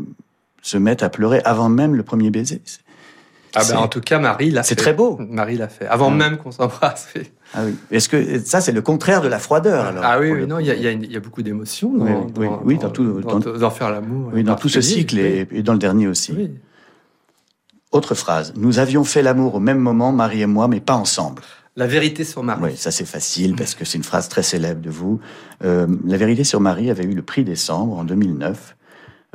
se 0.62 0.78
mette 0.78 1.04
à 1.04 1.10
pleurer 1.10 1.41
avant 1.45 1.70
même 1.70 1.95
le 1.95 2.04
premier 2.04 2.32
baiser 2.32 2.62
ah 3.56 3.62
ben 3.70 3.78
en 3.78 3.88
tout 3.88 4.01
cas, 4.01 4.20
Marie 4.20 4.49
l'a 4.49 4.64
fait. 4.64 4.70
C'est 4.70 4.76
très 4.76 4.93
beau. 4.93 5.18
Marie 5.20 5.58
l'a 5.58 5.68
fait. 5.68 5.86
Avant 5.88 6.10
même 6.10 6.38
qu'on 6.38 6.51
s'embrasse. 6.51 7.08
Ah 7.56 7.60
oui. 7.66 7.76
Est-ce 7.91 8.10
que 8.10 8.39
ça, 8.39 8.62
c'est 8.62 8.72
le 8.72 8.82
contraire 8.82 9.22
de 9.22 9.28
la 9.28 9.38
froideur 9.38 9.86
alors 9.86 10.04
Ah 10.04 10.20
oui, 10.20 10.32
oui 10.32 10.47
non, 10.47 10.58
il 10.58 10.66
y 10.66 10.72
a, 10.72 10.91
y 10.91 11.16
a, 11.16 11.20
beaucoup 11.20 11.43
d'émotions 11.43 11.95
dans, 11.95 12.26
oui, 12.36 12.47
oui, 12.64 12.78
dans, 12.80 12.89
tout, 12.89 13.22
dans, 13.22 13.70
faire 13.70 13.91
l'amour. 13.91 14.32
Oui, 14.34 14.43
dans 14.43 14.56
tout 14.56 14.70
ce 14.70 14.82
cycle 14.82 15.20
et, 15.20 15.45
dans 15.62 15.74
le 15.74 15.78
dernier 15.78 16.08
aussi. 16.08 16.36
Autre 17.91 18.16
phrase. 18.16 18.54
Nous 18.58 18.80
avions 18.80 19.04
fait 19.04 19.22
l'amour 19.22 19.54
au 19.54 19.60
même 19.60 19.78
moment, 19.78 20.12
Marie 20.12 20.41
et 20.41 20.47
moi, 20.47 20.68
mais 20.68 20.80
pas 20.80 20.95
ensemble. 20.95 21.43
La 21.76 21.86
vérité 21.86 22.24
sur 22.24 22.41
Marie. 22.41 22.62
Oui, 22.64 22.72
ça 22.76 22.89
c'est 22.89 23.06
facile 23.06 23.56
parce 23.56 23.76
que 23.76 23.86
c'est 23.86 23.99
une 23.99 24.04
phrase 24.04 24.30
très 24.30 24.41
célèbre 24.41 24.82
de 24.82 24.89
vous. 24.89 25.20
Euh, 25.64 25.86
la 26.06 26.18
vérité 26.18 26.43
sur 26.43 26.60
Marie 26.60 26.89
avait 26.89 27.04
eu 27.04 27.14
le 27.14 27.22
prix 27.22 27.43
décembre 27.43 27.99
en 27.99 28.04
2009. 28.04 28.76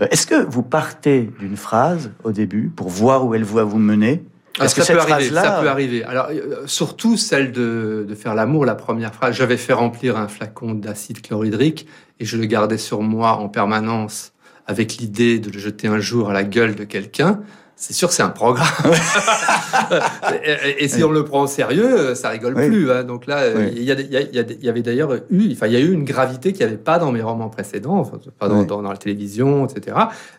Euh, 0.00 0.06
est-ce 0.10 0.26
que 0.26 0.44
vous 0.46 0.62
partez 0.62 1.30
d'une 1.38 1.56
phrase 1.56 2.12
au 2.24 2.32
début 2.32 2.70
pour 2.74 2.88
voir 2.88 3.26
où 3.26 3.34
elle 3.34 3.44
va 3.44 3.64
vous 3.64 3.78
mener? 3.78 4.24
Est-ce 4.60 4.74
que 4.74 4.82
ça, 4.82 4.92
peut 4.92 5.00
arriver, 5.00 5.34
ça 5.34 5.60
peut 5.60 5.68
arriver. 5.68 6.02
Alors, 6.02 6.28
euh, 6.30 6.66
surtout 6.66 7.16
celle 7.16 7.52
de, 7.52 8.04
de 8.08 8.14
faire 8.16 8.34
l'amour, 8.34 8.64
la 8.64 8.74
première 8.74 9.14
phrase. 9.14 9.36
J'avais 9.36 9.56
fait 9.56 9.72
remplir 9.72 10.16
un 10.16 10.26
flacon 10.26 10.74
d'acide 10.74 11.20
chlorhydrique 11.20 11.86
et 12.18 12.24
je 12.24 12.36
le 12.36 12.46
gardais 12.46 12.78
sur 12.78 13.02
moi 13.02 13.34
en 13.34 13.48
permanence 13.48 14.32
avec 14.66 14.96
l'idée 14.96 15.38
de 15.38 15.50
le 15.50 15.58
jeter 15.58 15.86
un 15.86 16.00
jour 16.00 16.30
à 16.30 16.32
la 16.32 16.44
gueule 16.44 16.74
de 16.74 16.84
quelqu'un 16.84 17.40
c'est 17.80 17.92
sûr 17.92 18.08
que 18.08 18.14
c'est 18.14 18.24
un 18.24 18.30
programme. 18.30 18.66
et, 20.78 20.88
si 20.88 21.04
on 21.04 21.12
le 21.12 21.24
prend 21.24 21.42
au 21.42 21.46
sérieux, 21.46 22.16
ça 22.16 22.30
rigole 22.30 22.54
plus. 22.54 22.90
Hein. 22.90 23.04
Donc 23.04 23.26
là, 23.26 23.46
il, 23.70 23.84
y, 23.84 24.68
avait 24.68 24.82
d'ailleurs 24.82 25.14
eu, 25.30 25.52
enfin, 25.52 25.68
il 25.68 25.72
y 25.72 25.76
a 25.76 25.80
eu 25.80 25.92
une 25.92 26.04
gravité 26.04 26.52
qu'il 26.52 26.66
n'y 26.66 26.72
avait 26.72 26.82
pas 26.82 26.98
dans 26.98 27.12
mes 27.12 27.22
romans 27.22 27.48
précédents, 27.48 27.98
enfin, 27.98 28.18
pas 28.36 28.48
dans, 28.48 28.64
dans, 28.64 28.82
la 28.82 28.96
télévision, 28.96 29.64
etc. 29.64 29.96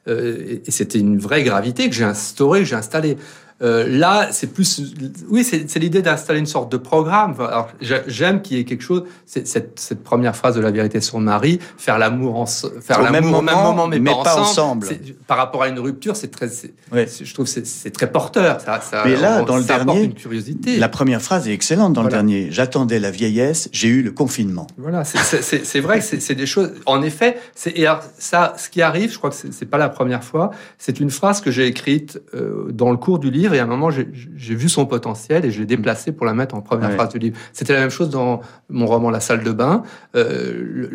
Euh, 0.09 0.59
et 0.65 0.69
c'était 0.69 0.99
une 0.99 1.17
vraie 1.17 1.43
gravité 1.43 1.89
que 1.89 1.95
j'ai 1.95 2.03
instaurée, 2.03 2.59
que 2.59 2.65
j'ai 2.65 2.75
installée. 2.75 3.15
Euh, 3.61 3.85
là, 3.87 4.29
c'est 4.31 4.47
plus, 4.47 4.93
oui, 5.29 5.43
c'est 5.43 5.79
l'idée 5.79 6.01
d'installer 6.01 6.39
une 6.39 6.45
sorte 6.45 6.71
de 6.71 6.77
programme. 6.77 7.35
Alors, 7.39 7.69
j'aime 7.81 8.41
qu'il 8.41 8.57
y 8.57 8.59
ait 8.59 8.63
quelque 8.63 8.83
chose. 8.83 9.03
Cette, 9.25 9.79
cette, 9.79 10.03
première 10.03 10.35
phrase 10.35 10.55
de 10.55 10.61
la 10.61 10.71
vérité 10.71 11.01
sur 11.01 11.19
Marie, 11.19 11.59
faire 11.77 11.99
l'amour 11.99 12.39
en, 12.39 12.45
faire 12.45 13.01
l'amour 13.01 13.39
au 13.39 13.41
même 13.41 13.55
moment, 13.55 13.87
mais, 13.87 13.99
pas, 13.99 14.39
ensemble. 14.39 14.87
Par 15.27 15.37
rapport 15.37 15.63
à 15.63 15.67
une 15.67 15.79
rupture, 15.79 16.15
c'est 16.15 16.29
très, 16.29 16.47
je 16.47 17.33
trouve, 17.33 17.47
c'est 17.47 17.91
très 17.91 18.11
porteur. 18.11 18.61
Ça, 18.61 18.79
ça, 18.81 19.03
mais 19.05 19.15
là, 19.17 19.41
dans 19.41 19.57
le 19.57 19.63
dernier, 19.63 20.03
une 20.03 20.13
curiosité. 20.13 20.77
La 20.77 20.89
première 20.89 21.21
phrase 21.21 21.47
est 21.47 21.53
excellente 21.53 21.93
dans 21.93 22.03
le 22.03 22.09
dernier. 22.09 22.47
J'attendais 22.51 22.99
la 22.99 23.11
vieillesse, 23.11 23.69
j'ai 23.71 23.89
eu 23.89 24.01
le 24.01 24.11
confinement. 24.11 24.67
Voilà, 24.77 25.03
c'est 25.03 25.79
vrai 25.79 25.99
que 25.99 26.05
c'est 26.05 26.35
des 26.35 26.45
choses. 26.45 26.71
En 26.85 27.01
effet, 27.01 27.37
c'est 27.55 27.75
ça, 28.17 28.53
ce 28.57 28.69
qui 28.69 28.81
arrive, 28.81 29.11
je 29.11 29.17
crois 29.17 29.29
que 29.29 29.35
c'est 29.35 29.65
pas 29.65 29.77
la 29.77 29.89
première 29.89 30.23
fois. 30.23 30.51
C'est 30.77 30.99
une 30.99 31.09
phrase 31.09 31.41
que 31.41 31.51
j'ai 31.51 31.67
écrite 31.67 32.21
euh, 32.33 32.69
dans 32.71 32.91
le 32.91 32.97
cours 32.97 33.19
du 33.19 33.29
livre 33.29 33.48
et 33.53 33.59
à 33.59 33.63
un 33.63 33.67
moment, 33.67 33.89
j'ai 33.91 34.55
vu 34.55 34.69
son 34.69 34.85
potentiel 34.85 35.45
et 35.45 35.51
je 35.51 35.59
l'ai 35.59 35.65
déplacé 35.65 36.11
pour 36.11 36.25
la 36.25 36.33
mettre 36.33 36.55
en 36.55 36.61
première 36.61 36.91
phrase 36.93 37.09
du 37.09 37.19
livre. 37.19 37.37
C'était 37.53 37.73
la 37.73 37.81
même 37.81 37.89
chose 37.89 38.09
dans 38.09 38.41
mon 38.69 38.85
roman 38.85 39.09
La 39.09 39.19
salle 39.19 39.43
de 39.43 39.51
bain. 39.51 39.83
Euh, 40.15 40.87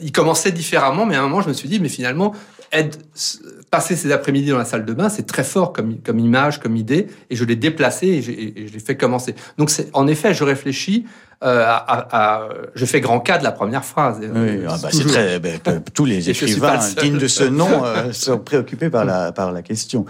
il 0.00 0.12
commençait 0.12 0.52
différemment, 0.52 1.06
mais 1.06 1.16
à 1.16 1.20
un 1.20 1.28
moment, 1.28 1.40
je 1.40 1.48
me 1.48 1.52
suis 1.52 1.68
dit, 1.68 1.80
mais 1.80 1.88
finalement, 1.88 2.34
passer 3.72 3.96
ces 3.96 4.12
après-midi 4.12 4.50
dans 4.50 4.58
la 4.58 4.66
salle 4.66 4.84
de 4.84 4.92
bain, 4.92 5.08
c'est 5.08 5.26
très 5.26 5.44
fort 5.44 5.72
comme, 5.72 5.98
comme 6.02 6.18
image, 6.18 6.60
comme 6.60 6.76
idée, 6.76 7.06
et 7.30 7.36
je 7.36 7.44
l'ai 7.44 7.56
déplacé 7.56 8.06
et, 8.06 8.60
et 8.60 8.66
je 8.68 8.72
l'ai 8.72 8.78
fait 8.78 8.98
commencer. 8.98 9.34
Donc, 9.56 9.70
en 9.94 10.06
effet, 10.06 10.34
je 10.34 10.44
réfléchis 10.44 11.06
euh, 11.42 11.64
à, 11.66 12.48
je 12.76 12.84
fais 12.84 13.00
grand 13.00 13.18
cas 13.18 13.38
de 13.38 13.42
la 13.42 13.50
première 13.50 13.84
phrase. 13.84 14.20
Oui, 14.20 14.60
ah 14.68 14.76
bah, 14.80 14.90
c'est 14.92 15.04
très. 15.04 15.40
Ben, 15.40 15.58
tous 15.94 16.04
les 16.04 16.30
écrivains 16.30 16.78
dignes 17.00 17.18
de 17.18 17.26
ce 17.26 17.42
nom 17.42 17.84
euh, 17.84 18.12
sont 18.12 18.38
préoccupés 18.38 18.90
par 18.90 19.04
la 19.04 19.32
par 19.32 19.50
la 19.50 19.62
question. 19.62 20.04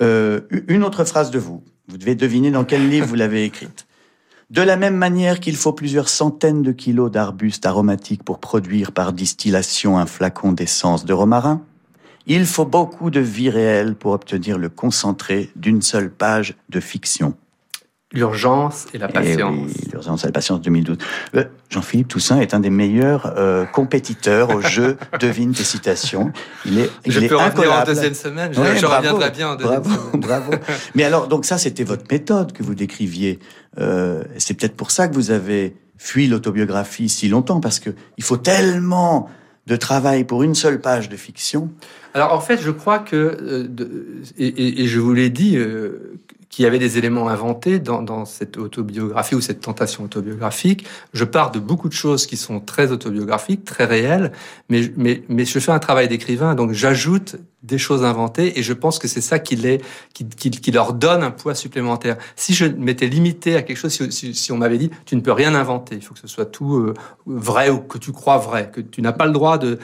Euh, 0.00 0.40
une 0.68 0.84
autre 0.84 1.04
phrase 1.04 1.30
de 1.30 1.38
vous. 1.38 1.62
Vous 1.88 1.98
devez 1.98 2.14
deviner 2.14 2.50
dans 2.50 2.64
quel 2.64 2.88
livre 2.88 3.06
vous 3.06 3.16
l'avez 3.16 3.44
écrite. 3.44 3.86
De 4.48 4.62
la 4.62 4.76
même 4.76 4.96
manière 4.96 5.40
qu'il 5.40 5.56
faut 5.56 5.72
plusieurs 5.72 6.08
centaines 6.08 6.62
de 6.62 6.72
kilos 6.72 7.10
d'arbustes 7.10 7.66
aromatiques 7.66 8.22
pour 8.22 8.38
produire 8.38 8.92
par 8.92 9.12
distillation 9.12 9.98
un 9.98 10.06
flacon 10.06 10.52
d'essence 10.52 11.04
de 11.04 11.12
romarin, 11.12 11.60
il 12.28 12.46
faut 12.46 12.66
beaucoup 12.66 13.10
de 13.10 13.20
vie 13.20 13.50
réelle 13.50 13.94
pour 13.94 14.12
obtenir 14.12 14.58
le 14.58 14.68
concentré 14.68 15.50
d'une 15.56 15.82
seule 15.82 16.10
page 16.10 16.54
de 16.68 16.78
fiction. 16.78 17.34
L'urgence 18.12 18.86
et 18.94 18.98
la 18.98 19.08
eh 19.10 19.12
patience. 19.12 19.54
oui, 19.66 19.90
l'urgence 19.92 20.24
et 20.24 20.28
la 20.28 20.32
patience 20.32 20.62
2012. 20.62 20.96
Euh, 21.34 21.44
Jean-Philippe 21.68 22.08
Toussaint 22.08 22.40
est 22.40 22.54
un 22.54 22.60
des 22.60 22.70
meilleurs 22.70 23.34
euh, 23.36 23.66
compétiteurs 23.66 24.54
au 24.54 24.62
jeu 24.62 24.96
Devine 25.20 25.52
tes 25.52 25.64
citations. 25.64 26.32
Il 26.64 26.78
est, 26.78 26.90
je 27.04 27.20
peux 27.20 27.36
revenir 27.36 27.70
en 27.70 27.84
deuxième 27.84 28.14
semaine. 28.14 28.52
Je, 28.54 28.86
reviendrai 28.86 29.30
bien 29.30 29.50
en 29.50 29.56
deuxième 29.56 29.82
bravo, 29.82 30.00
semaine. 30.08 30.20
Bravo. 30.20 30.52
Mais 30.94 31.04
alors, 31.04 31.28
donc 31.28 31.44
ça, 31.44 31.58
c'était 31.58 31.84
votre 31.84 32.04
méthode 32.10 32.52
que 32.52 32.62
vous 32.62 32.74
décriviez. 32.74 33.40
Euh, 33.78 34.24
c'est 34.38 34.54
peut-être 34.54 34.76
pour 34.76 34.90
ça 34.90 35.08
que 35.08 35.14
vous 35.14 35.30
avez 35.30 35.76
fui 35.98 36.28
l'autobiographie 36.28 37.10
si 37.10 37.28
longtemps, 37.28 37.60
parce 37.60 37.78
que 37.78 37.90
il 38.16 38.24
faut 38.24 38.38
tellement 38.38 39.28
de 39.68 39.76
travail 39.76 40.24
pour 40.24 40.42
une 40.42 40.54
seule 40.54 40.80
page 40.80 41.08
de 41.08 41.16
fiction. 41.16 41.70
Alors 42.14 42.32
en 42.32 42.40
fait, 42.40 42.60
je 42.60 42.70
crois 42.70 42.98
que, 42.98 43.16
euh, 43.16 44.22
et, 44.38 44.86
je 44.86 44.98
vous 44.98 45.12
l'ai 45.12 45.30
dit, 45.30 45.56
euh, 45.56 46.18
qu'il 46.48 46.64
y 46.64 46.66
avait 46.66 46.78
des 46.78 46.98
éléments 46.98 47.28
inventés 47.28 47.78
dans, 47.78 48.24
cette 48.24 48.56
autobiographie 48.56 49.34
ou 49.34 49.40
cette 49.40 49.60
tentation 49.60 50.04
autobiographique. 50.04 50.86
Je 51.12 51.24
pars 51.24 51.50
de 51.50 51.58
beaucoup 51.58 51.88
de 51.88 51.94
choses 51.94 52.26
qui 52.26 52.36
sont 52.36 52.60
très 52.60 52.90
autobiographiques, 52.90 53.64
très 53.64 53.84
réelles, 53.84 54.32
mais, 54.68 54.92
mais, 54.96 55.22
mais 55.28 55.44
je 55.44 55.58
fais 55.58 55.72
un 55.72 55.78
travail 55.78 56.08
d'écrivain, 56.08 56.54
donc 56.54 56.72
j'ajoute 56.72 57.36
des 57.62 57.78
choses 57.78 58.04
inventées 58.04 58.58
et 58.58 58.62
je 58.62 58.72
pense 58.72 58.98
que 58.98 59.08
c'est 59.08 59.20
ça 59.20 59.38
qui, 59.40 59.56
les, 59.56 59.80
qui, 60.14 60.26
qui, 60.28 60.50
qui, 60.50 60.70
leur 60.70 60.92
donne 60.92 61.24
un 61.24 61.32
poids 61.32 61.54
supplémentaire. 61.54 62.16
Si 62.36 62.54
je 62.54 62.64
m'étais 62.64 63.08
limité 63.08 63.56
à 63.56 63.62
quelque 63.62 63.76
chose, 63.76 63.98
si, 64.10 64.32
si, 64.32 64.52
on 64.52 64.56
m'avait 64.56 64.78
dit 64.78 64.90
tu 65.04 65.16
ne 65.16 65.20
peux 65.20 65.32
rien 65.32 65.54
inventer, 65.54 65.96
il 65.96 66.02
faut 66.02 66.14
que 66.14 66.20
ce 66.20 66.28
soit 66.28 66.46
tout 66.46 66.76
euh, 66.76 66.94
vrai 67.26 67.68
ou 67.68 67.80
que 67.80 67.98
tu 67.98 68.12
crois 68.12 68.38
vrai, 68.38 68.70
que 68.72 68.80
tu 68.80 69.02
n'as 69.02 69.12
pas 69.12 69.26
le 69.26 69.32
droit 69.32 69.58
de 69.58 69.78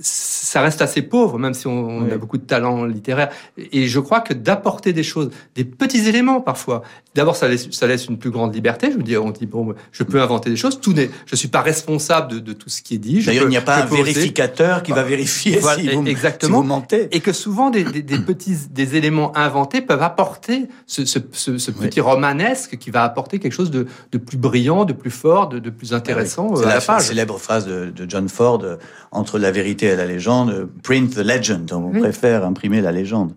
ça 0.00 0.60
reste 0.60 0.82
assez 0.82 1.02
pauvre, 1.02 1.38
même 1.38 1.54
si 1.54 1.66
on, 1.66 2.10
a 2.10 2.16
beaucoup 2.16 2.38
de 2.38 2.44
talent 2.44 2.84
littéraire. 2.84 3.30
Et 3.72 3.86
je 3.86 4.00
crois 4.00 4.20
que 4.20 4.34
d'apporter 4.34 4.92
des 4.92 5.02
choses, 5.02 5.30
des 5.54 5.64
petits 5.64 6.08
éléments 6.08 6.40
parfois, 6.40 6.82
d'abord 7.14 7.36
ça 7.36 7.48
laisse, 7.48 7.70
ça 7.70 7.86
laisse 7.86 8.06
une 8.06 8.18
plus 8.18 8.30
grande 8.30 8.54
liberté. 8.54 8.90
Je 8.90 8.96
veux 8.96 9.02
dire, 9.02 9.24
on 9.24 9.30
dit 9.30 9.46
bon, 9.46 9.74
je 9.92 10.02
peux 10.02 10.20
inventer 10.20 10.50
des 10.50 10.56
choses. 10.56 10.80
Tout 10.80 10.92
n'est, 10.92 11.10
je 11.26 11.36
suis 11.36 11.48
pas 11.48 11.62
responsable 11.62 12.42
de, 12.42 12.52
tout 12.52 12.68
ce 12.68 12.82
qui 12.82 12.94
est 12.94 12.98
dit. 12.98 13.22
D'ailleurs, 13.24 13.44
il 13.44 13.50
n'y 13.50 13.56
a 13.56 13.62
pas 13.62 13.82
un 13.82 13.86
vérificateur 13.86 14.82
qui 14.82 14.92
va 14.92 15.02
vérifier 15.02 15.60
si, 15.60 15.88
vous, 15.88 16.06
exactement. 16.06 16.62
mentez. 16.62 17.08
Et 17.12 17.20
que 17.20 17.32
souvent 17.32 17.70
des, 17.70 17.84
petits, 17.84 18.56
des 18.70 18.96
éléments 18.96 19.36
inventés 19.36 19.80
peuvent 19.80 20.02
apporter 20.02 20.68
ce, 20.86 21.18
petit 21.18 22.00
romanesque 22.00 22.76
qui 22.78 22.90
va 22.90 23.02
apporter 23.02 23.38
quelque 23.38 23.52
chose 23.52 23.70
de, 23.70 23.86
plus 24.18 24.38
brillant, 24.38 24.84
de 24.84 24.92
plus 24.92 25.10
fort, 25.10 25.48
de, 25.48 25.70
plus 25.70 25.92
intéressant. 25.92 26.56
C'est 26.56 26.66
euh, 26.66 26.80
la, 26.88 27.00
célèbre 27.00 27.38
phrase 27.38 27.66
de, 27.66 27.90
de 27.90 28.08
John 28.08 28.28
Ford 28.28 28.60
euh, 28.62 28.76
entre 29.10 29.38
la 29.38 29.50
vérité 29.50 29.85
à 29.85 29.85
la 29.94 30.06
légende, 30.06 30.68
print 30.82 31.14
the 31.14 31.18
legend. 31.18 31.70
On 31.72 31.90
préfère 31.92 32.44
imprimer 32.44 32.80
la 32.80 32.90
légende. 32.90 33.34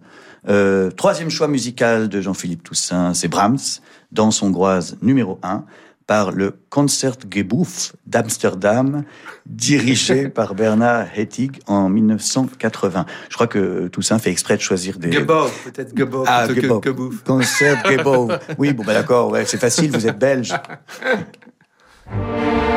Euh, 0.47 0.89
troisième 0.89 1.29
choix 1.29 1.47
musical 1.49 2.07
de 2.09 2.21
Jean-Philippe 2.21 2.63
Toussaint, 2.63 3.13
c'est 3.13 3.27
Brahms, 3.27 3.59
dans 4.11 4.31
son 4.31 4.47
Hongroise 4.47 4.97
numéro 5.01 5.37
1. 5.43 5.65
par 6.07 6.31
le 6.31 6.55
Concertgebouw 6.71 7.67
d'Amsterdam, 8.07 9.03
dirigé 9.45 10.29
par 10.39 10.55
Bernard 10.55 11.05
Hettig 11.15 11.59
en 11.67 11.87
1980. 11.89 13.05
Je 13.29 13.35
crois 13.35 13.45
que 13.47 13.89
Toussaint 13.89 14.17
fait 14.17 14.31
exprès 14.31 14.55
de 14.57 14.61
choisir 14.61 14.97
des... 14.97 15.11
Gebouw, 15.11 15.49
peut-être 15.65 15.95
Gebouw 15.95 16.23
Ah, 16.25 16.45
plutôt 16.47 16.61
Gebouw. 16.61 16.79
que 16.79 16.89
Gebouw. 16.89 17.13
Concertgebouw. 17.25 18.29
Oui, 18.57 18.73
bon, 18.73 18.83
bah 18.83 18.93
d'accord, 18.95 19.29
ouais, 19.29 19.45
c'est 19.45 19.59
facile, 19.59 19.91
vous 19.91 20.07
êtes 20.07 20.17
belge. 20.17 20.55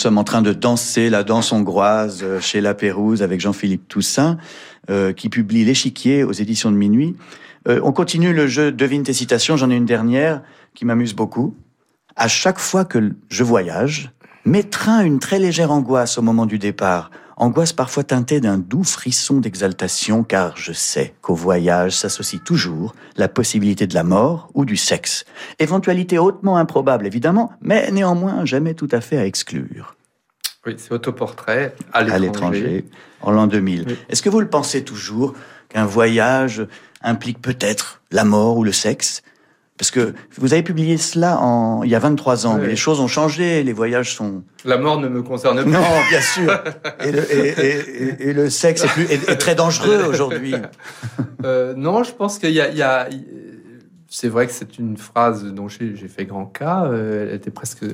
sommes 0.00 0.18
en 0.18 0.24
train 0.24 0.42
de 0.42 0.52
danser 0.52 1.10
la 1.10 1.22
danse 1.22 1.52
hongroise 1.52 2.20
euh, 2.22 2.40
chez 2.40 2.60
La 2.60 2.74
Pérouse 2.74 3.22
avec 3.22 3.40
Jean-Philippe 3.40 3.86
Toussaint, 3.86 4.38
euh, 4.88 5.12
qui 5.12 5.28
publie 5.28 5.64
L'échiquier 5.64 6.24
aux 6.24 6.32
éditions 6.32 6.72
de 6.72 6.76
minuit. 6.76 7.16
Euh, 7.68 7.80
on 7.84 7.92
continue 7.92 8.32
le 8.32 8.46
jeu 8.46 8.72
Devine 8.72 9.02
tes 9.02 9.12
citations. 9.12 9.56
J'en 9.56 9.70
ai 9.70 9.76
une 9.76 9.84
dernière 9.84 10.42
qui 10.74 10.84
m'amuse 10.84 11.14
beaucoup. 11.14 11.54
À 12.16 12.28
chaque 12.28 12.58
fois 12.58 12.84
que 12.84 13.12
je 13.28 13.44
voyage, 13.44 14.10
m'étreint 14.46 15.04
une 15.04 15.18
très 15.18 15.38
légère 15.38 15.70
angoisse 15.70 16.16
au 16.16 16.22
moment 16.22 16.46
du 16.46 16.58
départ. 16.58 17.10
Angoisse 17.40 17.72
parfois 17.72 18.04
teintée 18.04 18.38
d'un 18.38 18.58
doux 18.58 18.84
frisson 18.84 19.38
d'exaltation, 19.38 20.24
car 20.24 20.58
je 20.58 20.74
sais 20.74 21.14
qu'au 21.22 21.34
voyage 21.34 21.96
s'associe 21.96 22.44
toujours 22.44 22.94
la 23.16 23.28
possibilité 23.28 23.86
de 23.86 23.94
la 23.94 24.04
mort 24.04 24.50
ou 24.52 24.66
du 24.66 24.76
sexe. 24.76 25.24
Éventualité 25.58 26.18
hautement 26.18 26.58
improbable, 26.58 27.06
évidemment, 27.06 27.50
mais 27.62 27.90
néanmoins 27.92 28.44
jamais 28.44 28.74
tout 28.74 28.90
à 28.92 29.00
fait 29.00 29.16
à 29.16 29.24
exclure. 29.24 29.96
Oui, 30.66 30.74
c'est 30.76 30.92
autoportrait 30.92 31.74
à 31.94 32.02
l'étranger. 32.02 32.26
l'étranger, 32.26 32.84
en 33.22 33.30
l'an 33.30 33.46
2000. 33.46 33.84
Oui. 33.88 33.96
Est-ce 34.10 34.20
que 34.20 34.28
vous 34.28 34.40
le 34.40 34.50
pensez 34.50 34.84
toujours 34.84 35.32
qu'un 35.70 35.86
voyage 35.86 36.66
implique 37.00 37.40
peut-être 37.40 38.02
la 38.10 38.24
mort 38.24 38.58
ou 38.58 38.64
le 38.64 38.72
sexe? 38.72 39.22
Parce 39.80 39.90
que 39.90 40.12
vous 40.36 40.52
avez 40.52 40.62
publié 40.62 40.98
cela 40.98 41.38
en, 41.40 41.82
il 41.84 41.88
y 41.90 41.94
a 41.94 41.98
23 41.98 42.46
ans, 42.46 42.56
Oui. 42.56 42.60
mais 42.60 42.66
les 42.68 42.76
choses 42.76 43.00
ont 43.00 43.08
changé, 43.08 43.62
les 43.62 43.72
voyages 43.72 44.14
sont... 44.14 44.42
La 44.66 44.76
mort 44.76 45.00
ne 45.00 45.08
me 45.08 45.22
concerne 45.22 45.62
plus. 45.62 45.72
Non, 45.72 45.80
bien 46.10 46.20
sûr. 46.20 46.62
Et 47.02 47.10
le, 47.10 47.34
et- 47.34 47.48
et- 47.48 48.02
et- 48.02 48.28
et 48.28 48.32
le 48.34 48.50
sexe 48.50 48.84
est, 48.84 48.88
plus, 48.88 49.04
est- 49.04 49.26
est 49.26 49.36
très 49.36 49.54
dangereux 49.54 50.04
aujourd'hui. 50.06 50.54
Euh, 51.46 51.72
non, 51.74 52.02
je 52.04 52.12
pense 52.12 52.38
qu'il 52.38 52.50
y 52.50 52.60
a. 52.60 52.66
a- 53.04 53.08
c'est 54.10 54.28
vrai 54.28 54.46
que 54.46 54.52
c'est 54.52 54.78
une 54.78 54.98
phrase 54.98 55.44
dont 55.46 55.68
j'ai 55.68 55.96
j'ai 55.96 56.08
fait 56.08 56.26
grand 56.26 56.44
cas. 56.44 56.84
euh, 56.84 57.28
elle 57.30 57.34
était 57.36 57.50
presque 57.50 57.86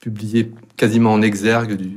publiée 0.00 0.52
quasiment 0.76 1.14
en 1.14 1.22
exergue 1.22 1.72
du 1.78 1.92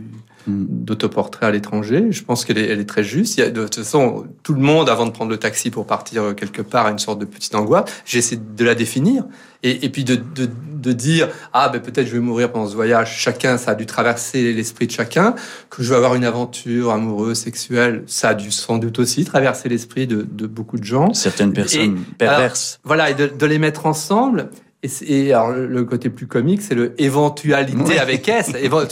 d'autoportrait 0.48 1.46
à 1.46 1.52
l'étranger. 1.52 2.08
Je 2.12 2.24
pense 2.24 2.46
qu'elle 2.46 2.58
est, 2.58 2.68
elle 2.68 2.80
est 2.80 2.86
très 2.90 3.04
juste. 3.04 3.38
Il 3.38 3.42
y 3.42 3.44
a, 3.44 3.50
de 3.50 3.64
toute 3.64 3.76
façon, 3.76 4.26
tout 4.44 4.54
le 4.54 4.62
monde, 4.62 4.90
avant 4.90 5.06
de 5.06 5.12
prendre 5.12 5.32
le 5.32 5.38
taxi 5.38 5.70
pour 5.70 5.86
partir 5.86 6.24
euh, 6.24 6.34
quelque 6.34 6.62
part, 6.62 6.86
a 6.86 6.92
une 6.92 7.00
sorte 7.00 7.20
de 7.20 7.26
petite 7.26 7.54
angoisse. 7.56 7.86
J'essaie 8.06 8.38
de 8.38 8.64
la 8.64 8.76
définir 8.76 9.26
et, 9.64 9.86
et 9.86 9.90
puis 9.90 10.04
de, 10.04 10.16
de, 10.16 10.50
de 10.74 10.92
dire 10.94 11.30
ah 11.54 11.70
ben 11.70 11.82
peut-être 11.82 12.08
je 12.08 12.14
vais 12.14 12.20
mourir 12.20 12.52
pendant 12.52 12.68
ce 12.68 12.76
voyage. 12.76 13.18
Chacun, 13.18 13.58
ça 13.58 13.72
a 13.72 13.76
dû 13.76 13.86
traverser 13.86 14.54
l'esprit 14.54 14.88
de 14.88 14.92
chacun. 14.92 15.36
Que 15.70 15.84
je 15.84 15.90
vais 15.90 15.96
avoir 15.96 16.16
une 16.16 16.26
aventure 16.26 16.92
amoureuse, 16.92 17.38
sexuelle, 17.38 18.04
ça 18.08 18.30
a 18.30 18.34
dû 18.34 18.52
sans 18.52 18.78
doute 18.78 19.00
aussi 19.00 19.26
traverser 19.26 19.70
l'esprit 19.70 20.08
de, 20.08 20.28
de 20.30 20.48
beaucoup 20.48 20.78
de 20.78 20.84
gens. 20.84 21.14
Certaines 21.14 21.54
personnes 21.54 21.98
Et, 22.12 22.16
perverses. 22.18 22.80
alors, 22.84 22.98
voilà, 22.98 23.10
et 23.10 23.14
de, 23.16 23.28
de 23.36 23.46
les 23.46 23.60
mettre 23.60 23.86
ensemble. 23.86 24.50
Et, 24.84 24.90
et, 25.08 25.34
alors 25.34 25.52
le 25.52 25.84
côté 25.86 26.10
plus 26.10 26.28
comique, 26.28 26.62
c'est 26.62 26.76
le 26.76 26.94
éventualité 27.02 28.00
avec 28.00 28.28
S, 28.30 28.52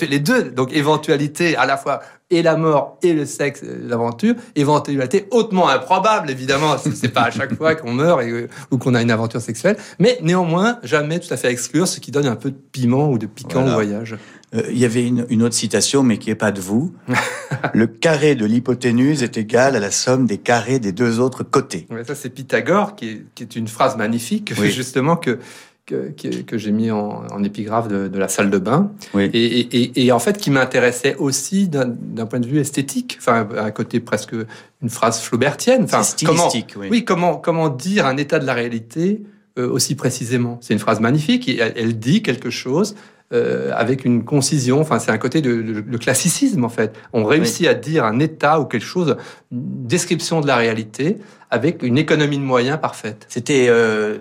les 0.10 0.20
deux. 0.20 0.44
Donc 0.52 0.74
éventualité 0.74 1.56
à 1.56 1.66
la 1.66 1.78
fois 1.78 2.02
et 2.32 2.42
la 2.42 2.58
mort 2.58 2.98
et 3.04 3.14
le 3.14 3.26
sexe, 3.26 3.62
l'aventure. 3.64 4.36
Éventualité 4.56 5.28
hautement 5.32 5.70
improbable, 5.70 6.30
évidemment. 6.30 6.76
C'est 6.78 7.10
pas 7.10 7.24
à 7.24 7.32
chaque 7.32 7.56
fois 7.56 7.76
qu'on 7.76 7.94
meurt 7.94 8.24
et, 8.24 8.48
ou 8.72 8.78
qu'on 8.78 8.96
a 8.96 9.02
une 9.02 9.12
aventure 9.12 9.42
sexuelle, 9.42 9.78
mais 10.00 10.18
néanmoins 10.22 10.80
jamais 10.84 11.20
tout 11.20 11.32
à 11.34 11.38
fait 11.38 11.52
exclure, 11.52 11.88
ce 11.88 12.00
qui 12.00 12.12
donne 12.12 12.28
un 12.28 12.36
peu 12.36 12.52
de 12.52 12.58
piment 12.72 13.10
ou 13.10 13.18
de 13.18 13.28
piquant 13.28 13.66
au 13.66 13.72
voyage. 13.72 14.18
Euh, 14.54 14.64
il 14.70 14.78
y 14.78 14.86
avait 14.86 15.06
une, 15.06 15.26
une, 15.30 15.44
autre 15.44 15.56
citation, 15.56 16.04
mais 16.04 16.18
qui 16.18 16.30
est 16.30 16.36
pas 16.36 16.52
de 16.52 16.62
vous. 16.62 16.94
le 17.74 17.88
carré 17.88 18.36
de 18.36 18.46
l'hypoténuse 18.46 19.24
est 19.24 19.38
égal 19.38 19.76
à 19.76 19.80
la 19.80 19.92
somme 19.92 20.26
des 20.26 20.38
carrés 20.38 20.80
des 20.80 20.92
deux 20.92 21.20
autres 21.20 21.44
côtés. 21.44 21.88
Ouais, 21.90 22.04
ça, 22.04 22.16
c'est 22.16 22.30
Pythagore, 22.30 22.96
qui 22.96 23.10
est, 23.10 23.26
qui 23.36 23.44
est, 23.44 23.56
une 23.56 23.68
phrase 23.68 23.98
magnifique, 23.98 24.54
justement, 24.64 25.16
que, 25.16 25.40
que, 25.86 26.12
que 26.42 26.58
j'ai 26.58 26.72
mis 26.72 26.90
en, 26.90 27.28
en 27.32 27.44
épigraphe 27.44 27.88
de, 27.88 28.08
de, 28.08 28.18
la 28.18 28.28
salle 28.28 28.50
de 28.50 28.58
bain. 28.58 28.92
Oui. 29.14 29.30
Et, 29.34 29.60
et, 29.60 30.06
et, 30.06 30.12
en 30.12 30.20
fait, 30.20 30.38
qui 30.38 30.50
m'intéressait 30.50 31.16
aussi 31.16 31.68
d'un 31.68 32.26
point 32.26 32.40
de 32.40 32.48
vue 32.48 32.60
esthétique, 32.60 33.18
enfin, 33.20 33.48
à 33.58 33.72
côté 33.72 34.00
presque 34.00 34.34
une 34.82 34.90
phrase 34.90 35.22
flaubertienne. 35.22 35.84
Enfin, 35.84 36.02
comment, 36.26 36.50
oui. 36.52 36.88
oui. 36.90 37.06
comment, 37.06 37.38
comment 37.38 37.70
dire 37.70 38.06
un 38.08 38.18
état 38.18 38.40
de 38.40 38.46
la 38.46 38.54
réalité 38.54 39.22
euh, 39.58 39.70
aussi 39.70 39.96
précisément. 39.96 40.58
C'est 40.62 40.74
une 40.74 40.80
phrase 40.80 41.00
magnifique, 41.00 41.48
elle, 41.48 41.74
elle 41.76 42.00
dit 42.00 42.22
quelque 42.22 42.50
chose 42.50 42.96
euh, 43.34 43.72
avec 43.74 44.06
une 44.06 44.24
concision. 44.24 44.80
Enfin, 44.80 45.00
c'est 45.00 45.12
un 45.12 45.18
côté 45.18 45.42
de, 45.42 45.62
de, 45.62 45.82
de, 45.82 45.98
classicisme 45.98 46.64
en 46.64 46.70
fait. 46.70 46.96
On 47.12 47.26
réussit 47.26 47.62
oui. 47.62 47.68
à 47.68 47.74
dire 47.74 48.06
un 48.06 48.20
état 48.20 48.60
ou 48.60 48.66
quelque 48.66 48.86
chose, 48.86 49.18
une 49.52 49.88
description 49.88 50.42
de 50.42 50.48
la 50.48 50.56
réalité 50.56 51.18
avec 51.50 51.82
une 51.82 51.98
économie 51.98 52.38
de 52.38 52.44
moyens 52.44 52.80
parfaite. 52.80 53.26
C'était 53.28 53.68
euh, 53.70 54.18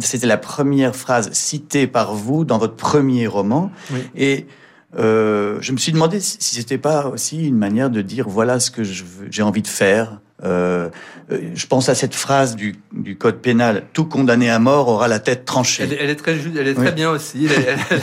c'était 0.00 0.26
la 0.26 0.36
première 0.36 0.94
phrase 0.94 1.32
citée 1.32 1.86
par 1.86 2.14
vous 2.14 2.44
dans 2.44 2.58
votre 2.58 2.74
premier 2.74 3.26
roman 3.26 3.70
oui. 3.92 4.00
et 4.14 4.46
euh, 4.98 5.56
je 5.60 5.72
me 5.72 5.78
suis 5.78 5.92
demandé 5.92 6.20
si 6.20 6.36
c'était 6.38 6.78
pas 6.78 7.06
aussi 7.06 7.46
une 7.46 7.56
manière 7.56 7.88
de 7.88 8.02
dire 8.02 8.28
voilà 8.28 8.60
ce 8.60 8.70
que 8.70 8.82
j'ai 8.82 9.42
envie 9.42 9.62
de 9.62 9.68
faire. 9.68 10.20
Euh, 10.44 10.88
je 11.28 11.66
pense 11.66 11.88
à 11.88 11.94
cette 11.94 12.14
phrase 12.14 12.56
du, 12.56 12.76
du, 12.92 13.16
code 13.16 13.36
pénal 13.36 13.84
tout 13.92 14.06
condamné 14.06 14.50
à 14.50 14.58
mort 14.58 14.88
aura 14.88 15.06
la 15.06 15.20
tête 15.20 15.44
tranchée. 15.44 15.84
Elle, 15.84 15.96
elle 16.00 16.10
est 16.10 16.16
très, 16.16 16.34
elle 16.34 16.66
est 16.66 16.74
très 16.74 16.88
oui. 16.88 16.92
bien 16.92 17.10
aussi. 17.10 17.46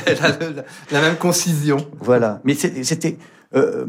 Elle, 0.05 0.17
a 0.23 0.29
la, 0.29 0.63
la, 0.91 1.01
même 1.01 1.17
concision. 1.17 1.77
Voilà. 1.99 2.39
Mais 2.45 2.55
c'était 2.55 3.17
euh, 3.55 3.85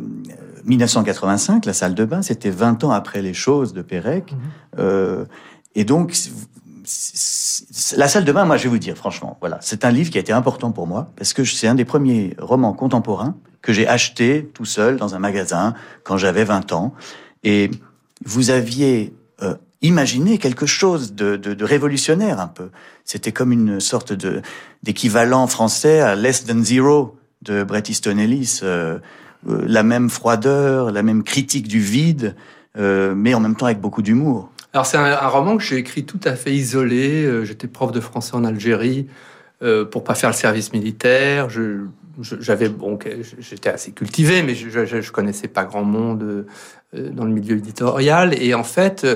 1985, 0.65 1.67
la 1.67 1.73
salle 1.73 1.95
de 1.95 2.05
bain, 2.05 2.23
c'était 2.23 2.51
20 2.51 2.85
ans 2.85 2.91
après 2.91 3.23
les 3.23 3.35
choses 3.35 3.73
de 3.73 3.83
Pérec. 3.83 4.33
Mhm. 4.33 4.39
Euh, 4.79 5.25
et 5.75 5.85
donc, 5.85 6.17
la 7.97 8.09
salle 8.09 8.25
de 8.25 8.33
bain, 8.33 8.45
moi, 8.45 8.57
je 8.57 8.65
vais 8.65 8.69
vous 8.71 8.79
dire, 8.79 8.97
franchement, 8.97 9.37
voilà, 9.41 9.59
c'est 9.61 9.85
un 9.85 9.91
livre 9.91 10.11
qui 10.11 10.19
a 10.19 10.21
été 10.21 10.33
important 10.33 10.73
pour 10.73 10.87
moi 10.87 11.11
parce 11.17 11.33
que 11.33 11.45
c'est 11.45 11.69
un 11.69 11.75
des 11.75 11.85
premiers 11.85 12.37
romans 12.39 12.73
contemporains 12.73 13.37
que 13.63 13.73
j'ai 13.73 13.87
acheté 13.87 14.51
tout 14.55 14.65
seul 14.65 14.97
dans 14.97 15.15
un 15.15 15.19
magasin 15.19 15.75
quand 16.05 16.17
j'avais 16.17 16.45
20 16.45 16.73
ans. 16.73 16.95
Et 17.45 17.71
vous 18.25 18.51
aviez 18.51 19.15
euh, 19.43 19.55
imaginé 19.83 20.39
quelque 20.39 20.67
chose 20.67 21.15
de, 21.15 21.37
de, 21.37 21.55
de 21.55 21.65
révolutionnaire 21.65 22.41
un 22.41 22.49
peu. 22.49 22.71
C'était 23.05 23.33
comme 23.33 23.53
une 23.53 23.81
sorte 23.81 24.13
de 24.13 24.43
d'équivalent 24.83 25.47
français 25.47 26.01
à 26.01 26.15
Less 26.15 26.45
Than 26.45 26.63
Zero 26.63 27.17
de 27.43 27.65
Bret 27.65 27.85
Easton 27.89 28.19
Ellis. 28.19 28.61
Euh, 28.63 28.99
euh, 29.49 29.65
la 29.67 29.83
même 29.83 30.11
froideur, 30.11 30.91
la 30.91 31.03
même 31.03 31.23
critique 31.23 31.67
du 31.67 31.81
vide, 31.81 32.35
euh, 32.77 33.15
mais 33.17 33.35
en 33.35 33.41
même 33.41 33.57
temps 33.57 33.67
avec 33.67 33.81
beaucoup 33.81 34.03
d'humour. 34.03 34.51
Alors 34.73 34.87
c'est 34.87 34.99
un, 34.99 35.05
un, 35.05 35.29
roman 35.29 35.57
que 35.57 35.63
j'ai 35.63 35.77
écrit 35.77 36.05
tout 36.05 36.21
à 36.25 36.35
fait 36.35 36.55
isolé. 36.55 37.25
Euh, 37.25 37.45
j'étais 37.45 37.67
prof 37.67 37.91
de 37.91 38.01
français 38.01 38.35
en 38.35 38.45
Algérie 38.45 39.07
pour 39.91 40.05
pas 40.05 40.15
faire 40.15 40.31
le 40.31 40.35
service 40.35 40.73
militaire. 40.73 41.51
Je, 41.51 41.83
j'avais 42.23 42.69
bon, 42.69 42.99
j'étais 43.39 43.71
assez 43.71 43.93
cultivé, 43.93 44.43
mais 44.43 44.55
je, 44.55 45.11
connaissais 45.11 45.49
pas 45.49 45.65
grand 45.65 45.85
monde 45.85 46.47
euh, 46.95 47.11
dans 47.11 47.25
le 47.25 47.33
milieu 47.33 47.57
éditorial. 47.57 48.35
Et 48.41 48.55
en 48.55 48.65
fait, 48.65 49.07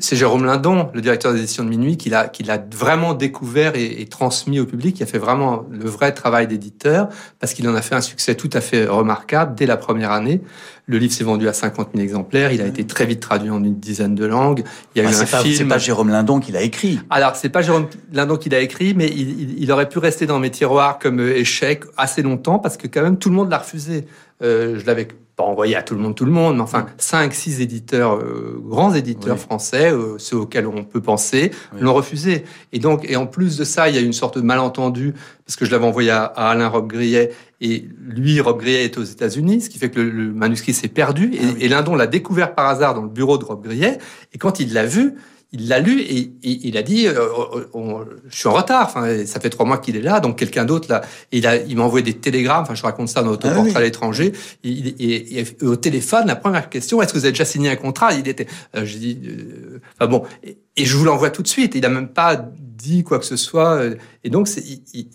c'est 0.00 0.16
Jérôme 0.16 0.44
Lindon, 0.44 0.90
le 0.94 1.00
directeur 1.00 1.32
des 1.32 1.38
éditions 1.38 1.62
de 1.62 1.68
Minuit, 1.68 1.96
qui 1.96 2.10
l'a, 2.10 2.26
qui 2.26 2.42
l'a 2.42 2.58
vraiment 2.74 3.14
découvert 3.14 3.76
et, 3.76 4.00
et, 4.00 4.06
transmis 4.06 4.58
au 4.58 4.66
public, 4.66 4.96
qui 4.96 5.04
a 5.04 5.06
fait 5.06 5.18
vraiment 5.18 5.64
le 5.70 5.88
vrai 5.88 6.12
travail 6.12 6.48
d'éditeur, 6.48 7.08
parce 7.38 7.54
qu'il 7.54 7.68
en 7.68 7.74
a 7.76 7.82
fait 7.82 7.94
un 7.94 8.00
succès 8.00 8.34
tout 8.34 8.50
à 8.52 8.60
fait 8.60 8.86
remarquable 8.86 9.54
dès 9.54 9.66
la 9.66 9.76
première 9.76 10.10
année. 10.10 10.40
Le 10.86 10.98
livre 10.98 11.12
s'est 11.12 11.22
vendu 11.22 11.48
à 11.48 11.52
50 11.52 11.90
000 11.94 12.02
exemplaires, 12.02 12.50
il 12.50 12.62
a 12.62 12.66
été 12.66 12.84
très 12.84 13.06
vite 13.06 13.20
traduit 13.20 13.50
en 13.50 13.62
une 13.62 13.78
dizaine 13.78 14.16
de 14.16 14.24
langues. 14.24 14.64
Il 14.94 15.02
y 15.02 15.04
a 15.04 15.08
ah, 15.08 15.12
eu 15.12 15.14
un 15.14 15.24
pas, 15.24 15.42
film. 15.42 15.54
C'est 15.54 15.64
pas 15.64 15.78
Jérôme 15.78 16.08
Lindon 16.08 16.40
qui 16.40 16.50
l'a 16.50 16.62
écrit. 16.62 16.98
Alors, 17.08 17.36
c'est 17.36 17.48
pas 17.48 17.62
Jérôme 17.62 17.86
Lindon 18.12 18.36
qui 18.38 18.48
l'a 18.48 18.60
écrit, 18.60 18.92
mais 18.94 19.06
il, 19.06 19.40
il, 19.40 19.62
il, 19.62 19.72
aurait 19.72 19.88
pu 19.88 20.00
rester 20.00 20.26
dans 20.26 20.40
mes 20.40 20.50
tiroirs 20.50 20.98
comme 20.98 21.20
échec 21.20 21.84
assez 21.96 22.22
longtemps, 22.22 22.58
parce 22.58 22.76
que 22.76 22.88
quand 22.88 23.02
même 23.02 23.18
tout 23.18 23.28
le 23.28 23.36
monde 23.36 23.50
l'a 23.50 23.58
refusé. 23.58 24.06
Euh, 24.42 24.78
je 24.78 24.84
l'avais 24.84 25.08
pas 25.36 25.44
envoyé 25.44 25.76
à 25.76 25.82
tout 25.82 25.94
le 25.94 26.00
monde, 26.00 26.14
tout 26.14 26.24
le 26.24 26.30
monde, 26.30 26.56
mais 26.56 26.62
enfin, 26.62 26.86
cinq, 26.96 27.34
six 27.34 27.60
éditeurs, 27.60 28.16
euh, 28.16 28.58
grands 28.62 28.94
éditeurs 28.94 29.36
oui. 29.36 29.40
français, 29.40 29.92
euh, 29.92 30.16
ceux 30.18 30.36
auxquels 30.36 30.66
on 30.66 30.82
peut 30.82 31.02
penser, 31.02 31.52
oui. 31.74 31.80
l'ont 31.82 31.92
refusé. 31.92 32.44
Et 32.72 32.78
donc, 32.78 33.04
et 33.08 33.16
en 33.16 33.26
plus 33.26 33.58
de 33.58 33.64
ça, 33.64 33.88
il 33.88 33.94
y 33.94 33.98
a 33.98 34.00
une 34.00 34.14
sorte 34.14 34.38
de 34.38 34.42
malentendu, 34.42 35.14
parce 35.44 35.56
que 35.56 35.66
je 35.66 35.70
l'avais 35.70 35.86
envoyé 35.86 36.10
à, 36.10 36.24
à 36.24 36.50
Alain 36.50 36.68
Robbe-Grillet, 36.68 37.32
et 37.60 37.86
lui, 38.00 38.40
Robbe-Grillet 38.40 38.84
est 38.84 38.98
aux 38.98 39.04
États-Unis, 39.04 39.62
ce 39.62 39.70
qui 39.70 39.78
fait 39.78 39.90
que 39.90 40.00
le, 40.00 40.10
le 40.10 40.32
manuscrit 40.32 40.72
s'est 40.72 40.88
perdu, 40.88 41.32
et, 41.34 41.38
ah 41.42 41.46
oui. 41.54 41.56
et 41.60 41.68
Lindon 41.68 41.94
l'a 41.94 42.06
découvert 42.06 42.54
par 42.54 42.66
hasard 42.66 42.94
dans 42.94 43.02
le 43.02 43.08
bureau 43.08 43.36
de 43.36 43.44
Robbe-Grillet, 43.44 43.98
et 44.32 44.38
quand 44.38 44.58
il 44.58 44.72
l'a 44.72 44.86
vu, 44.86 45.16
il 45.58 45.68
l'a 45.68 45.80
lu 45.80 46.00
et, 46.00 46.32
et, 46.42 46.68
il 46.68 46.76
a 46.76 46.82
dit 46.82 47.06
euh, 47.06 47.28
on, 47.72 48.04
je 48.28 48.36
suis 48.36 48.48
en 48.48 48.52
retard. 48.52 48.86
Enfin, 48.86 49.24
ça 49.26 49.40
fait 49.40 49.50
trois 49.50 49.66
mois 49.66 49.78
qu'il 49.78 49.96
est 49.96 50.02
là, 50.02 50.20
donc 50.20 50.38
quelqu'un 50.38 50.64
d'autre 50.64 50.88
là. 50.90 51.02
Il 51.32 51.46
a, 51.46 51.56
il 51.56 51.76
m'a 51.76 51.84
envoyé 51.84 52.04
des 52.04 52.14
télégrammes. 52.14 52.62
Enfin, 52.62 52.74
je 52.74 52.82
raconte 52.82 53.08
ça 53.08 53.22
dans 53.22 53.30
Autoportrait 53.30 53.62
ah 53.66 53.70
oui. 53.70 53.76
à 53.76 53.80
l'étranger. 53.80 54.32
Et, 54.64 55.38
et, 55.38 55.44
au 55.62 55.76
téléphone, 55.76 56.26
la 56.26 56.36
première 56.36 56.68
question 56.68 57.00
est-ce 57.02 57.12
que 57.12 57.18
vous 57.18 57.24
avez 57.24 57.32
déjà 57.32 57.44
signé 57.44 57.70
un 57.70 57.76
contrat? 57.76 58.12
Il 58.14 58.28
était. 58.28 58.46
Euh, 58.76 58.84
je 58.84 58.98
dis. 58.98 59.18
Euh, 59.24 59.80
enfin 59.98 60.10
bon. 60.10 60.22
Et, 60.44 60.84
je 60.84 60.94
vous 60.96 61.04
l'envoie 61.04 61.30
tout 61.30 61.42
de 61.42 61.48
suite. 61.48 61.74
Il 61.74 61.86
a 61.86 61.88
même 61.88 62.08
pas 62.08 62.36
dit 62.36 63.02
quoi 63.02 63.18
que 63.18 63.24
ce 63.24 63.36
soit. 63.36 63.80
Et 64.24 64.30
donc 64.30 64.46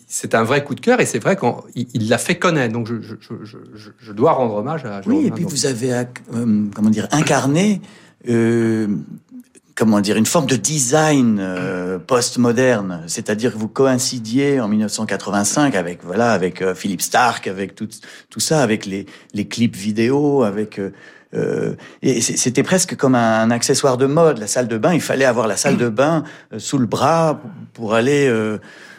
c'est 0.07 0.33
un 0.33 0.43
vrai 0.43 0.63
coup 0.63 0.73
de 0.73 0.81
cœur. 0.81 0.99
Et 1.01 1.05
c'est 1.05 1.19
vrai 1.19 1.37
qu'il 1.37 2.09
l'a 2.09 2.17
fait 2.17 2.39
connaître. 2.39 2.73
Donc 2.73 2.87
je, 2.87 2.95
je, 2.99 3.15
je, 3.43 3.89
je, 3.99 4.11
dois 4.11 4.31
rendre 4.31 4.55
hommage 4.55 4.85
à. 4.85 5.01
Oui. 5.05 5.27
Et 5.27 5.31
puis 5.31 5.43
vous 5.43 5.67
avez 5.67 5.93
euh, 5.93 6.03
comment 6.73 6.89
dire 6.89 7.07
incarné. 7.11 7.81
Euh, 8.29 8.87
comment 9.81 9.99
dire, 9.99 10.15
une 10.15 10.27
forme 10.27 10.45
de 10.45 10.57
design 10.57 11.39
euh, 11.41 11.97
postmoderne, 11.97 13.01
c'est-à-dire 13.07 13.51
que 13.51 13.57
vous 13.57 13.67
coïncidiez 13.67 14.59
en 14.59 14.67
1985 14.67 15.73
avec 15.73 16.03
voilà 16.03 16.33
avec 16.33 16.61
euh, 16.61 16.75
Philippe 16.75 17.01
Stark, 17.01 17.47
avec 17.47 17.73
tout 17.73 17.87
tout 18.29 18.39
ça, 18.39 18.61
avec 18.61 18.85
les 18.85 19.07
les 19.33 19.47
clips 19.47 19.75
vidéo, 19.75 20.43
avec 20.43 20.77
euh, 20.77 20.91
euh 21.33 21.73
c'était 22.03 22.61
presque 22.61 22.95
comme 22.95 23.15
un, 23.15 23.49
accessoire 23.49 23.97
de 23.97 24.05
mode. 24.05 24.37
La 24.37 24.45
salle 24.45 24.67
de 24.67 24.77
bain, 24.77 24.93
il 24.93 25.01
fallait 25.01 25.25
avoir 25.25 25.47
la 25.47 25.57
salle 25.57 25.77
de 25.77 25.89
bain 25.89 26.25
sous 26.59 26.77
le 26.77 26.85
bras 26.85 27.41
pour 27.73 27.95
aller 27.95 28.31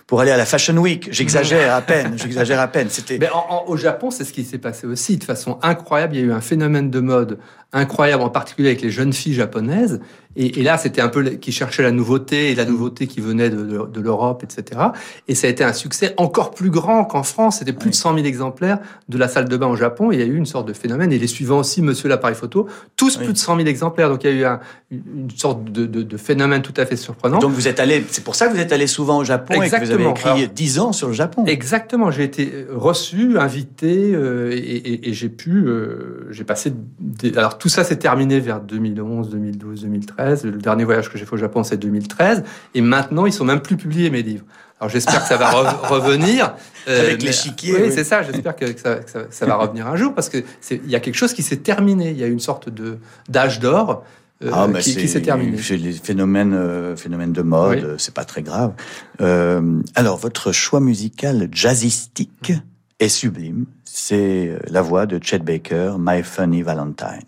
pour 0.08 0.20
aller 0.20 0.32
à 0.32 0.36
la 0.36 0.46
Fashion 0.46 0.76
Week. 0.78 1.08
J'exagère 1.12 1.72
à 1.72 1.80
peine, 1.80 2.18
j'exagère 2.18 2.58
à 2.58 2.66
peine. 2.66 2.88
C'était. 2.90 3.18
Mais 3.18 3.30
au 3.68 3.76
Japon, 3.76 4.10
c'est 4.10 4.24
ce 4.24 4.32
qui 4.32 4.42
s'est 4.42 4.58
passé 4.58 4.88
aussi 4.88 5.16
de 5.16 5.22
façon 5.22 5.60
incroyable. 5.62 6.16
Il 6.16 6.20
y 6.20 6.22
a 6.24 6.26
eu 6.26 6.32
un 6.32 6.40
phénomène 6.40 6.90
de 6.90 6.98
mode 6.98 7.38
incroyable, 7.72 8.22
en 8.22 8.30
particulier 8.30 8.68
avec 8.68 8.82
les 8.82 8.90
jeunes 8.90 9.12
filles 9.12 9.34
japonaises. 9.34 10.00
Et, 10.34 10.60
et 10.60 10.62
là, 10.62 10.78
c'était 10.78 11.00
un 11.00 11.08
peu 11.08 11.22
qui 11.22 11.52
cherchaient 11.52 11.82
la 11.82 11.90
nouveauté 11.90 12.50
et 12.50 12.54
la 12.54 12.64
nouveauté 12.64 13.06
qui 13.06 13.20
venait 13.20 13.50
de, 13.50 13.62
de, 13.64 13.86
de 13.86 14.00
l'Europe, 14.00 14.42
etc. 14.42 14.80
Et 15.28 15.34
ça 15.34 15.46
a 15.46 15.50
été 15.50 15.62
un 15.62 15.74
succès 15.74 16.14
encore 16.16 16.52
plus 16.52 16.70
grand 16.70 17.04
qu'en 17.04 17.22
France. 17.22 17.58
C'était 17.58 17.72
plus 17.72 17.86
oui. 17.86 17.90
de 17.90 17.96
100 17.96 18.14
000 18.14 18.26
exemplaires 18.26 18.78
de 19.08 19.18
la 19.18 19.28
salle 19.28 19.46
de 19.46 19.56
bain 19.56 19.66
au 19.66 19.76
Japon. 19.76 20.10
Et 20.10 20.16
il 20.16 20.20
y 20.20 20.22
a 20.22 20.26
eu 20.26 20.36
une 20.36 20.46
sorte 20.46 20.66
de 20.66 20.72
phénomène. 20.72 21.12
Et 21.12 21.18
les 21.18 21.26
suivants 21.26 21.58
aussi, 21.58 21.82
Monsieur 21.82 22.08
l'appareil 22.08 22.34
photo, 22.34 22.66
tous 22.96 23.18
oui. 23.18 23.24
plus 23.24 23.32
de 23.34 23.38
100 23.38 23.56
000 23.56 23.68
exemplaires. 23.68 24.08
Donc 24.08 24.24
il 24.24 24.30
y 24.30 24.32
a 24.32 24.36
eu 24.36 24.44
un, 24.44 24.60
une 24.90 25.30
sorte 25.36 25.64
de, 25.64 25.84
de, 25.86 26.16
phénomène 26.16 26.62
tout 26.62 26.74
à 26.76 26.86
fait 26.86 26.96
surprenant. 26.96 27.38
Donc 27.38 27.52
vous 27.52 27.68
êtes 27.68 27.80
allé, 27.80 28.04
c'est 28.08 28.24
pour 28.24 28.34
ça 28.34 28.48
que 28.48 28.54
vous 28.54 28.60
êtes 28.60 28.72
allé 28.72 28.86
souvent 28.86 29.18
au 29.18 29.24
Japon 29.24 29.60
Exactement. 29.60 29.76
et 29.76 29.80
que 29.80 29.86
vous 29.86 29.92
avez 29.92 30.10
écrit 30.10 30.42
Alors, 30.42 30.54
10 30.54 30.78
ans 30.78 30.92
sur 30.92 31.08
le 31.08 31.14
Japon. 31.14 31.44
Exactement. 31.46 32.10
J'ai 32.10 32.24
été 32.24 32.66
reçu, 32.70 33.38
invité 33.38 34.14
euh, 34.14 34.50
et, 34.52 34.56
et, 34.56 35.08
et 35.10 35.12
j'ai 35.12 35.28
pu, 35.28 35.66
euh, 35.66 36.26
j'ai 36.30 36.44
passé 36.44 36.72
des, 37.00 37.36
alors 37.36 37.58
tout 37.62 37.68
ça 37.68 37.84
s'est 37.84 37.94
terminé 37.94 38.40
vers 38.40 38.60
2011, 38.60 39.30
2012, 39.30 39.82
2013. 39.82 40.44
Le 40.46 40.58
dernier 40.58 40.82
voyage 40.82 41.08
que 41.08 41.16
j'ai 41.16 41.24
fait 41.24 41.34
au 41.34 41.36
Japon, 41.36 41.62
c'est 41.62 41.76
2013. 41.76 42.42
Et 42.74 42.80
maintenant, 42.80 43.24
ils 43.24 43.32
sont 43.32 43.44
même 43.44 43.60
plus 43.60 43.76
publiés, 43.76 44.10
mes 44.10 44.22
livres. 44.22 44.44
Alors 44.80 44.90
j'espère 44.90 45.22
que 45.22 45.28
ça 45.28 45.36
va 45.36 45.48
re 45.48 45.80
revenir. 45.88 46.56
Euh, 46.88 47.02
Avec 47.02 47.22
l'échiquier. 47.22 47.74
Oui, 47.74 47.80
oui. 47.84 47.92
c'est 47.94 48.02
ça. 48.02 48.24
J'espère 48.24 48.56
que, 48.56 48.66
ça, 48.76 48.96
que 48.96 49.08
ça, 49.08 49.20
ça, 49.30 49.46
va 49.46 49.54
revenir 49.54 49.86
un 49.86 49.94
jour 49.94 50.12
parce 50.12 50.28
que 50.28 50.38
il 50.72 50.90
y 50.90 50.96
a 50.96 50.98
quelque 50.98 51.14
chose 51.14 51.32
qui 51.34 51.44
s'est 51.44 51.58
terminé. 51.58 52.10
Il 52.10 52.18
y 52.18 52.24
a 52.24 52.26
une 52.26 52.40
sorte 52.40 52.68
de 52.68 52.98
d'âge 53.28 53.60
d'or. 53.60 54.04
Euh, 54.42 54.50
ah, 54.52 54.66
bah 54.66 54.80
qui, 54.80 54.96
qui 54.96 55.06
s'est 55.06 55.22
terminé. 55.22 55.56
C'est 55.56 55.76
les 55.76 55.92
phénomènes, 55.92 56.54
euh, 56.54 56.96
phénomènes 56.96 57.32
de 57.32 57.42
mode, 57.42 57.84
oui. 57.84 57.94
c'est 57.98 58.12
pas 58.12 58.24
très 58.24 58.42
grave. 58.42 58.72
Alors, 59.20 60.16
votre 60.16 60.50
choix 60.50 60.80
musical 60.80 61.48
jazzistique 61.52 62.54
est 62.98 63.08
sublime. 63.08 63.66
C'est 63.84 64.58
la 64.68 64.82
voix 64.82 65.06
de 65.06 65.20
Chet 65.22 65.38
Baker, 65.38 65.94
My 66.00 66.24
Funny 66.24 66.62
Valentine. 66.62 67.22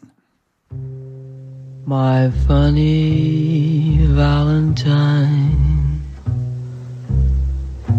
My 1.87 2.31
funny 2.47 3.99
Valentine 4.07 5.65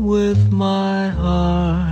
with 0.03 0.53
my 0.53 1.09
heart. 1.09 1.86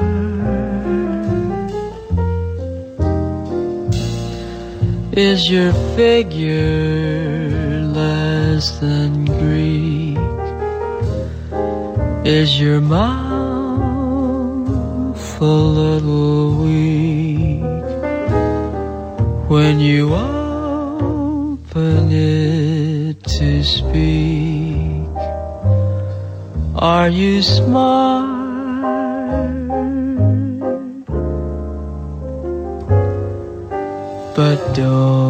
Is 5.17 5.49
your 5.49 5.73
figure 5.95 7.42
than 8.71 9.25
Greek? 9.25 10.19
Is 12.25 12.61
your 12.61 12.81
mouth 12.81 13.11
a 15.41 15.45
little 15.45 16.63
weak 16.63 17.63
when 19.51 19.81
you 19.81 20.15
open 20.15 22.13
it 22.13 23.25
to 23.25 23.65
speak? 23.65 25.09
Are 26.77 27.09
you 27.09 27.43
smart? 27.43 28.43
But 34.37 34.75
don't 34.75 35.22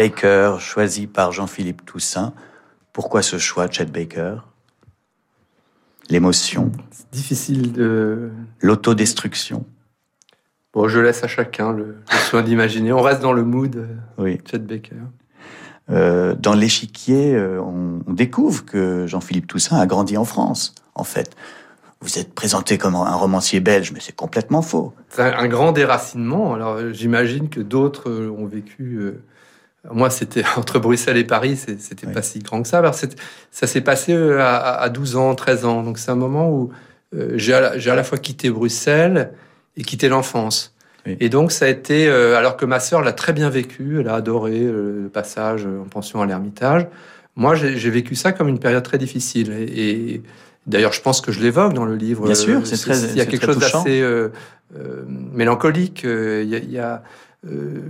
Baker, 0.00 0.56
choisi 0.60 1.06
par 1.06 1.30
Jean-Philippe 1.30 1.84
Toussaint. 1.84 2.32
Pourquoi 2.94 3.20
ce 3.20 3.36
choix, 3.36 3.70
Chet 3.70 3.84
Baker? 3.84 4.36
L'émotion 6.08 6.72
C'est 6.90 7.10
difficile 7.10 7.70
de. 7.74 8.30
L'autodestruction 8.62 9.66
Bon, 10.72 10.88
je 10.88 11.00
laisse 11.00 11.22
à 11.22 11.28
chacun 11.28 11.74
le, 11.74 11.98
le 12.10 12.18
soin 12.30 12.40
d'imaginer. 12.40 12.94
On 12.94 13.02
reste 13.02 13.20
dans 13.20 13.34
le 13.34 13.44
mood 13.44 13.76
euh, 13.76 13.88
Oui. 14.16 14.40
Chet 14.50 14.60
Baker. 14.60 14.94
Euh, 15.90 16.34
dans 16.34 16.54
l'échiquier, 16.54 17.34
euh, 17.34 17.60
on, 17.60 18.00
on 18.06 18.12
découvre 18.14 18.64
que 18.64 19.06
Jean-Philippe 19.06 19.48
Toussaint 19.48 19.78
a 19.78 19.84
grandi 19.84 20.16
en 20.16 20.24
France, 20.24 20.74
en 20.94 21.04
fait. 21.04 21.36
Vous 22.00 22.18
êtes 22.18 22.32
présenté 22.32 22.78
comme 22.78 22.94
un 22.94 23.16
romancier 23.16 23.60
belge, 23.60 23.92
mais 23.92 24.00
c'est 24.00 24.16
complètement 24.16 24.62
faux. 24.62 24.94
C'est 25.10 25.20
un, 25.20 25.46
grand 25.46 25.72
déracinement. 25.72 26.54
Alors, 26.54 26.78
j'imagine 26.90 27.50
que 27.50 27.60
d'autres 27.60 28.10
ont 28.10 28.46
vécu. 28.46 29.12
Moi, 29.92 30.10
c'était 30.10 30.42
entre 30.56 30.78
Bruxelles 30.78 31.16
et 31.16 31.24
Paris, 31.24 31.56
c'était 31.56 32.06
pas 32.12 32.22
si 32.22 32.38
grand 32.40 32.62
que 32.62 32.68
ça. 32.68 32.78
Alors, 32.78 32.94
ça 32.94 33.66
s'est 33.66 33.80
passé 33.80 34.12
euh, 34.12 34.40
à, 34.40 34.74
à 34.80 34.88
12 34.88 35.16
ans, 35.16 35.34
13 35.34 35.64
ans. 35.64 35.82
Donc, 35.82 35.98
c'est 35.98 36.10
un 36.10 36.16
moment 36.16 36.50
où 36.50 36.70
euh, 37.14 37.32
j'ai 37.36 37.54
à, 37.54 37.72
à 37.72 37.94
la 37.94 38.04
fois 38.04 38.18
quitté 38.18 38.50
Bruxelles 38.50 39.32
et 39.76 39.82
quitté 39.82 40.08
l'enfance. 40.08 40.74
Et 41.18 41.30
donc, 41.30 41.50
ça 41.50 41.64
a 41.64 41.68
été, 41.68 42.08
euh, 42.08 42.36
alors 42.36 42.58
que 42.58 42.66
ma 42.66 42.78
sœur 42.78 43.00
l'a 43.00 43.12
très 43.14 43.32
bien 43.32 43.48
vécu, 43.48 44.00
elle 44.00 44.08
a 44.08 44.16
adoré 44.16 44.60
euh, 44.60 45.04
le 45.04 45.08
passage 45.08 45.64
euh, 45.64 45.80
en 45.80 45.84
pension 45.88 46.20
à 46.20 46.26
l'Ermitage. 46.26 46.86
Moi, 47.36 47.54
j'ai 47.54 47.90
vécu 47.90 48.14
ça 48.16 48.32
comme 48.32 48.48
une 48.48 48.58
période 48.58 48.82
très 48.82 48.98
difficile. 48.98 49.50
Et, 49.52 50.14
et 50.14 50.22
d'ailleurs, 50.66 50.92
je 50.92 51.00
pense 51.00 51.22
que 51.22 51.32
je 51.32 51.40
l'évoque 51.40 51.72
dans 51.72 51.86
le 51.86 51.96
livre. 51.96 52.26
Bien 52.26 52.34
sûr, 52.34 52.66
c'est 52.66 52.76
très- 52.76 53.00
Il 53.12 53.16
y 53.16 53.20
a 53.22 53.24
quelque 53.24 53.46
chose 53.46 53.56
d'assez 53.82 54.02
mélancolique. 55.32 56.02
Il 56.04 56.48
y 56.48 56.54
a, 56.54 56.58
y 56.58 56.78
a, 56.78 57.02
euh, 57.48 57.80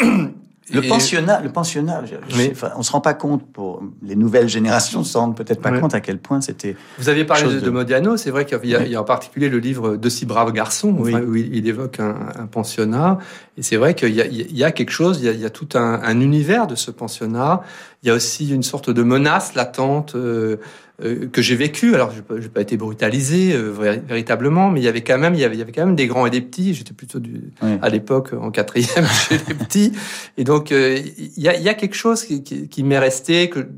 Le 0.72 0.82
pensionnat, 0.88 1.40
le 1.40 1.50
pensionnat, 1.50 2.02
je- 2.04 2.14
je- 2.34 2.36
Oui. 2.38 2.48
enfin, 2.52 2.70
on 2.76 2.82
se 2.82 2.92
rend 2.92 3.00
pas 3.00 3.14
compte 3.14 3.44
pour 3.52 3.82
les 4.02 4.16
nouvelles 4.16 4.48
générations, 4.48 5.02
se 5.04 5.16
rendent 5.18 5.36
peut-être 5.36 5.60
pas 5.60 5.70
compte 5.80 5.94
à 5.94 6.00
quel 6.00 6.18
point 6.18 6.40
c'était. 6.40 6.76
Vous 6.98 7.08
aviez 7.08 7.24
parlé 7.24 7.42
de, 7.44 7.60
de 7.60 7.70
Modiano, 7.70 8.16
c'est 8.16 8.30
vrai 8.30 8.44
qu'il 8.46 8.64
y, 8.70 8.74
a- 8.76 8.84
il 8.84 8.90
y 8.92 8.96
a 8.96 9.00
en 9.00 9.04
particulier 9.04 9.48
le 9.48 9.58
livre 9.58 9.96
De 9.96 10.08
si 10.08 10.26
braves 10.26 10.52
garçons, 10.52 10.96
enfin, 11.00 11.22
où 11.22 11.34
il, 11.36 11.54
il 11.54 11.66
évoque 11.68 12.00
un, 12.00 12.14
un 12.38 12.46
pensionnat. 12.46 13.18
Et 13.58 13.62
c'est 13.62 13.76
vrai 13.76 13.94
qu'il 13.94 14.14
y 14.14 14.20
a, 14.20 14.26
il 14.26 14.56
y 14.56 14.64
a 14.64 14.70
quelque 14.72 14.90
chose, 14.92 15.18
il 15.20 15.26
y 15.26 15.28
a, 15.28 15.32
il 15.32 15.40
y 15.40 15.44
a 15.46 15.50
tout 15.50 15.68
un, 15.74 16.00
un 16.02 16.20
univers 16.20 16.66
de 16.66 16.74
ce 16.74 16.90
pensionnat. 16.90 17.62
Il 18.02 18.08
y 18.08 18.10
a 18.10 18.14
aussi 18.14 18.48
une 18.50 18.62
sorte 18.62 18.88
de 18.90 19.02
menace 19.02 19.54
latente 19.54 20.14
euh, 20.14 20.56
euh, 21.04 21.26
que 21.30 21.42
j'ai 21.42 21.54
vécue. 21.56 21.94
Alors, 21.94 22.12
je 22.12 22.34
n'ai 22.34 22.48
pas 22.48 22.60
été 22.62 22.76
brutalisé 22.78 23.52
euh, 23.52 23.70
vé- 23.78 24.00
véritablement, 24.06 24.70
mais 24.70 24.80
il 24.80 24.84
y 24.84 24.88
avait 24.88 25.02
quand 25.02 25.18
même, 25.18 25.34
il 25.34 25.40
y 25.40 25.44
avait, 25.44 25.54
il 25.56 25.58
y 25.58 25.62
avait 25.62 25.72
quand 25.72 25.84
même 25.84 25.96
des 25.96 26.06
grands 26.06 26.24
et 26.26 26.30
des 26.30 26.40
petits. 26.40 26.72
J'étais 26.72 26.94
plutôt 26.94 27.18
du, 27.18 27.52
Oui. 27.62 27.72
à 27.82 27.88
l'époque 27.90 28.32
en 28.32 28.50
quatrième 28.50 29.06
chez 29.28 29.36
les 29.48 29.54
petits. 29.54 29.92
Et 30.38 30.44
donc, 30.44 30.72
euh, 30.72 30.98
il 31.18 31.42
y, 31.42 31.48
a, 31.48 31.56
il 31.56 31.62
y 31.62 31.68
a 31.68 31.74
quelque 31.74 31.94
chose 31.96 32.24
qui, 32.24 32.42
qui, 32.42 32.68
qui 32.68 32.82
m'est 32.84 32.98
resté, 32.98 33.50
que, 33.50 33.68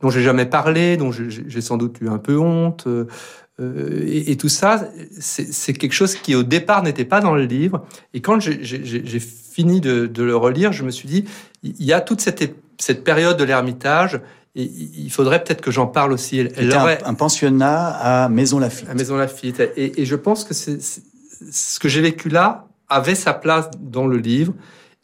dont 0.00 0.08
j'ai 0.10 0.22
jamais 0.22 0.46
parlé, 0.46 0.96
dont 0.96 1.12
j'ai 1.12 1.60
sans 1.60 1.76
doute 1.76 1.98
eu 2.00 2.08
un 2.08 2.18
peu 2.18 2.38
honte. 2.38 2.86
euh, 2.86 3.04
euh, 3.60 4.02
et, 4.06 4.32
et 4.32 4.36
tout 4.36 4.50
ça, 4.50 4.86
c'est 5.18 5.72
quelque 5.72 5.94
chose 5.94 6.14
qui 6.14 6.34
au 6.34 6.42
départ 6.42 6.82
n'était 6.82 7.06
pas 7.06 7.20
dans 7.20 7.34
le 7.34 7.44
livre. 7.44 7.86
Et 8.14 8.20
quand 8.20 8.40
j'ai- 8.40 9.20
fini 9.20 9.80
de, 9.80 10.04
de 10.06 10.22
le 10.22 10.36
relire, 10.36 10.72
je 10.74 10.82
me 10.84 10.90
suis 10.90 11.08
dit, 11.08 11.24
il 11.62 11.82
y 11.82 11.94
a 11.94 12.02
toute 12.02 12.20
cette, 12.20 12.54
cette 12.78 13.04
période 13.04 13.36
de 13.36 13.44
l'Ermitage. 13.44 14.20
Il 14.54 15.10
faudrait 15.10 15.44
peut-être 15.44 15.60
que 15.60 15.70
j'en 15.70 15.86
parle 15.86 16.12
aussi. 16.12 16.38
Elle, 16.38 16.52
elle 16.56 16.74
un, 17.04 17.14
pensionnat 17.14 17.88
à 17.88 18.28
Maison 18.30 18.58
Lafitte. 18.58 18.88
à 18.88 18.94
Maison 18.94 19.16
Lafitte. 19.16 19.60
Et, 19.76 20.00
et 20.00 20.06
je 20.06 20.16
pense 20.16 20.44
que 20.44 20.54
c'est 20.54 20.78
ce 20.80 21.78
que 21.78 21.88
j'ai 21.88 22.00
vécu 22.00 22.30
là 22.30 22.66
avait 22.88 23.14
sa 23.14 23.34
place 23.34 23.68
dans 23.80 24.06
le 24.06 24.16
livre. 24.16 24.52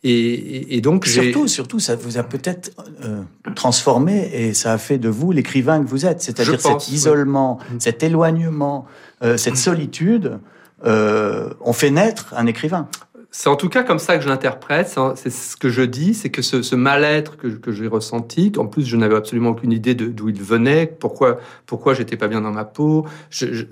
Et, 0.05 0.81
donc 0.81 1.07
Surtout, 1.07 1.47
surtout, 1.47 1.79
ça 1.79 1.95
vous 1.95 2.19
a 2.19 2.25
peut-être 2.25 2.73
euh, 3.05 3.23
transformé 3.55 4.31
et 4.33 4.53
ça 4.53 4.73
a 4.73 4.79
fait 4.79 4.99
de 4.99 5.09
vous 5.09 5.31
l'écrivain 5.31 5.81
que 5.81 5.89
vous 5.89 6.07
êtes. 6.07 6.21
C'est-à-dire 6.21 6.61
cet 6.61 6.89
isolement, 6.89 7.61
cet 7.79 8.03
éloignement, 8.03 8.87
euh, 9.23 9.37
cette 9.37 9.57
solitude 9.57 10.41
euh, 10.85 11.51
ont 11.61 11.73
fait 11.73 11.91
naître 11.91 12.35
un 12.37 12.47
écrivain. 12.47 12.89
C'est 13.35 13.49
en 13.49 13.57
tout 13.57 13.71
cas 13.71 13.83
comme 13.83 13.99
ça 13.99 14.19
que 14.19 14.23
je 14.23 14.29
l'interprète. 14.29 14.95
C'est- 15.17 15.31
ce 15.31 15.57
que 15.57 15.71
je 15.71 15.81
dis, 15.81 16.13
c'est 16.13 16.29
que 16.29 16.43
ce, 16.43 16.75
mal-être 16.75 17.39
que, 17.39 17.49
que 17.49 17.73
j'ai 17.73 17.87
ressenti, 17.87 18.53
qu'en 18.53 18.67
plus 18.67 18.85
je 18.85 18.95
n'avais 18.97 19.15
absolument 19.17 19.51
aucune 19.51 19.73
idée 19.73 19.95
d'où 19.95 20.29
il 20.29 20.43
venait, 20.43 20.87
pourquoi 20.87 21.39
pourquoi 21.65 21.95
j'étais 21.95 22.19
pas 22.19 22.29
bien 22.29 22.43
dans 22.43 22.51
ma 22.53 22.67
peau. 22.67 23.07
Je, 23.31 23.47
je, 23.55 23.65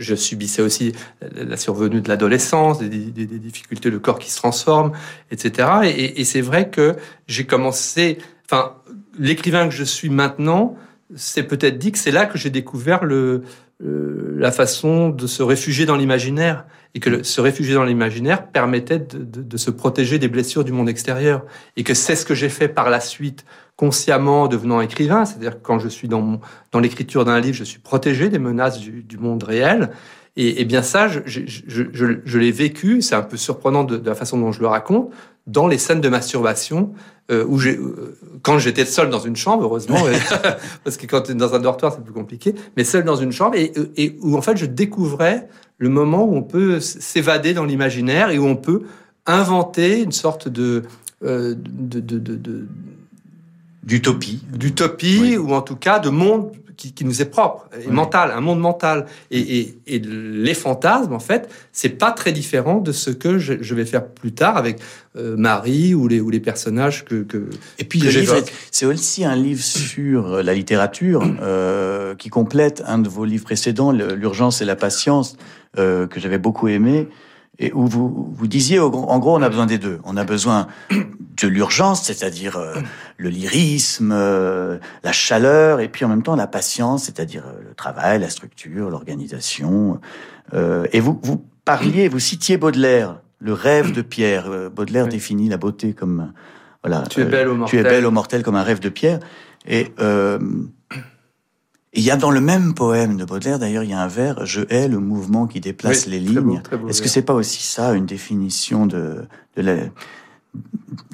je- 0.00 0.14
subissais 0.14 0.62
aussi 0.62 0.92
la 1.20 1.58
survenue 1.58 2.00
de 2.00 2.08
l'adolescence, 2.08 2.78
des, 2.78 2.88
des- 2.88 3.26
des 3.26 3.38
difficultés, 3.38 3.90
le 3.90 3.98
corps 3.98 4.18
qui 4.18 4.30
se 4.30 4.38
transforme, 4.38 4.92
etc. 5.30 5.68
Et, 5.84 5.88
et- 5.90 6.20
et 6.22 6.24
c'est 6.24 6.40
vrai 6.40 6.70
que 6.70 6.96
j'ai 7.26 7.44
commencé, 7.44 8.16
enfin, 8.46 8.76
l'écrivain 9.18 9.68
que 9.68 9.74
je 9.74 9.84
suis 9.84 10.08
maintenant 10.08 10.74
s'est 11.16 11.42
peut-être 11.42 11.78
dit 11.78 11.92
que 11.92 11.98
c'est 11.98 12.10
là 12.10 12.26
que 12.26 12.38
j'ai 12.38 12.50
découvert 12.50 13.02
la 13.04 14.52
façon 14.52 15.08
de 15.08 15.26
se 15.26 15.42
réfugier 15.42 15.86
dans 15.86 15.96
l'imaginaire 15.96 16.64
et 16.94 17.00
que 17.00 17.22
se 17.22 17.40
réfugier 17.40 17.74
dans 17.74 17.84
l'imaginaire 17.84 18.46
permettait 18.48 18.98
de, 18.98 19.56
se 19.56 19.70
protéger 19.70 20.18
des 20.18 20.28
blessures 20.28 20.64
du 20.64 20.72
monde 20.72 20.88
extérieur 20.88 21.44
et 21.76 21.84
que 21.84 21.94
c'est 21.94 22.16
ce 22.16 22.24
que 22.24 22.34
j'ai 22.34 22.48
fait 22.48 22.68
par 22.68 22.90
la 22.90 23.00
suite 23.00 23.44
consciemment 23.76 24.46
devenant 24.46 24.80
écrivain, 24.80 25.24
c'est-à-dire 25.24 25.62
quand 25.62 25.78
je 25.78 25.88
suis 25.88 26.06
dans, 26.06 26.40
l'écriture 26.80 27.24
d'un 27.24 27.40
livre, 27.40 27.56
je 27.56 27.64
suis 27.64 27.80
protégé 27.80 28.28
des 28.28 28.38
menaces 28.38 28.78
du 28.78 29.18
monde 29.18 29.42
réel. 29.42 29.90
Et, 30.36 30.60
et, 30.60 30.64
bien 30.64 30.82
ça, 30.82 31.08
je, 31.08 31.20
je, 31.26 31.42
je, 31.66 31.84
je 32.24 32.38
l'ai 32.38 32.52
vécu, 32.52 33.02
c'est 33.02 33.14
un 33.14 33.22
peu 33.22 33.36
surprenant 33.36 33.84
de, 33.84 33.98
de, 33.98 34.08
la 34.08 34.14
façon 34.14 34.38
dont 34.38 34.50
je 34.50 34.60
le 34.60 34.66
raconte, 34.66 35.10
dans 35.46 35.68
les 35.68 35.76
scènes 35.76 36.00
de 36.00 36.08
masturbation, 36.08 36.94
euh, 37.30 37.44
où 37.46 37.58
j'ai, 37.58 37.76
euh, 37.76 38.16
quand 38.42 38.58
j'étais 38.58 38.86
seul 38.86 39.10
dans 39.10 39.20
une 39.20 39.36
chambre, 39.36 39.64
heureusement, 39.64 39.98
parce 40.84 40.96
que 40.96 41.06
quand 41.06 41.22
tu 41.22 41.32
es 41.32 41.34
dans 41.34 41.54
un 41.54 41.58
dortoir, 41.58 41.92
c'est 41.94 42.02
plus 42.02 42.14
compliqué, 42.14 42.54
mais 42.76 42.84
seul 42.84 43.04
dans 43.04 43.16
une 43.16 43.32
chambre, 43.32 43.56
et, 43.56 43.72
et 43.96 44.16
où 44.22 44.36
en 44.36 44.42
fait 44.42 44.56
je 44.56 44.66
découvrais 44.66 45.48
le 45.78 45.88
moment 45.88 46.24
où 46.24 46.34
on 46.34 46.42
peut 46.42 46.80
s'évader 46.80 47.54
dans 47.54 47.64
l'imaginaire 47.64 48.30
et 48.30 48.38
où 48.38 48.46
on 48.46 48.56
peut 48.56 48.82
inventer 49.26 50.02
une 50.02 50.12
sorte 50.12 50.48
de, 50.48 50.82
euh, 51.24 51.54
de, 51.56 52.00
de, 52.00 52.18
de 52.18 52.66
d'utopie, 53.82 54.44
d'utopie 54.52 55.18
oui. 55.20 55.36
ou 55.36 55.52
en 55.54 55.60
tout 55.60 55.74
cas 55.74 55.98
de 55.98 56.08
monde 56.08 56.52
qui, 56.82 56.92
qui 56.92 57.04
nous 57.04 57.22
est 57.22 57.26
propre 57.26 57.68
et 57.74 57.86
oui. 57.86 57.92
mental, 57.92 58.32
un 58.32 58.40
monde 58.40 58.58
mental. 58.58 59.06
Et, 59.30 59.38
et, 59.38 59.78
et, 59.86 59.98
les 60.00 60.54
fantasmes, 60.54 61.12
en 61.12 61.20
fait, 61.20 61.48
c'est 61.70 61.90
pas 61.90 62.10
très 62.10 62.32
différent 62.32 62.78
de 62.78 62.90
ce 62.90 63.10
que 63.10 63.38
je, 63.38 63.54
je 63.60 63.74
vais 63.76 63.84
faire 63.84 64.04
plus 64.04 64.32
tard 64.32 64.56
avec 64.56 64.80
euh, 65.16 65.36
Marie 65.36 65.94
ou 65.94 66.08
les, 66.08 66.20
ou 66.20 66.28
les 66.28 66.40
personnages 66.40 67.04
que. 67.04 67.22
que 67.22 67.50
et 67.78 67.84
puis 67.84 68.02
c'est 68.72 68.86
aussi 68.86 69.24
un 69.24 69.36
livre 69.36 69.62
sur 69.62 70.42
la 70.42 70.54
littérature 70.54 71.22
euh, 71.42 72.16
qui 72.16 72.30
complète 72.30 72.82
un 72.84 72.98
de 72.98 73.08
vos 73.08 73.24
livres 73.24 73.44
précédents, 73.44 73.92
l'urgence 73.92 74.60
et 74.60 74.64
la 74.64 74.76
patience, 74.76 75.36
euh, 75.78 76.08
que 76.08 76.18
j'avais 76.18 76.38
beaucoup 76.38 76.66
aimé 76.66 77.06
et 77.60 77.70
où 77.74 77.86
vous, 77.86 78.32
vous 78.34 78.46
disiez, 78.48 78.80
en 78.80 79.18
gros, 79.18 79.36
on 79.36 79.42
a 79.42 79.48
besoin 79.48 79.66
des 79.66 79.78
deux. 79.78 80.00
On 80.04 80.16
a 80.16 80.24
besoin 80.24 80.66
de 81.40 81.48
l'urgence, 81.48 82.04
c'est-à-dire 82.04 82.56
euh, 82.56 82.74
le 83.16 83.28
lyrisme, 83.28 84.12
euh, 84.12 84.78
la 85.02 85.12
chaleur, 85.12 85.80
et 85.80 85.88
puis 85.88 86.04
en 86.04 86.08
même 86.08 86.22
temps 86.22 86.36
la 86.36 86.46
patience, 86.46 87.04
c'est-à-dire 87.04 87.44
euh, 87.46 87.62
le 87.68 87.74
travail, 87.74 88.20
la 88.20 88.30
structure, 88.30 88.90
l'organisation. 88.90 90.00
Euh, 90.54 90.86
et 90.92 91.00
vous, 91.00 91.18
vous 91.22 91.44
parliez, 91.64 92.08
vous 92.08 92.18
citiez 92.18 92.56
Baudelaire, 92.56 93.20
le 93.38 93.52
rêve 93.52 93.92
de 93.92 94.02
Pierre. 94.02 94.70
Baudelaire 94.70 95.04
oui. 95.04 95.10
définit 95.10 95.48
la 95.48 95.56
beauté 95.56 95.94
comme 95.94 96.32
voilà. 96.82 97.04
Tu 97.08 97.20
es 97.20 97.24
belle 97.24 97.48
au 97.48 97.54
mortel. 97.54 97.80
Tu 97.80 97.86
es 97.86 97.88
belle 97.88 98.06
au 98.06 98.10
mortel 98.10 98.42
comme 98.42 98.56
un 98.56 98.62
rêve 98.62 98.80
de 98.80 98.88
Pierre. 98.88 99.20
Et 99.66 99.92
il 101.94 102.02
y 102.02 102.10
a 102.10 102.16
dans 102.16 102.30
le 102.30 102.40
même 102.40 102.72
poème 102.72 103.16
de 103.16 103.24
Baudelaire, 103.24 103.58
d'ailleurs, 103.58 103.82
il 103.82 103.90
y 103.90 103.92
a 103.92 104.00
un 104.00 104.08
vers 104.08 104.46
Je 104.46 104.62
hais 104.70 104.88
le 104.88 104.98
mouvement 104.98 105.46
qui 105.46 105.60
déplace 105.60 106.06
oui, 106.06 106.12
les 106.12 106.20
lignes. 106.20 106.62
Est-ce 106.88 107.02
que 107.02 107.08
c'est 107.08 107.22
pas 107.22 107.34
aussi 107.34 107.62
ça 107.62 107.92
une 107.92 108.06
définition 108.06 108.86
de 108.86 109.26
de, 109.56 109.62
la, 109.62 109.74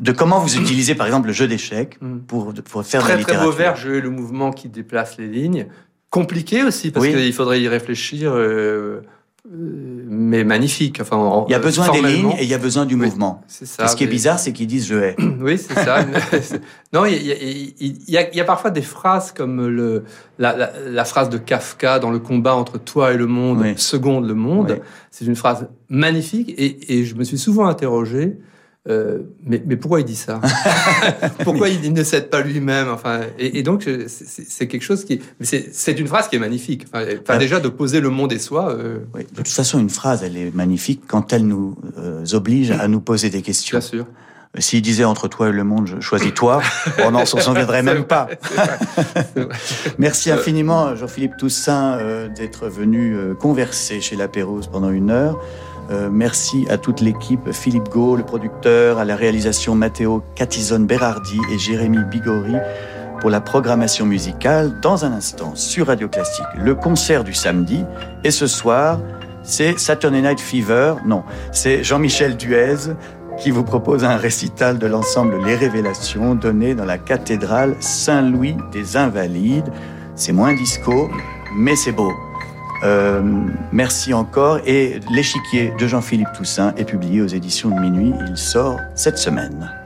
de 0.01 0.13
comment 0.13 0.41
vous 0.41 0.57
utilisez, 0.57 0.95
par 0.95 1.07
exemple, 1.07 1.29
le 1.29 1.33
jeu 1.33 1.49
d'échecs 1.49 1.99
pour, 2.27 2.53
pour 2.55 2.85
faire 2.85 3.03
très, 3.03 3.13
de 3.13 3.15
la 3.15 3.19
littérature 3.21 3.51
Très 3.51 3.51
beau 3.51 3.57
vers 3.57 3.77
Je 3.77 3.91
hais 3.91 4.01
le 4.01 4.11
mouvement 4.11 4.51
qui 4.53 4.69
déplace 4.69 5.19
les 5.19 5.29
lignes. 5.29 5.67
Compliqué 6.11 6.63
aussi 6.65 6.91
parce 6.91 7.07
oui. 7.07 7.13
qu'il 7.13 7.33
faudrait 7.33 7.61
y 7.61 7.69
réfléchir. 7.69 8.33
Euh, 8.35 9.03
mais 9.51 10.45
magnifique. 10.45 11.01
Enfin, 11.01 11.17
en, 11.17 11.47
il 11.47 11.53
y 11.53 11.55
a 11.55 11.59
besoin 11.59 11.91
des 11.91 12.03
lignes 12.03 12.33
et 12.39 12.43
il 12.43 12.49
y 12.49 12.55
a 12.55 12.59
besoin 12.59 12.87
du 12.87 12.95
oui, 12.95 13.07
mouvement. 13.07 13.43
C'est 13.47 13.67
ça. 13.67 13.85
Et 13.85 13.89
ce 13.89 13.97
qui 13.97 14.05
est 14.05 14.09
bizarre, 14.09 14.39
c'est 14.39 14.53
qu'ils 14.53 14.67
disent 14.67 14.87
je 14.87 14.97
hais. 14.97 15.17
oui, 15.41 15.59
c'est 15.59 15.75
ça. 15.75 16.05
non, 16.93 17.05
il 17.05 17.23
y, 17.23 17.33
a, 17.33 17.37
il, 17.41 18.11
y 18.11 18.17
a, 18.17 18.31
il 18.31 18.37
y, 18.37 18.41
a, 18.41 18.45
parfois 18.45 18.71
des 18.71 18.83
phrases 18.83 19.33
comme 19.33 19.67
le, 19.67 20.05
la, 20.39 20.57
la, 20.57 20.73
la, 20.87 21.05
phrase 21.05 21.31
de 21.31 21.39
Kafka 21.39 21.99
dans 21.99 22.11
le 22.11 22.19
combat 22.19 22.55
entre 22.55 22.79
toi 22.79 23.13
et 23.13 23.17
le 23.17 23.27
monde, 23.27 23.61
oui. 23.63 23.75
seconde 23.77 24.27
le 24.27 24.35
monde. 24.35 24.81
C'est 25.11 25.25
une 25.25 25.37
phrase 25.37 25.69
magnifique 25.89 26.55
et, 26.59 26.99
et, 26.99 27.05
je 27.05 27.15
me 27.15 27.25
suis 27.25 27.39
souvent 27.39 27.67
interrogé. 27.67 28.37
Euh, 28.89 29.19
mais, 29.45 29.63
mais, 29.67 29.77
pourquoi 29.77 30.01
il 30.01 30.07
dit 30.07 30.17
ça 30.17 30.41
Pourquoi 31.45 31.69
il, 31.69 31.93
ne 31.93 32.03
cède 32.03 32.31
pas 32.31 32.41
lui-même 32.41 32.89
Enfin, 32.89 33.21
et, 33.39 33.59
et 33.59 33.63
donc 33.63 33.89
c'est 34.07 34.67
quelque 34.67 34.83
chose 34.83 35.05
qui, 35.05 35.21
c'est 35.41 35.99
une 35.99 36.07
phrase 36.07 36.29
qui 36.29 36.37
est 36.37 36.39
magnifique. 36.39 36.87
Enfin, 36.93 37.05
enfin 37.21 37.35
euh, 37.35 37.39
déjà 37.39 37.61
de 37.61 37.69
poser 37.69 38.01
le 38.01 38.09
monde 38.09 38.33
et 38.33 38.39
soi. 38.39 38.71
Euh... 38.71 39.01
Oui, 39.15 39.23
de 39.31 39.37
toute 39.37 39.49
façon, 39.49 39.79
une 39.79 39.91
phrase, 39.91 40.23
elle 40.23 40.37
est 40.37 40.55
magnifique 40.55 41.03
quand 41.07 41.33
elle 41.33 41.47
nous 41.47 41.77
euh, 41.99 42.25
oblige 42.33 42.71
à 42.71 42.89
nous 42.89 43.01
poser 43.01 43.29
des 43.29 43.43
questions. 43.43 43.79
Bien 43.79 43.87
sûr. 43.87 44.07
S'il 44.57 44.83
disait 44.83 45.05
entre 45.05 45.29
toi 45.29 45.51
et 45.51 45.53
le 45.53 45.63
monde, 45.63 45.87
je 45.87 46.01
choisis 46.01 46.33
toi, 46.33 46.63
on 47.05 47.27
s'en 47.27 47.39
souviendrait 47.39 47.83
même 47.83 48.05
pas. 48.05 48.29
Merci 49.99 50.31
infiniment, 50.31 50.97
Jean-Philippe 50.97 51.37
Toussaint, 51.37 51.99
euh, 51.99 52.29
d'être 52.29 52.67
venu 52.67 53.15
euh, 53.15 53.35
converser 53.35 54.01
chez 54.01 54.17
La 54.17 54.27
Pérouse 54.27 54.69
pendant 54.73 54.91
une 54.91 55.11
heure. 55.11 55.39
Euh, 55.91 56.09
merci 56.13 56.67
à 56.69 56.77
toute 56.77 57.01
l'équipe, 57.01 57.51
Philippe 57.53 57.89
Gau, 57.89 58.17
le 58.17 58.23
producteur, 58.23 58.99
à 58.99 59.05
la 59.05 59.17
réalisation 59.17 59.75
Matteo 59.75 60.23
Catizone-Berardi 60.35 61.39
et 61.53 61.59
Jérémy 61.59 61.99
Bigori 62.11 62.57
pour 63.21 63.31
la 63.31 63.41
programmation 63.41 64.05
musicale. 64.05 64.81
Dans 64.81 65.05
un 65.05 65.13
instant, 65.13 65.55
sur 65.55 65.87
Radio 65.87 66.09
Classique, 66.09 66.47
le 66.57 66.75
concert 66.75 67.25
du 67.25 67.33
samedi. 67.33 67.85
Et 68.23 68.31
ce 68.31 68.47
soir, 68.47 69.01
c'est 69.43 69.79
Saturday 69.79 70.21
Night 70.21 70.41
Fever. 70.41 70.95
Non, 71.07 71.23
c'est 71.53 71.83
Jean-Michel 71.83 72.37
Duez 72.37 72.93
qui 73.39 73.51
vous 73.51 73.65
propose 73.65 74.05
un 74.05 74.17
récital 74.17 74.79
de 74.79 74.87
l'ensemble 74.87 75.37
Les 75.47 75.55
Révélations 75.55 76.35
donné 76.35 76.75
dans 76.75 76.85
la 76.85 76.99
cathédrale 76.99 77.77
Saint-Louis 77.81 78.57
des 78.73 78.97
Invalides. 78.97 79.73
C'est 80.17 80.33
moins 80.33 80.55
disco, 80.55 81.09
mais 81.57 81.77
c'est 81.77 81.93
beau. 81.93 82.13
Euh, 82.85 83.23
merci 83.73 84.15
encore. 84.15 84.61
Et 84.67 85.01
L'échiquier 85.11 85.73
de 85.79 85.87
Jean-Philippe 85.87 86.33
Toussaint 86.37 86.75
est 86.77 86.85
publié 86.85 87.23
aux 87.23 87.27
éditions 87.27 87.71
de 87.71 87.81
minuit. 87.81 88.13
Il 88.29 88.37
sort 88.37 88.79
cette 88.95 89.19
semaine. 89.19 89.78